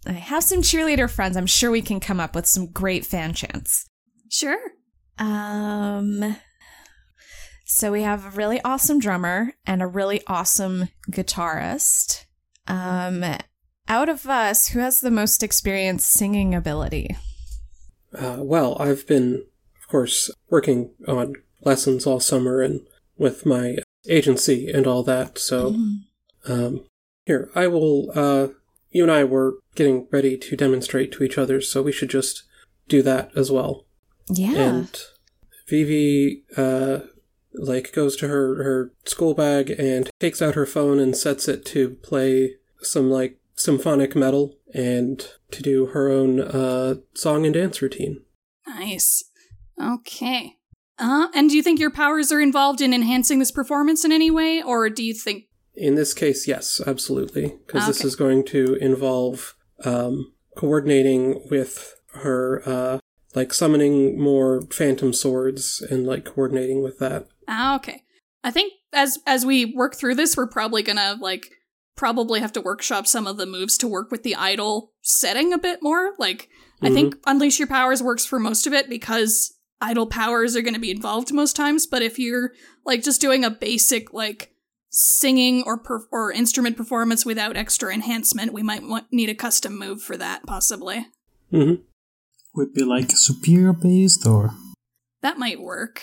I 0.07 0.13
have 0.13 0.45
some 0.45 0.63
cheerleader 0.63 1.11
friends. 1.11 1.37
I'm 1.37 1.47
sure 1.47 1.71
we 1.71 1.83
can 1.83 1.99
come 2.01 2.21
up 2.21 2.35
with 2.35 2.47
some 2.47 2.71
great 2.71 3.05
fan 3.05 3.35
chants. 3.35 3.87
Sure. 4.31 4.59
Um 5.19 6.37
so 7.65 7.91
we 7.91 8.03
have 8.03 8.25
a 8.25 8.31
really 8.37 8.61
awesome 8.63 9.01
drummer 9.01 9.55
and 9.67 9.83
a 9.83 9.87
really 9.87 10.23
awesome 10.29 10.89
guitarist. 11.11 12.25
Um 12.69 13.25
out 13.89 14.09
of 14.09 14.27
us, 14.27 14.69
who 14.69 14.81
has 14.81 15.01
the 15.01 15.11
most 15.11 15.43
experience 15.43 16.05
singing 16.07 16.55
ability? 16.55 17.17
Uh, 18.13 18.39
well, 18.41 18.77
I've 18.81 19.07
been, 19.07 19.45
of 19.81 19.89
course, 19.89 20.31
working 20.51 20.91
on 21.07 21.35
lessons 21.63 22.05
all 22.07 22.19
summer 22.19 22.63
and 22.63 22.81
with 23.19 23.47
my 23.47 23.77
agency 24.09 24.71
and 24.71 24.87
all 24.87 25.03
that. 25.05 25.39
So, 25.39 25.77
um, 26.47 26.85
here, 27.25 27.51
I 27.55 27.67
will. 27.67 28.11
Uh, 28.15 28.49
you 28.91 29.03
and 29.03 29.13
I 29.13 29.25
were 29.25 29.59
getting 29.75 30.07
ready 30.11 30.39
to 30.39 30.57
demonstrate 30.57 31.13
to 31.13 31.25
each 31.25 31.37
other, 31.37 31.61
so 31.61 31.83
we 31.83 31.93
should 31.93 32.11
just 32.11 32.45
do 32.89 33.03
that 33.03 33.31
as 33.37 33.51
well. 33.51 33.85
Yeah. 34.29 34.55
And 34.55 35.03
Vivi, 35.69 36.45
uh, 36.57 37.01
like 37.59 37.93
goes 37.93 38.17
to 38.17 38.29
her 38.29 38.63
her 38.63 38.93
school 39.05 39.35
bag 39.35 39.71
and 39.71 40.11
takes 40.21 40.41
out 40.43 40.55
her 40.55 40.67
phone 40.67 40.99
and 40.99 41.17
sets 41.17 41.49
it 41.49 41.65
to 41.67 41.91
play 42.03 42.57
some 42.81 43.11
like 43.11 43.39
symphonic 43.55 44.15
metal 44.15 44.55
and 44.75 45.29
to 45.51 45.63
do 45.63 45.87
her 45.87 46.11
own 46.11 46.41
uh 46.41 46.97
song 47.15 47.45
and 47.45 47.55
dance 47.55 47.81
routine. 47.81 48.23
Nice. 48.67 49.25
Okay. 49.83 50.57
Uh, 50.99 51.29
and 51.35 51.51
do 51.51 51.57
you 51.57 51.63
think 51.63 51.79
your 51.79 51.91
powers 51.91 52.33
are 52.33 52.41
involved 52.41 52.81
in 52.81 52.95
enhancing 52.95 53.39
this 53.39 53.51
performance 53.51 54.05
in 54.05 54.13
any 54.13 54.31
way, 54.31 54.63
or 54.63 54.89
do 54.89 55.05
you 55.05 55.13
think 55.13 55.45
In 55.75 55.95
this 55.95 56.15
case, 56.15 56.49
yes, 56.49 56.81
absolutely, 56.87 57.55
because 57.67 57.87
this 57.87 58.05
is 58.05 58.17
going 58.17 58.45
to 58.47 58.75
involve 58.77 59.55
um, 59.85 60.33
coordinating 60.57 61.47
with 61.51 61.95
her, 62.15 62.63
uh, 62.67 62.99
like 63.35 63.53
summoning 63.53 64.19
more 64.19 64.63
phantom 64.73 65.13
swords 65.13 65.83
and 65.91 66.07
like 66.07 66.25
coordinating 66.25 66.83
with 66.83 66.99
that. 66.99 67.27
Ah, 67.47 67.77
okay. 67.77 68.03
I 68.43 68.51
think 68.51 68.73
as 68.93 69.19
as 69.27 69.45
we 69.45 69.75
work 69.75 69.97
through 69.97 70.15
this, 70.15 70.37
we're 70.37 70.47
probably 70.47 70.83
gonna 70.83 71.19
like 71.21 71.51
probably 71.97 72.41
have 72.41 72.53
to 72.53 72.61
workshop 72.61 73.07
some 73.07 73.27
of 73.27 73.37
the 73.37 73.47
moves 73.47 73.77
to 73.79 73.89
work 73.89 74.11
with 74.11 74.23
the 74.23 74.35
idol 74.35 74.93
setting 75.03 75.53
a 75.53 75.59
bit 75.59 75.81
more. 75.83 76.15
Like 76.19 76.49
I 76.83 76.91
think 76.91 77.17
Unleash 77.27 77.59
Your 77.59 77.69
Powers 77.69 78.03
works 78.03 78.25
for 78.27 78.39
most 78.39 78.67
of 78.67 78.73
it 78.73 78.89
because 78.89 79.56
idol 79.81 80.07
powers 80.07 80.57
are 80.57 80.63
gonna 80.63 80.79
be 80.79 80.91
involved 80.91 81.33
most 81.33 81.57
times. 81.57 81.87
But 81.87 82.03
if 82.03 82.19
you're 82.19 82.53
like 82.85 83.03
just 83.03 83.21
doing 83.21 83.45
a 83.45 83.51
basic 83.51 84.13
like 84.13 84.53
singing 84.91 85.63
or 85.67 85.77
per- 85.79 86.07
or 86.11 86.33
instrument 86.33 86.77
performance 86.77 87.27
without 87.27 87.57
extra 87.57 87.93
enhancement, 87.93 88.53
we 88.53 88.63
might 88.63 88.83
want- 88.83 89.13
need 89.13 89.29
a 89.29 89.35
custom 89.35 89.79
move 89.79 90.03
for 90.03 90.17
that 90.17 90.47
possibly. 90.47 91.07
hmm 91.51 91.75
Would 92.55 92.73
be 92.75 92.85
like 92.85 93.11
superior 93.11 93.73
based 93.73 94.27
or 94.27 94.55
That 95.23 95.39
might 95.39 95.61
work. 95.61 96.03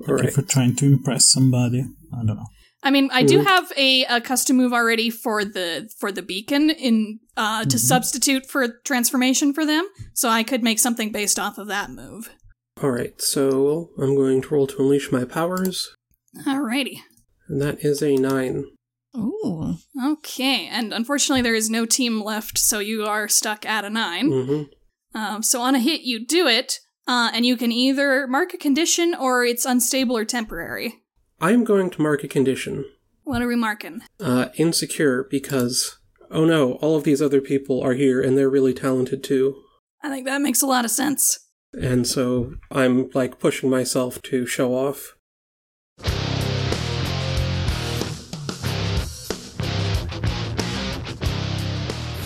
All 0.00 0.14
like 0.14 0.16
right. 0.24 0.28
if 0.30 0.36
you're 0.36 0.46
trying 0.46 0.74
to 0.76 0.86
impress 0.86 1.28
somebody. 1.28 1.84
I 2.12 2.16
don't 2.26 2.36
know. 2.36 2.46
I 2.84 2.90
mean, 2.90 3.10
I 3.12 3.22
do 3.22 3.38
have 3.42 3.72
a, 3.76 4.04
a 4.06 4.20
custom 4.20 4.56
move 4.56 4.72
already 4.72 5.08
for 5.08 5.44
the 5.44 5.88
for 6.00 6.10
the 6.10 6.22
beacon 6.22 6.68
in 6.70 7.20
uh, 7.36 7.64
to 7.66 7.78
substitute 7.78 8.44
for 8.50 8.80
transformation 8.84 9.52
for 9.54 9.64
them, 9.64 9.86
so 10.14 10.28
I 10.28 10.42
could 10.42 10.64
make 10.64 10.80
something 10.80 11.12
based 11.12 11.38
off 11.38 11.58
of 11.58 11.68
that 11.68 11.90
move. 11.90 12.30
All 12.82 12.90
right. 12.90 13.20
So 13.20 13.90
I'm 13.98 14.16
going 14.16 14.42
to 14.42 14.48
roll 14.54 14.66
to 14.66 14.78
unleash 14.78 15.12
my 15.12 15.24
powers, 15.24 15.94
Alrighty. 16.44 16.98
and 17.48 17.60
that 17.62 17.84
is 17.84 18.02
a 18.02 18.16
nine. 18.16 18.64
Ooh. 19.16 19.76
Okay, 20.04 20.66
and 20.68 20.92
unfortunately 20.92 21.42
there 21.42 21.54
is 21.54 21.70
no 21.70 21.84
team 21.86 22.22
left, 22.22 22.58
so 22.58 22.78
you 22.78 23.04
are 23.04 23.28
stuck 23.28 23.64
at 23.66 23.84
a 23.84 23.90
nine. 23.90 24.30
mm-hmm. 24.30 24.62
Um, 25.14 25.42
so 25.42 25.60
on 25.60 25.74
a 25.74 25.78
hit, 25.78 26.00
you 26.00 26.24
do 26.24 26.46
it, 26.46 26.80
uh, 27.06 27.30
and 27.34 27.44
you 27.44 27.56
can 27.56 27.70
either 27.70 28.26
mark 28.26 28.54
a 28.54 28.56
condition 28.58 29.14
or 29.14 29.44
it's 29.44 29.66
unstable 29.66 30.16
or 30.16 30.24
temporary. 30.24 31.02
I'm 31.40 31.64
going 31.64 31.90
to 31.90 32.02
mark 32.02 32.24
a 32.24 32.28
condition. 32.28 32.86
What 33.24 33.42
are 33.42 33.46
we 33.46 33.56
marking? 33.56 34.02
Uh, 34.18 34.48
insecure 34.56 35.24
because 35.30 35.98
oh 36.30 36.44
no, 36.44 36.72
all 36.74 36.96
of 36.96 37.04
these 37.04 37.20
other 37.20 37.40
people 37.40 37.80
are 37.82 37.94
here 37.94 38.20
and 38.20 38.36
they're 38.36 38.50
really 38.50 38.74
talented 38.74 39.22
too. 39.22 39.62
I 40.02 40.08
think 40.08 40.26
that 40.26 40.40
makes 40.40 40.62
a 40.62 40.66
lot 40.66 40.84
of 40.84 40.90
sense. 40.90 41.38
And 41.74 42.06
so 42.06 42.54
I'm 42.70 43.10
like 43.14 43.38
pushing 43.38 43.70
myself 43.70 44.20
to 44.22 44.46
show 44.46 44.74
off. 44.74 45.16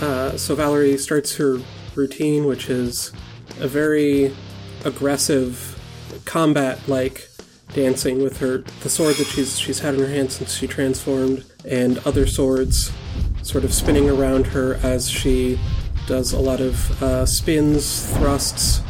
Uh, 0.02 0.36
so 0.36 0.54
Valerie 0.54 0.98
starts 0.98 1.36
her 1.36 1.58
routine, 1.94 2.44
which 2.44 2.68
is 2.68 3.12
a 3.60 3.68
very 3.68 4.34
aggressive 4.84 5.72
combat-like 6.24 7.28
dancing 7.72 8.22
with 8.22 8.38
her 8.38 8.58
the 8.82 8.88
sword 8.88 9.16
that 9.16 9.26
she's 9.26 9.58
she's 9.58 9.80
had 9.80 9.94
in 9.94 10.00
her 10.00 10.06
hand 10.08 10.30
since 10.30 10.54
she 10.54 10.66
transformed, 10.66 11.44
and 11.64 11.98
other 12.06 12.26
swords 12.26 12.92
sort 13.42 13.64
of 13.64 13.72
spinning 13.72 14.08
around 14.10 14.46
her 14.46 14.74
as 14.82 15.08
she 15.08 15.58
does 16.06 16.32
a 16.32 16.38
lot 16.38 16.60
of 16.60 17.02
uh, 17.02 17.24
spins, 17.24 18.12
thrusts, 18.16 18.82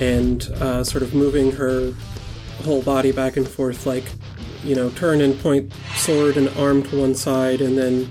and 0.00 0.42
uh, 0.60 0.82
sort 0.82 1.02
of 1.02 1.14
moving 1.14 1.52
her 1.52 1.92
whole 2.64 2.82
body 2.82 3.12
back 3.12 3.36
and 3.36 3.46
forth, 3.46 3.86
like 3.86 4.04
you 4.64 4.74
know, 4.74 4.90
turn 4.90 5.20
and 5.20 5.38
point 5.40 5.72
sword 5.94 6.36
and 6.36 6.48
arm 6.58 6.82
to 6.82 7.00
one 7.00 7.14
side, 7.14 7.60
and 7.60 7.78
then 7.78 8.10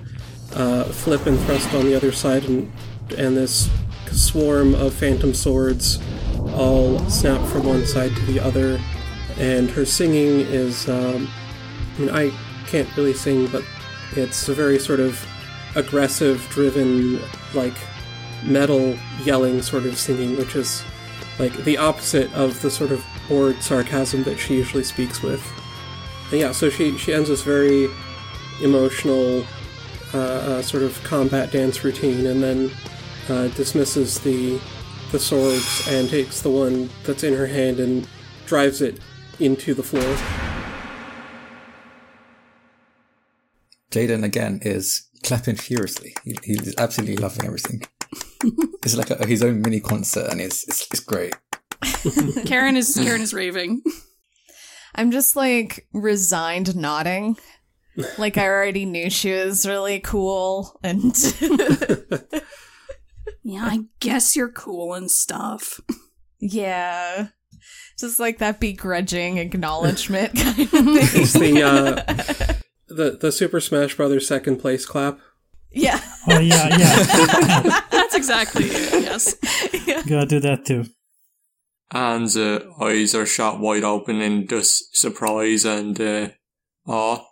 uh, 0.54 0.84
flip 0.86 1.26
and 1.26 1.40
thrust 1.42 1.74
on 1.74 1.86
the 1.86 1.96
other 1.96 2.12
side, 2.12 2.46
and 2.46 2.72
and 3.18 3.36
this 3.36 3.70
swarm 4.12 4.76
of 4.76 4.94
phantom 4.94 5.34
swords 5.34 6.00
all 6.54 7.00
snap 7.10 7.46
from 7.50 7.66
one 7.66 7.86
side 7.86 8.16
to 8.16 8.22
the 8.26 8.40
other. 8.40 8.80
And 9.38 9.70
her 9.70 9.86
singing 9.86 10.42
is, 10.42 10.90
um, 10.90 11.30
I 11.96 12.00
mean, 12.00 12.10
I 12.10 12.32
can't 12.68 12.94
really 12.98 13.14
sing, 13.14 13.48
but 13.48 13.64
it's 14.16 14.50
a 14.50 14.54
very 14.54 14.78
sort 14.80 15.00
of 15.00 15.26
aggressive, 15.76 16.46
driven, 16.50 17.22
like 17.54 17.76
metal 18.44 18.98
yelling 19.24 19.62
sort 19.62 19.86
of 19.86 19.98
singing, 19.98 20.36
which 20.38 20.56
is 20.56 20.84
like 21.40 21.54
the 21.64 21.78
opposite 21.78 22.32
of 22.34 22.62
the 22.62 22.70
sort 22.70 22.92
of 22.92 23.04
bored 23.28 23.62
sarcasm 23.64 24.24
that 24.24 24.38
she 24.38 24.56
usually 24.58 24.84
speaks 24.84 25.24
with. 25.24 25.42
And 26.32 26.40
yeah, 26.42 26.52
so 26.52 26.70
she 26.70 26.98
she 26.98 27.14
ends 27.14 27.30
this 27.30 27.42
very 27.42 27.90
emotional 28.62 29.46
uh, 30.14 30.58
a 30.60 30.64
sort 30.64 30.84
of 30.84 31.02
combat 31.04 31.52
dance 31.52 31.84
routine, 31.84 32.28
and 32.28 32.44
then 32.44 32.72
uh, 33.30 33.48
dismisses 33.50 34.20
the 34.20 34.60
the 35.12 35.20
swords 35.20 35.88
and 35.90 36.10
takes 36.10 36.42
the 36.42 36.50
one 36.50 36.90
that's 37.04 37.24
in 37.24 37.34
her 37.34 37.48
hand 37.48 37.80
and 37.80 38.08
drives 38.46 38.82
it 38.82 39.00
into 39.40 39.74
the 39.74 39.82
floor. 39.82 40.04
Jaden 43.90 44.24
again 44.24 44.60
is 44.62 45.08
clapping 45.24 45.56
furiously. 45.56 46.14
He, 46.24 46.38
he's 46.44 46.76
absolutely 46.78 47.18
loving 47.18 47.46
everything. 47.46 47.82
it's 48.84 48.96
like 48.96 49.10
a, 49.12 49.26
his 49.26 49.44
own 49.44 49.62
mini 49.62 49.80
concert, 49.80 50.28
and 50.32 50.40
it's 50.42 50.68
it's, 50.68 50.88
it's 50.92 51.00
great. 51.00 51.36
Karen 52.46 52.76
is 52.78 52.96
Karen 52.96 53.22
is 53.22 53.34
raving. 53.34 53.82
I'm 54.96 55.12
just 55.12 55.36
like 55.36 55.88
resigned 55.94 56.76
nodding. 56.76 57.38
Like 58.18 58.38
I 58.38 58.46
already 58.48 58.86
knew 58.86 59.10
she 59.10 59.32
was 59.32 59.66
really 59.68 60.00
cool 60.00 60.80
and 60.84 61.14
Yeah, 63.44 63.66
I 63.66 63.80
guess 64.00 64.36
you're 64.36 64.52
cool 64.52 64.94
and 64.94 65.10
stuff. 65.10 65.80
yeah. 66.40 67.28
Just 67.98 68.20
like 68.20 68.38
that 68.40 68.60
begrudging 68.60 69.38
acknowledgement 69.38 70.36
kind 70.36 70.60
of 70.60 70.70
It's 70.74 71.34
thing. 71.34 71.56
the 71.56 71.64
uh, 71.64 72.54
the 72.88 73.18
the 73.20 73.32
Super 73.32 73.60
Smash 73.60 73.96
Brothers 73.96 74.28
second 74.28 74.58
place 74.58 74.86
clap. 74.86 75.20
yeah. 75.72 76.00
Oh 76.30 76.40
yeah, 76.40 76.78
yeah. 76.78 77.99
That's 78.20 78.54
exactly 78.54 78.66
it. 78.66 79.04
Yes. 79.04 80.04
Gotta 80.08 80.26
do 80.26 80.40
that 80.42 80.66
too. 80.66 80.86
Anne's 81.92 82.38
uh, 82.38 82.60
eyes 82.80 83.16
are 83.16 83.26
shot 83.26 83.60
wide 83.60 83.84
open 83.84 84.22
in 84.22 84.48
just 84.48 84.96
surprise 84.96 85.66
and 85.66 86.00
uh, 86.00 86.30
awe. 86.86 87.24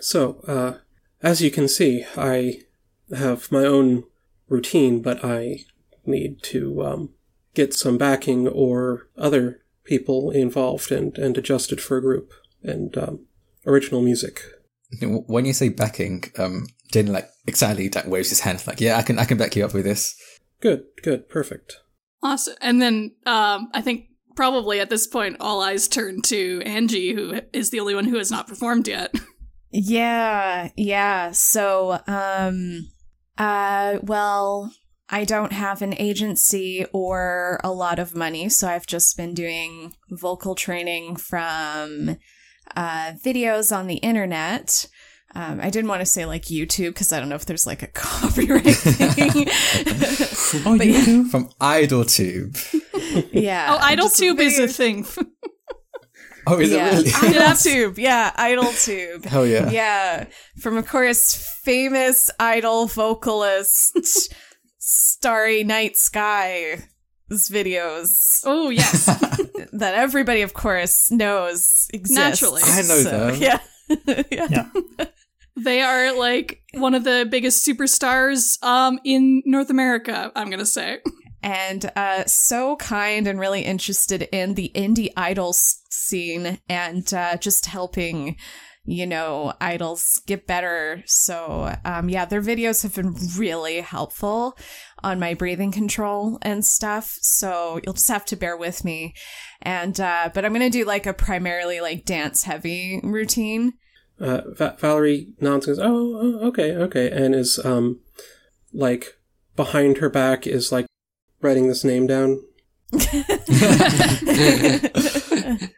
So, 0.00 0.40
uh, 0.46 0.78
as 1.22 1.40
you 1.40 1.50
can 1.50 1.68
see, 1.68 2.04
I 2.16 2.60
have 3.16 3.50
my 3.50 3.64
own 3.64 4.04
routine, 4.48 5.00
but 5.00 5.24
I 5.24 5.60
need 6.04 6.42
to 6.44 6.84
um, 6.84 7.10
get 7.54 7.74
some 7.74 7.96
backing 7.96 8.46
or 8.46 9.08
other 9.16 9.62
people 9.84 10.30
involved 10.30 10.92
and, 10.92 11.16
and 11.16 11.36
adjust 11.38 11.72
it 11.72 11.80
for 11.80 11.96
a 11.96 12.02
group 12.02 12.32
and 12.62 12.96
um, 12.98 13.26
original 13.66 14.02
music. 14.02 14.42
When 15.00 15.46
you 15.46 15.52
say 15.52 15.70
backing, 15.70 16.24
um, 16.38 16.66
Jaden 16.92 17.10
like 17.10 17.28
excitedly 17.48 17.88
like, 17.88 18.06
waves 18.06 18.28
his 18.28 18.40
hand 18.40 18.62
like, 18.66 18.80
"Yeah, 18.80 18.96
I 18.96 19.02
can 19.02 19.18
I 19.18 19.24
can 19.24 19.38
back 19.38 19.56
you 19.56 19.64
up 19.64 19.74
with 19.74 19.84
this." 19.84 20.14
Good, 20.60 20.84
good, 21.02 21.28
perfect. 21.28 21.76
Awesome. 22.22 22.54
And 22.60 22.80
then 22.82 23.14
um, 23.26 23.68
I 23.72 23.80
think 23.80 24.06
probably 24.36 24.80
at 24.80 24.90
this 24.90 25.06
point, 25.06 25.36
all 25.40 25.62
eyes 25.62 25.88
turn 25.88 26.22
to 26.22 26.62
Angie, 26.64 27.14
who 27.14 27.40
is 27.52 27.70
the 27.70 27.80
only 27.80 27.94
one 27.94 28.04
who 28.04 28.18
has 28.18 28.30
not 28.30 28.46
performed 28.46 28.86
yet. 28.86 29.14
Yeah, 29.70 30.70
yeah. 30.76 31.32
So, 31.32 32.00
um, 32.06 32.88
uh, 33.36 33.98
well, 34.02 34.72
I 35.10 35.24
don't 35.24 35.52
have 35.52 35.82
an 35.82 35.94
agency 35.98 36.86
or 36.92 37.60
a 37.62 37.70
lot 37.70 37.98
of 37.98 38.14
money, 38.14 38.48
so 38.48 38.68
I've 38.68 38.86
just 38.86 39.16
been 39.16 39.34
doing 39.34 39.92
vocal 40.10 40.54
training 40.54 41.16
from 41.16 42.16
uh, 42.76 43.12
videos 43.24 43.76
on 43.76 43.86
the 43.86 43.96
internet. 43.96 44.86
Um, 45.34 45.60
I 45.60 45.68
didn't 45.70 45.88
want 45.88 46.00
to 46.00 46.06
say 46.06 46.24
like 46.24 46.44
YouTube 46.44 46.88
because 46.88 47.12
I 47.12 47.20
don't 47.20 47.28
know 47.28 47.34
if 47.34 47.44
there's 47.44 47.66
like 47.66 47.82
a 47.82 47.86
copyright 47.92 48.64
thing. 48.64 49.46
Oh, 50.64 50.78
But 50.78 50.86
you 50.86 50.94
yeah. 50.94 51.04
too? 51.04 51.24
From 51.28 51.48
IdolTube. 51.60 53.32
yeah. 53.32 53.68
oh, 53.70 53.96
just 53.96 54.20
IdolTube 54.20 54.40
is 54.40 54.58
a 54.58 54.68
thing. 54.68 55.06
Oh, 56.46 56.58
is 56.58 56.70
yeah. 56.70 56.88
it 56.88 56.92
really? 56.92 57.10
IdolTube. 57.10 57.98
Yeah, 57.98 58.32
IdolTube. 58.38 59.26
Hell 59.26 59.46
yeah. 59.46 59.70
Yeah, 59.70 60.26
from 60.60 60.78
of 60.78 60.88
course 60.88 61.34
famous 61.62 62.30
idol 62.40 62.86
vocalist 62.86 64.32
Starry 64.78 65.62
Night 65.62 65.96
Sky 65.96 66.82
videos 67.30 68.42
oh, 68.44 68.70
yes. 68.70 69.04
that 69.72 69.94
everybody 69.94 70.40
of 70.40 70.54
course 70.54 71.10
knows 71.10 71.88
exist. 71.92 72.18
Naturally. 72.18 72.62
I 72.64 72.82
know 72.82 73.02
them. 73.02 73.34
Yeah. 73.42 73.60
yeah. 74.30 74.46
Yeah. 74.50 75.06
They 75.58 75.80
are 75.82 76.16
like 76.16 76.62
one 76.74 76.94
of 76.94 77.04
the 77.04 77.26
biggest 77.28 77.66
superstars 77.66 78.62
um, 78.62 79.00
in 79.04 79.42
North 79.44 79.70
America, 79.70 80.30
I'm 80.36 80.48
going 80.48 80.58
to 80.60 80.66
say. 80.66 80.98
And 81.40 81.90
uh 81.94 82.24
so 82.24 82.76
kind 82.76 83.28
and 83.28 83.38
really 83.38 83.62
interested 83.62 84.22
in 84.32 84.54
the 84.54 84.72
indie 84.74 85.12
idols 85.16 85.82
scene 85.88 86.58
and 86.68 87.14
uh 87.14 87.36
just 87.36 87.66
helping 87.66 88.36
you 88.84 89.06
know 89.06 89.52
idols 89.60 90.20
get 90.26 90.48
better. 90.48 91.02
So 91.06 91.74
um 91.84 92.08
yeah 92.08 92.24
their 92.24 92.42
videos 92.42 92.82
have 92.82 92.96
been 92.96 93.14
really 93.36 93.80
helpful 93.82 94.58
on 95.04 95.20
my 95.20 95.34
breathing 95.34 95.70
control 95.70 96.38
and 96.42 96.64
stuff. 96.64 97.16
So 97.20 97.80
you'll 97.84 97.94
just 97.94 98.08
have 98.08 98.24
to 98.26 98.36
bear 98.36 98.56
with 98.56 98.84
me. 98.84 99.14
And 99.62 99.98
uh 100.00 100.30
but 100.34 100.44
i'm 100.44 100.52
gonna 100.52 100.70
do 100.70 100.84
like 100.84 101.06
a 101.06 101.14
primarily 101.14 101.80
like 101.80 102.04
dance 102.04 102.42
heavy 102.42 103.00
routine 103.04 103.74
Uh, 104.20 104.40
Va- 104.48 104.76
Valerie 104.80 105.28
nods 105.40 105.66
and 105.68 105.76
goes, 105.76 105.86
oh, 105.86 106.16
oh, 106.42 106.48
okay, 106.48 106.74
okay, 106.74 107.10
and 107.10 107.34
is, 107.34 107.58
um, 107.64 108.00
like, 108.72 109.16
behind 109.56 109.98
her 109.98 110.08
back 110.10 110.46
is, 110.46 110.72
like, 110.72 110.86
writing 111.40 111.68
this 111.68 111.84
name 111.84 112.06
down. 112.06 112.42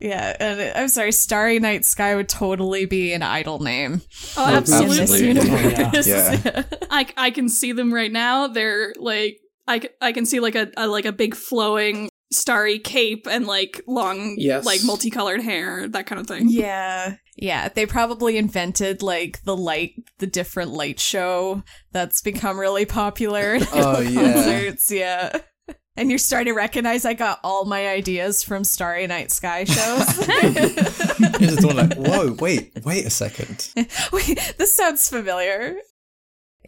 yeah 0.00 0.36
and 0.40 0.60
uh, 0.60 0.72
i'm 0.78 0.88
sorry 0.88 1.12
starry 1.12 1.58
night 1.60 1.84
sky 1.84 2.14
would 2.14 2.28
totally 2.28 2.86
be 2.86 3.12
an 3.12 3.22
idol 3.22 3.58
name 3.60 4.00
Oh, 4.36 4.44
Oh, 4.44 4.54
absolutely. 4.56 5.00
Absolutely. 5.00 5.28
universe. 5.28 6.06
Yeah. 6.06 6.62
I, 6.90 7.06
I 7.16 7.30
can 7.30 7.48
see 7.50 7.72
them 7.72 7.92
right 7.92 8.10
now. 8.10 8.46
They're 8.48 8.94
like 8.96 9.38
I, 9.68 9.82
I 10.00 10.12
can 10.12 10.24
see 10.24 10.40
like 10.40 10.54
a, 10.54 10.70
a 10.76 10.86
like 10.88 11.04
a 11.04 11.12
big 11.12 11.34
flowing 11.34 12.08
starry 12.32 12.78
cape 12.78 13.26
and 13.30 13.46
like 13.46 13.80
long 13.86 14.34
Yes. 14.38 14.64
like 14.64 14.80
multicolored 14.84 15.40
hair 15.42 15.86
that 15.88 16.06
kind 16.06 16.20
of 16.20 16.26
thing. 16.26 16.46
Yeah. 16.48 17.16
Yeah. 17.36 17.68
They 17.68 17.86
probably 17.86 18.36
invented 18.38 19.02
like 19.02 19.42
the 19.44 19.56
light, 19.56 19.92
the 20.18 20.26
different 20.26 20.70
light 20.72 20.98
show 21.00 21.62
that's 21.92 22.20
become 22.22 22.58
really 22.58 22.84
popular. 22.86 23.54
in 23.54 23.66
Oh, 23.72 24.00
yeah. 24.00 24.32
Concerts. 24.32 24.90
Yeah. 24.90 25.38
And 25.94 26.08
you're 26.08 26.18
starting 26.18 26.52
to 26.54 26.56
recognize 26.56 27.04
I 27.04 27.12
got 27.12 27.38
all 27.44 27.66
my 27.66 27.86
ideas 27.88 28.42
from 28.42 28.64
Starry 28.64 29.06
Night 29.06 29.30
Sky 29.30 29.64
shows. 29.64 30.26
You're 31.38 31.50
just 31.50 31.64
all 31.64 31.74
like, 31.74 31.92
"Whoa, 31.98 32.32
wait, 32.40 32.72
wait 32.82 33.04
a 33.04 33.10
second. 33.10 33.68
Wait, 34.12 34.54
this 34.56 34.74
sounds 34.74 35.06
familiar. 35.10 35.76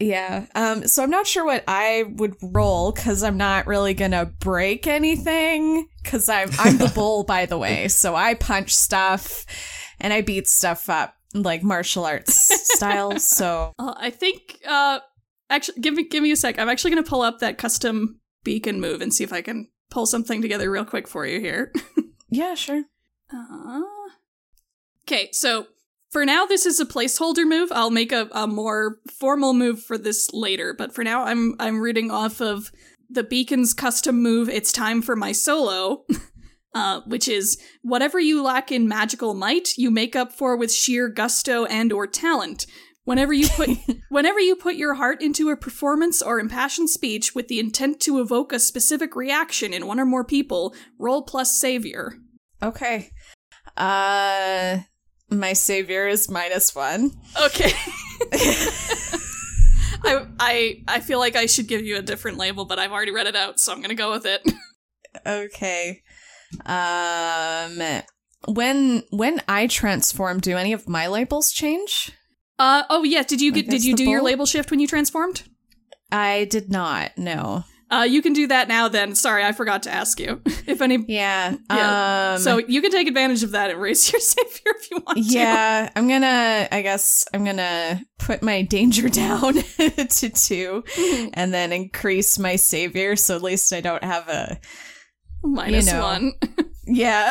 Yeah. 0.01 0.47
Um, 0.55 0.87
so 0.89 1.03
I'm 1.03 1.11
not 1.11 1.27
sure 1.27 1.45
what 1.45 1.65
I 1.69 2.05
would 2.17 2.35
roll 2.43 2.93
because 2.93 3.23
I'm 3.23 3.37
not 3.37 3.67
really 3.67 3.95
gonna 3.95 4.27
break 4.27 4.87
anything. 4.87 5.89
Cause 6.05 6.29
I'm 6.29 6.51
I'm 6.59 6.79
the 6.79 6.89
bull, 6.95 7.25
by 7.25 7.47
the 7.47 7.59
way. 7.59 7.89
So 7.89 8.15
I 8.15 8.35
punch 8.35 8.75
stuff 8.75 9.47
and 10.01 10.13
I 10.13 10.21
beat 10.21 10.49
stuff 10.49 10.89
up 10.89 11.15
like 11.33 11.63
martial 11.63 12.05
arts 12.05 12.49
style. 12.75 13.19
So 13.19 13.73
Uh, 13.79 13.95
I 13.97 14.11
think 14.11 14.59
uh 14.67 15.01
actually 15.51 15.81
give 15.81 15.95
me 15.95 16.09
give 16.09 16.23
me 16.23 16.33
a 16.33 16.37
sec. 16.37 16.59
I'm 16.59 16.69
actually 16.69 16.91
going 16.93 17.05
to 17.05 17.09
pull 17.09 17.23
up 17.23 17.39
that 17.41 17.59
custom 17.59 18.21
beacon 18.43 18.81
move 18.81 19.01
and 19.01 19.13
see 19.15 19.25
if 19.25 19.33
I 19.33 19.43
can 19.43 19.69
pull 19.91 20.07
something 20.07 20.43
together 20.43 20.71
real 20.71 20.85
quick 20.85 21.07
for 21.09 21.27
you 21.27 21.41
here. 21.41 21.73
yeah, 22.29 22.55
sure. 22.55 22.85
Uh, 23.33 23.81
okay, 25.07 25.29
so 25.33 25.67
for 26.15 26.25
now, 26.25 26.47
this 26.47 26.65
is 26.65 26.79
a 26.79 26.87
placeholder 26.87 27.45
move. 27.45 27.73
I'll 27.73 27.91
make 27.91 28.13
a, 28.13 28.29
a 28.31 28.47
more 28.47 28.99
formal 29.19 29.53
move 29.53 29.83
for 29.83 29.99
this 29.99 30.33
later, 30.33 30.73
but 30.73 30.95
for 30.95 31.03
now, 31.03 31.25
I'm 31.25 31.57
I'm 31.59 31.81
reading 31.81 32.13
off 32.13 32.41
of 32.41 32.71
the 33.11 33.25
beacon's 33.25 33.75
custom 33.75 34.23
move. 34.23 34.49
It's 34.49 34.71
time 34.71 35.03
for 35.03 35.17
my 35.17 35.33
solo, 35.33 36.05
uh, 36.75 37.01
which 37.01 37.27
is 37.27 37.61
whatever 37.83 38.21
you 38.21 38.45
lack 38.45 38.71
in 38.71 38.87
magical 38.87 39.35
might, 39.35 39.77
you 39.77 39.91
make 39.91 40.15
up 40.15 40.33
for 40.33 40.57
with 40.57 40.73
sheer 40.73 41.09
gusto 41.09 41.65
and 41.65 41.93
or 41.93 42.07
talent. 42.07 42.67
Whenever 43.03 43.33
you 43.33 43.49
put 43.49 43.71
whenever 44.09 44.39
you 44.39 44.55
put 44.55 44.77
your 44.77 44.95
heart 44.95 45.21
into 45.21 45.51
a 45.51 45.57
performance 45.57 46.23
or 46.23 46.39
impassioned 46.39 46.91
speech 46.91 47.35
with 47.35 47.49
the 47.49 47.59
intent 47.59 47.99
to 48.03 48.21
evoke 48.21 48.53
a 48.53 48.61
specific 48.61 49.17
reaction 49.17 49.75
in 49.75 49.89
one 49.89 49.99
or 49.99 50.07
more 50.07 50.25
people, 50.25 50.77
roll 50.97 51.23
plus 51.23 51.59
savior. 51.59 52.15
Okay. 52.63 53.11
Uh 53.77 54.83
my 55.31 55.53
savior 55.53 56.07
is 56.07 56.31
minus 56.31 56.75
one. 56.75 57.13
Okay. 57.43 57.73
I 60.07 60.27
I 60.39 60.83
I 60.87 61.01
feel 61.01 61.19
like 61.19 61.37
I 61.37 61.47
should 61.47 61.67
give 61.67 61.83
you 61.83 61.97
a 61.97 62.03
different 62.03 62.39
label, 62.39 62.65
but 62.65 62.79
I've 62.79 62.93
already 62.93 63.13
read 63.13 63.27
it 63.27 63.37
out, 63.37 63.59
so 63.59 63.73
I'm 63.73 63.81
gonna 63.81 63.95
go 63.95 64.11
with 64.11 64.27
it. 64.27 64.43
Okay. 65.25 66.03
Um 66.67 67.81
when 68.49 69.05
when 69.11 69.41
I 69.47 69.69
transform, 69.69 70.41
do 70.41 70.57
any 70.57 70.73
of 70.73 70.89
my 70.89 71.07
labels 71.07 71.53
change? 71.53 72.11
Uh 72.59 72.83
oh 72.91 73.05
yeah, 73.05 73.23
did 73.23 73.41
you 73.41 73.53
get 73.53 73.69
did 73.71 73.85
you 73.85 73.95
do 73.95 74.03
your 74.11 74.23
label 74.23 74.45
shift 74.45 74.73
when 74.73 74.81
you 74.81 74.89
transformed? 74.89 75.45
I 76.11 76.47
did 76.51 76.69
not. 76.69 77.17
No. 77.17 77.65
Uh, 77.95 78.03
you 78.03 78.23
can 78.23 78.33
do 78.33 78.47
that 78.49 78.67
now. 78.69 78.89
Then, 78.89 79.15
sorry, 79.15 79.45
I 79.45 79.53
forgot 79.53 79.83
to 79.85 79.91
ask 79.91 80.19
you 80.19 80.41
if 80.67 80.81
any. 80.83 81.05
Yeah. 81.07 81.57
Yeah. 81.71 82.33
Um, 82.35 82.41
so 82.41 82.59
you 82.59 82.81
can 82.83 82.91
take 82.91 83.07
advantage 83.07 83.43
of 83.43 83.53
that 83.53 83.71
and 83.71 83.81
raise 83.81 84.11
your 84.13 84.21
savior 84.35 84.73
if 84.79 84.91
you 84.91 84.97
want 85.07 85.19
to. 85.19 85.25
yeah, 85.25 85.91
I'm 85.95 86.09
gonna. 86.09 86.69
I 86.73 86.83
guess 86.83 87.25
I'm 87.33 87.45
gonna 87.45 88.03
put 88.19 88.43
my 88.43 88.63
danger 88.63 89.09
down 89.23 89.55
to 89.55 89.63
2 89.63 89.95
Mm-hmm. 89.95 91.29
and 91.35 91.53
then 91.55 91.73
increase 91.73 92.39
my 92.39 92.57
savior, 92.57 93.17
so 93.17 93.37
at 93.37 93.43
least 93.43 93.73
I 93.73 93.81
don't 93.81 94.03
have 94.05 94.29
a 94.29 94.59
minus 95.43 95.87
you 95.87 95.93
know. 95.93 96.03
one. 96.03 96.33
yeah. 96.87 97.31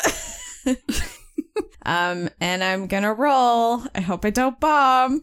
um, 1.85 2.29
and 2.39 2.63
I'm 2.63 2.87
gonna 2.87 3.13
roll. 3.13 3.83
I 3.95 4.01
hope 4.01 4.25
I 4.25 4.29
don't 4.29 4.59
bomb. 4.59 5.21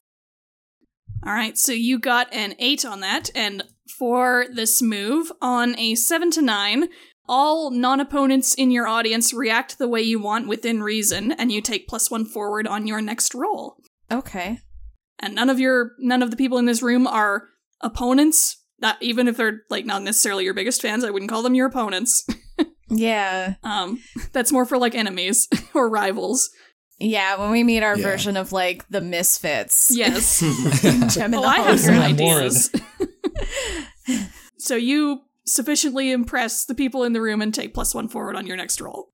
All 1.27 1.33
right, 1.35 1.57
so 1.59 1.73
you 1.73 1.99
got 1.99 2.33
an 2.33 2.55
eight 2.59 2.85
on 2.85 3.01
that, 3.01 3.31
and 3.35 3.63
for 3.91 4.47
this 4.53 4.81
move, 4.83 5.31
on 5.43 5.79
a 5.79 5.95
seven 5.95 6.31
to 6.33 6.43
nine, 6.43 6.89
all 7.29 7.71
non 7.71 8.01
opponents 8.01 8.55
in 8.55 8.71
your 8.71 8.87
audience 8.89 9.33
react 9.35 9.79
the 9.79 9.89
way 9.89 10.01
you 10.03 10.19
want 10.21 10.49
within 10.49 10.83
reason, 10.83 11.33
and 11.33 11.53
you 11.53 11.61
take 11.61 11.89
plus 11.89 12.11
one 12.11 12.25
forward 12.25 12.67
on 12.67 12.87
your 12.87 13.01
next 13.01 13.35
roll. 13.35 13.77
Okay. 14.11 14.59
And 15.19 15.35
none 15.35 15.51
of 15.51 15.61
your 15.61 15.93
none 15.99 16.23
of 16.23 16.31
the 16.31 16.37
people 16.37 16.59
in 16.59 16.65
this 16.65 16.83
room 16.83 17.07
are 17.07 17.49
opponents. 17.81 18.57
that 18.81 18.97
even 19.03 19.29
if 19.29 19.37
they're 19.37 19.61
like 19.69 19.85
not 19.85 20.03
necessarily 20.03 20.45
your 20.45 20.55
biggest 20.55 20.81
fans, 20.81 21.05
I 21.05 21.11
wouldn't 21.11 21.31
call 21.31 21.43
them 21.43 21.55
your 21.55 21.67
opponents. 21.67 22.27
Yeah. 22.93 23.55
um, 23.63 24.01
that's 24.33 24.51
more 24.51 24.67
for 24.67 24.77
like 24.77 24.97
enemies 24.97 25.47
or 25.75 25.89
rivals. 25.89 26.51
Yeah, 26.99 27.39
when 27.39 27.53
we 27.53 27.63
meet 27.63 27.85
our 27.85 27.97
Yeah. 27.97 28.03
version 28.05 28.37
of 28.37 28.51
like 28.51 28.85
the 28.89 29.01
misfits. 29.01 29.93
Yes. 29.95 30.41
Jem 31.15 31.33
in 31.33 31.39
Oh, 31.39 31.45
I 31.45 31.61
have 31.61 31.79
some 31.79 31.95
Hole. 31.95 32.03
I'm 32.03 32.17
bored. 32.17 32.37
ideas. 32.43 32.71
So 34.59 34.77
you 34.77 35.23
sufficiently 35.47 36.11
impress 36.13 36.65
the 36.65 36.75
people 36.75 37.05
in 37.05 37.13
the 37.13 37.21
room 37.21 37.43
and 37.43 37.55
take 37.55 37.75
plus 37.75 37.95
one 37.95 38.09
forward 38.09 38.37
on 38.37 38.47
your 38.47 38.57
next 38.57 38.81
roll. 38.81 39.11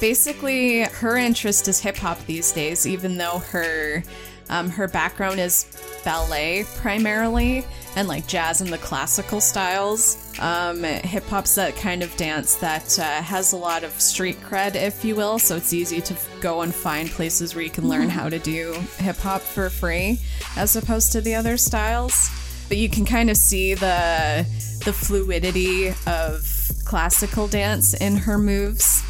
basically 0.00 0.82
her 0.84 1.16
interest 1.16 1.68
is 1.68 1.80
hip 1.80 1.96
hop 1.96 2.18
these 2.26 2.52
days, 2.52 2.86
even 2.86 3.16
though 3.16 3.38
her 3.38 4.02
um, 4.48 4.70
her 4.70 4.86
background 4.86 5.40
is 5.40 5.66
ballet 6.04 6.64
primarily 6.76 7.64
and 7.96 8.06
like 8.06 8.26
jazz 8.26 8.60
and 8.60 8.72
the 8.72 8.78
classical 8.78 9.40
styles. 9.40 10.18
Um, 10.38 10.84
hip 10.84 11.24
hop's 11.24 11.54
that 11.54 11.76
kind 11.76 12.02
of 12.02 12.14
dance 12.16 12.56
that 12.56 12.98
uh, 12.98 13.02
has 13.22 13.52
a 13.52 13.56
lot 13.56 13.82
of 13.84 13.92
street 14.00 14.38
cred, 14.40 14.74
if 14.74 15.04
you 15.04 15.16
will. 15.16 15.38
So 15.38 15.56
it's 15.56 15.72
easy 15.72 16.00
to 16.02 16.14
f- 16.14 16.28
go 16.40 16.60
and 16.60 16.74
find 16.74 17.08
places 17.08 17.54
where 17.54 17.64
you 17.64 17.70
can 17.70 17.88
learn 17.88 18.10
how 18.10 18.28
to 18.28 18.38
do 18.38 18.74
hip 18.98 19.16
hop 19.16 19.40
for 19.40 19.70
free, 19.70 20.20
as 20.56 20.76
opposed 20.76 21.12
to 21.12 21.22
the 21.22 21.34
other 21.34 21.56
styles. 21.56 22.30
But 22.68 22.76
you 22.76 22.90
can 22.90 23.06
kind 23.06 23.30
of 23.30 23.36
see 23.36 23.74
the 23.74 24.46
the 24.84 24.92
fluidity 24.92 25.88
of 26.06 26.46
classical 26.84 27.48
dance 27.48 27.94
in 27.94 28.16
her 28.16 28.38
moves 28.38 29.02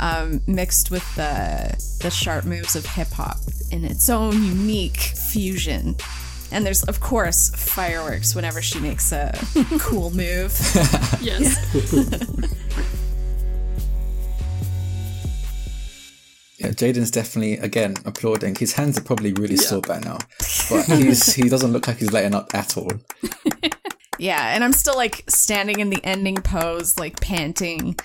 um, 0.00 0.42
mixed 0.46 0.90
with 0.90 1.14
the 1.14 1.74
the 2.02 2.10
sharp 2.10 2.44
moves 2.44 2.76
of 2.76 2.84
hip 2.84 3.08
hop 3.08 3.38
in 3.70 3.84
its 3.84 4.10
own 4.10 4.42
unique 4.42 4.98
fusion. 4.98 5.96
And 6.52 6.64
there's 6.64 6.84
of 6.84 7.00
course 7.00 7.50
fireworks 7.50 8.34
whenever 8.34 8.62
she 8.62 8.78
makes 8.80 9.12
a 9.12 9.32
cool 9.80 10.10
move. 10.10 10.52
Yes. 11.20 11.56
Yeah, 16.58 16.68
Jaden's 16.70 17.10
definitely 17.10 17.58
again 17.58 17.96
applauding. 18.04 18.54
His 18.54 18.72
hands 18.72 18.96
are 18.96 19.02
probably 19.02 19.32
really 19.34 19.56
sore 19.56 19.80
by 19.82 19.98
now, 19.98 20.18
but 20.70 20.84
he's 20.86 21.34
he 21.34 21.48
doesn't 21.48 21.72
look 21.72 21.88
like 21.88 21.98
he's 21.98 22.12
letting 22.12 22.34
up 22.34 22.54
at 22.54 22.76
all. 22.78 22.90
yeah, 24.18 24.54
and 24.54 24.62
I'm 24.62 24.72
still 24.72 24.96
like 24.96 25.24
standing 25.28 25.80
in 25.80 25.90
the 25.90 26.02
ending 26.04 26.36
pose, 26.36 26.98
like 26.98 27.20
panting. 27.20 27.96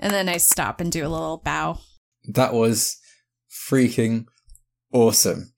And 0.00 0.12
then 0.12 0.28
I 0.28 0.36
stop 0.38 0.80
and 0.80 0.90
do 0.92 1.06
a 1.06 1.08
little 1.08 1.38
bow. 1.38 1.78
That 2.28 2.52
was 2.52 2.98
freaking 3.70 4.26
awesome. 4.92 5.52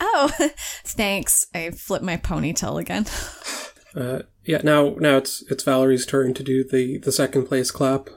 Oh, 0.00 0.32
thanks. 0.84 1.46
I 1.54 1.70
flip 1.70 2.02
my 2.02 2.16
ponytail 2.16 2.80
again. 2.80 3.06
Uh, 3.94 4.22
yeah, 4.44 4.60
now 4.62 4.94
now 4.98 5.16
it's 5.16 5.42
it's 5.50 5.64
Valerie's 5.64 6.06
turn 6.06 6.34
to 6.34 6.42
do 6.42 6.64
the 6.64 6.98
the 6.98 7.12
second 7.12 7.46
place 7.46 7.70
clap. 7.70 8.08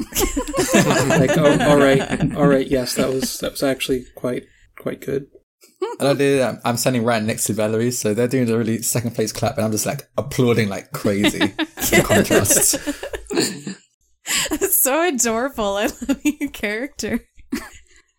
like, 0.00 1.36
oh, 1.36 1.58
all 1.68 1.76
right, 1.78 2.36
all 2.36 2.46
right, 2.46 2.68
yes, 2.68 2.94
that 2.94 3.08
was 3.08 3.38
that 3.38 3.52
was 3.52 3.62
actually 3.62 4.04
quite 4.14 4.44
quite 4.78 5.00
good. 5.00 5.26
And 6.00 6.08
I 6.08 6.14
did. 6.14 6.40
Um, 6.40 6.60
I'm 6.64 6.76
standing 6.76 7.04
right 7.04 7.22
next 7.22 7.44
to 7.44 7.52
Valerie, 7.52 7.90
so 7.90 8.14
they're 8.14 8.28
doing 8.28 8.46
the 8.46 8.56
really 8.56 8.82
second 8.82 9.14
place 9.14 9.32
clap, 9.32 9.56
and 9.56 9.64
I'm 9.64 9.72
just 9.72 9.86
like 9.86 10.08
applauding 10.16 10.68
like 10.68 10.92
crazy. 10.92 11.38
the 11.38 12.04
contrasts. 12.04 12.72
That's 14.50 14.76
so 14.76 15.08
adorable. 15.08 15.76
I 15.76 15.86
love 15.86 16.20
your 16.22 16.50
character. 16.50 17.20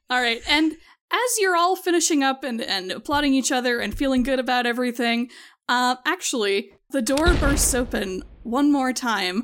All 0.10 0.22
right, 0.22 0.42
and 0.50 0.76
as 1.12 1.40
you're 1.40 1.56
all 1.56 1.76
finishing 1.76 2.24
up 2.24 2.44
and, 2.44 2.62
and 2.62 2.92
applauding 2.92 3.34
each 3.34 3.52
other 3.52 3.80
and 3.80 3.98
feeling 3.98 4.24
good 4.24 4.40
about 4.40 4.66
everything, 4.66 5.30
uh, 5.68 5.96
actually, 6.06 6.72
the 6.92 7.02
door 7.02 7.34
bursts 7.36 7.74
open 7.74 8.24
one 8.44 8.72
more 8.72 8.94
time, 8.94 9.44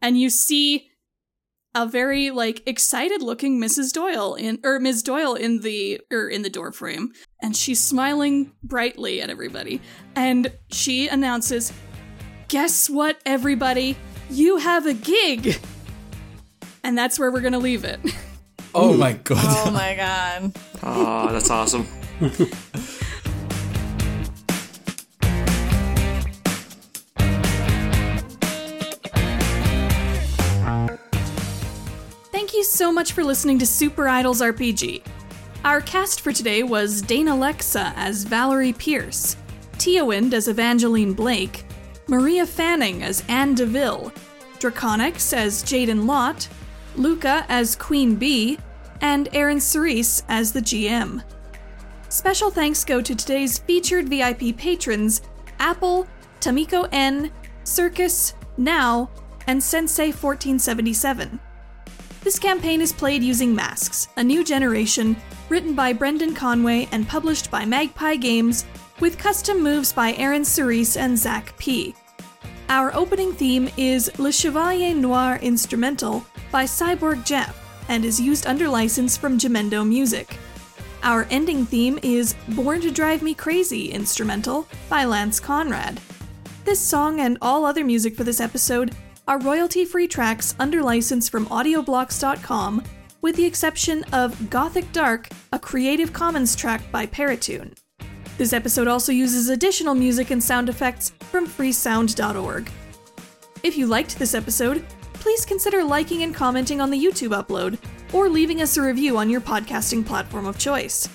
and 0.00 0.18
you 0.18 0.30
see 0.30 0.88
a 1.74 1.86
very 1.86 2.30
like 2.30 2.62
excited 2.66 3.20
looking 3.20 3.60
Mrs. 3.60 3.92
Doyle 3.92 4.34
in 4.34 4.58
or 4.64 4.80
Ms. 4.80 5.02
Doyle 5.02 5.34
in 5.34 5.60
the 5.60 6.00
or 6.10 6.28
in 6.28 6.40
the 6.40 6.48
door 6.48 6.72
frame, 6.72 7.12
and 7.42 7.54
she's 7.54 7.78
smiling 7.78 8.52
brightly 8.62 9.20
at 9.20 9.28
everybody, 9.28 9.82
and 10.14 10.50
she 10.70 11.08
announces, 11.08 11.72
"Guess 12.48 12.88
what, 12.88 13.20
everybody? 13.26 13.98
You 14.30 14.56
have 14.56 14.86
a 14.86 14.94
gig." 14.94 15.58
And 16.82 16.96
that's 16.96 17.18
where 17.18 17.30
we're 17.30 17.40
gonna 17.40 17.58
leave 17.58 17.84
it. 17.84 18.00
Oh 18.78 18.94
my 18.94 19.14
god! 19.14 19.38
Oh 19.66 19.70
my 19.70 19.94
god. 19.94 20.52
Ah, 20.82 21.32
that's 21.32 21.48
awesome. 21.48 21.84
Thank 32.32 32.52
you 32.52 32.62
so 32.62 32.92
much 32.92 33.12
for 33.12 33.24
listening 33.24 33.58
to 33.60 33.66
Super 33.66 34.08
Idols 34.08 34.42
RPG. 34.42 35.02
Our 35.64 35.80
cast 35.80 36.20
for 36.20 36.30
today 36.30 36.62
was 36.62 37.00
Dana 37.00 37.32
Lexa 37.32 37.94
as 37.96 38.24
Valerie 38.24 38.74
Pierce, 38.74 39.36
Tia 39.78 40.04
Wind 40.04 40.34
as 40.34 40.48
Evangeline 40.48 41.14
Blake, 41.14 41.64
Maria 42.08 42.44
Fanning 42.44 43.02
as 43.02 43.24
Anne 43.28 43.54
DeVille, 43.54 44.12
Draconix 44.58 45.32
as 45.32 45.62
Jaden 45.62 46.04
Lott, 46.06 46.46
Luca 46.94 47.46
as 47.48 47.74
Queen 47.74 48.16
Bee, 48.16 48.58
and 49.00 49.28
Aaron 49.32 49.60
Cerise 49.60 50.22
as 50.28 50.52
the 50.52 50.60
GM. 50.60 51.22
Special 52.08 52.50
thanks 52.50 52.84
go 52.84 53.02
to 53.02 53.14
today's 53.14 53.58
featured 53.58 54.08
VIP 54.08 54.56
patrons 54.56 55.22
Apple, 55.58 56.06
Tamiko 56.40 56.88
N, 56.92 57.30
Circus, 57.64 58.34
Now, 58.56 59.10
and 59.46 59.62
Sensei 59.62 60.06
1477. 60.06 61.40
This 62.22 62.38
campaign 62.38 62.80
is 62.80 62.92
played 62.92 63.22
using 63.22 63.54
Masks, 63.54 64.08
a 64.16 64.24
new 64.24 64.44
generation, 64.44 65.16
written 65.48 65.74
by 65.74 65.92
Brendan 65.92 66.34
Conway 66.34 66.88
and 66.92 67.08
published 67.08 67.50
by 67.50 67.64
Magpie 67.64 68.16
Games, 68.16 68.64
with 69.00 69.18
custom 69.18 69.62
moves 69.62 69.92
by 69.92 70.14
Aaron 70.14 70.44
Cerise 70.44 70.96
and 70.96 71.18
Zach 71.18 71.56
P. 71.58 71.94
Our 72.68 72.94
opening 72.94 73.32
theme 73.32 73.68
is 73.76 74.10
Le 74.18 74.32
Chevalier 74.32 74.94
Noir 74.94 75.38
Instrumental 75.40 76.26
by 76.50 76.64
Cyborg 76.64 77.24
Jeff 77.24 77.65
and 77.88 78.04
is 78.04 78.20
used 78.20 78.46
under 78.46 78.68
license 78.68 79.16
from 79.16 79.38
Jamendo 79.38 79.86
Music. 79.86 80.36
Our 81.02 81.26
ending 81.30 81.64
theme 81.66 81.98
is 82.02 82.34
Born 82.48 82.80
to 82.80 82.90
Drive 82.90 83.22
Me 83.22 83.34
Crazy 83.34 83.92
Instrumental 83.92 84.66
by 84.88 85.04
Lance 85.04 85.38
Conrad. 85.38 86.00
This 86.64 86.80
song 86.80 87.20
and 87.20 87.38
all 87.40 87.64
other 87.64 87.84
music 87.84 88.16
for 88.16 88.24
this 88.24 88.40
episode 88.40 88.94
are 89.28 89.38
royalty 89.38 89.84
free 89.84 90.08
tracks 90.08 90.54
under 90.58 90.82
license 90.82 91.28
from 91.28 91.46
audioblocks.com, 91.46 92.82
with 93.22 93.36
the 93.36 93.44
exception 93.44 94.04
of 94.12 94.50
Gothic 94.50 94.90
Dark, 94.92 95.28
a 95.52 95.58
Creative 95.58 96.12
Commons 96.12 96.56
track 96.56 96.90
by 96.90 97.06
Paratune. 97.06 97.76
This 98.38 98.52
episode 98.52 98.86
also 98.86 99.12
uses 99.12 99.48
additional 99.48 99.94
music 99.94 100.30
and 100.30 100.42
sound 100.42 100.68
effects 100.68 101.10
from 101.30 101.46
freesound.org. 101.46 102.70
If 103.62 103.78
you 103.78 103.86
liked 103.86 104.18
this 104.18 104.34
episode, 104.34 104.84
please 105.26 105.44
consider 105.44 105.82
liking 105.82 106.22
and 106.22 106.32
commenting 106.32 106.80
on 106.80 106.88
the 106.88 107.04
YouTube 107.04 107.30
upload, 107.30 107.76
or 108.12 108.28
leaving 108.28 108.62
us 108.62 108.76
a 108.76 108.80
review 108.80 109.18
on 109.18 109.28
your 109.28 109.40
podcasting 109.40 110.06
platform 110.06 110.46
of 110.46 110.56
choice. 110.56 111.08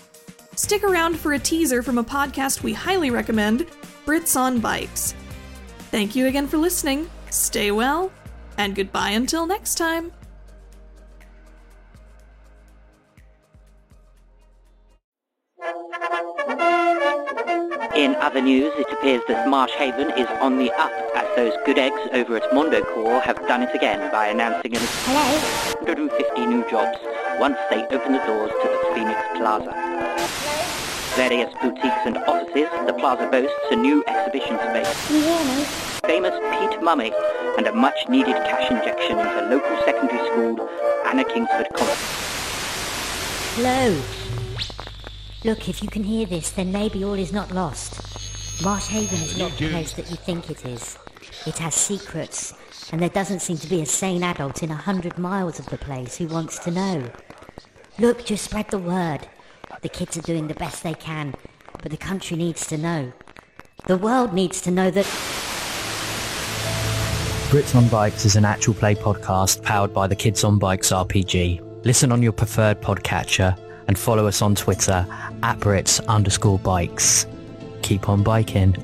Stick 0.57 0.83
around 0.83 1.17
for 1.17 1.31
a 1.31 1.39
teaser 1.39 1.81
from 1.81 1.97
a 1.97 2.03
podcast 2.03 2.61
we 2.61 2.73
highly 2.73 3.09
recommend 3.09 3.67
Brits 4.05 4.35
on 4.35 4.59
Bikes. 4.59 5.15
Thank 5.91 6.13
you 6.13 6.27
again 6.27 6.45
for 6.45 6.57
listening, 6.57 7.09
stay 7.29 7.71
well, 7.71 8.11
and 8.57 8.75
goodbye 8.75 9.11
until 9.11 9.45
next 9.45 9.75
time. 9.75 10.11
Thank 17.91 17.97
you. 17.97 18.11
In 18.11 18.15
other 18.21 18.41
news, 18.41 18.73
it 18.77 18.91
appears 18.91 19.21
that 19.27 19.49
Marsh 19.49 19.71
Haven 19.71 20.11
is 20.17 20.27
on 20.39 20.57
the 20.57 20.71
up 20.73 20.91
as 21.15 21.35
those 21.35 21.53
good 21.65 21.77
eggs 21.77 21.99
over 22.13 22.37
at 22.37 22.53
Mondo 22.53 22.81
Core 22.83 23.19
have 23.21 23.37
done 23.47 23.63
it 23.63 23.75
again 23.75 24.11
by 24.11 24.27
announcing 24.27 24.75
an 24.75 24.81
Hello? 25.05 25.85
150 25.85 26.45
new 26.45 26.67
jobs 26.69 26.97
once 27.39 27.57
they 27.69 27.83
open 27.87 28.13
the 28.13 28.23
doors 28.25 28.51
to 28.51 28.67
the 28.67 28.95
Phoenix 28.95 29.19
Plaza. 29.35 29.73
Various 31.15 31.53
boutiques 31.61 32.05
and 32.05 32.17
offices, 32.19 32.69
the 32.85 32.93
plaza 32.93 33.27
boasts 33.29 33.53
a 33.71 33.75
new 33.75 34.03
exhibition 34.07 34.57
space. 34.59 35.07
Can 35.07 35.15
you 35.17 35.23
hear 35.23 35.57
me? 35.57 35.63
Famous 36.07 36.35
Pete 36.51 36.81
Mummy 36.81 37.11
and 37.57 37.67
a 37.67 37.73
much-needed 37.73 38.35
cash 38.47 38.71
injection 38.71 39.19
into 39.19 39.41
local 39.49 39.77
secondary 39.83 40.25
school 40.29 40.69
Anna 41.05 41.25
Kingsford 41.25 41.67
College. 41.73 41.97
Hello? 43.55 44.20
Look, 45.43 45.67
if 45.67 45.81
you 45.81 45.89
can 45.89 46.03
hear 46.03 46.27
this, 46.27 46.51
then 46.51 46.71
maybe 46.71 47.03
all 47.03 47.15
is 47.15 47.33
not 47.33 47.51
lost. 47.51 48.63
Marsh 48.63 48.87
Haven 48.89 49.17
is 49.17 49.39
not 49.39 49.51
the 49.57 49.69
place 49.69 49.93
that 49.93 50.11
you 50.11 50.15
think 50.15 50.51
it 50.51 50.63
is. 50.65 50.99
It 51.47 51.57
has 51.57 51.73
secrets, 51.73 52.53
and 52.91 53.01
there 53.01 53.09
doesn't 53.09 53.39
seem 53.39 53.57
to 53.57 53.67
be 53.67 53.81
a 53.81 53.85
sane 53.87 54.21
adult 54.21 54.61
in 54.61 54.69
a 54.69 54.75
hundred 54.75 55.17
miles 55.17 55.57
of 55.57 55.65
the 55.65 55.79
place 55.79 56.15
who 56.17 56.27
wants 56.27 56.59
to 56.59 56.69
know. 56.69 57.09
Look, 57.97 58.23
just 58.23 58.45
spread 58.45 58.69
the 58.69 58.77
word. 58.77 59.27
The 59.81 59.89
kids 59.89 60.15
are 60.15 60.21
doing 60.21 60.47
the 60.47 60.53
best 60.53 60.83
they 60.83 60.93
can, 60.93 61.33
but 61.81 61.89
the 61.89 61.97
country 61.97 62.37
needs 62.37 62.67
to 62.67 62.77
know. 62.77 63.11
The 63.87 63.97
world 63.97 64.33
needs 64.33 64.61
to 64.61 64.69
know 64.69 64.91
that 64.91 65.05
Brits 67.49 67.75
on 67.75 67.87
Bikes 67.87 68.25
is 68.25 68.35
an 68.35 68.45
actual 68.45 68.75
play 68.75 68.93
podcast 68.93 69.63
powered 69.63 69.91
by 69.91 70.05
the 70.05 70.15
Kids 70.15 70.43
on 70.43 70.59
Bikes 70.59 70.91
RPG. 70.91 71.83
Listen 71.83 72.11
on 72.11 72.21
your 72.21 72.31
preferred 72.31 72.79
podcatcher 72.79 73.57
and 73.87 73.97
follow 73.97 74.27
us 74.27 74.41
on 74.41 74.55
Twitter 74.55 75.05
at 75.43 75.59
Brits 75.59 76.05
underscore 76.07 76.59
bikes. 76.59 77.25
Keep 77.81 78.09
on 78.09 78.23
biking. 78.23 78.75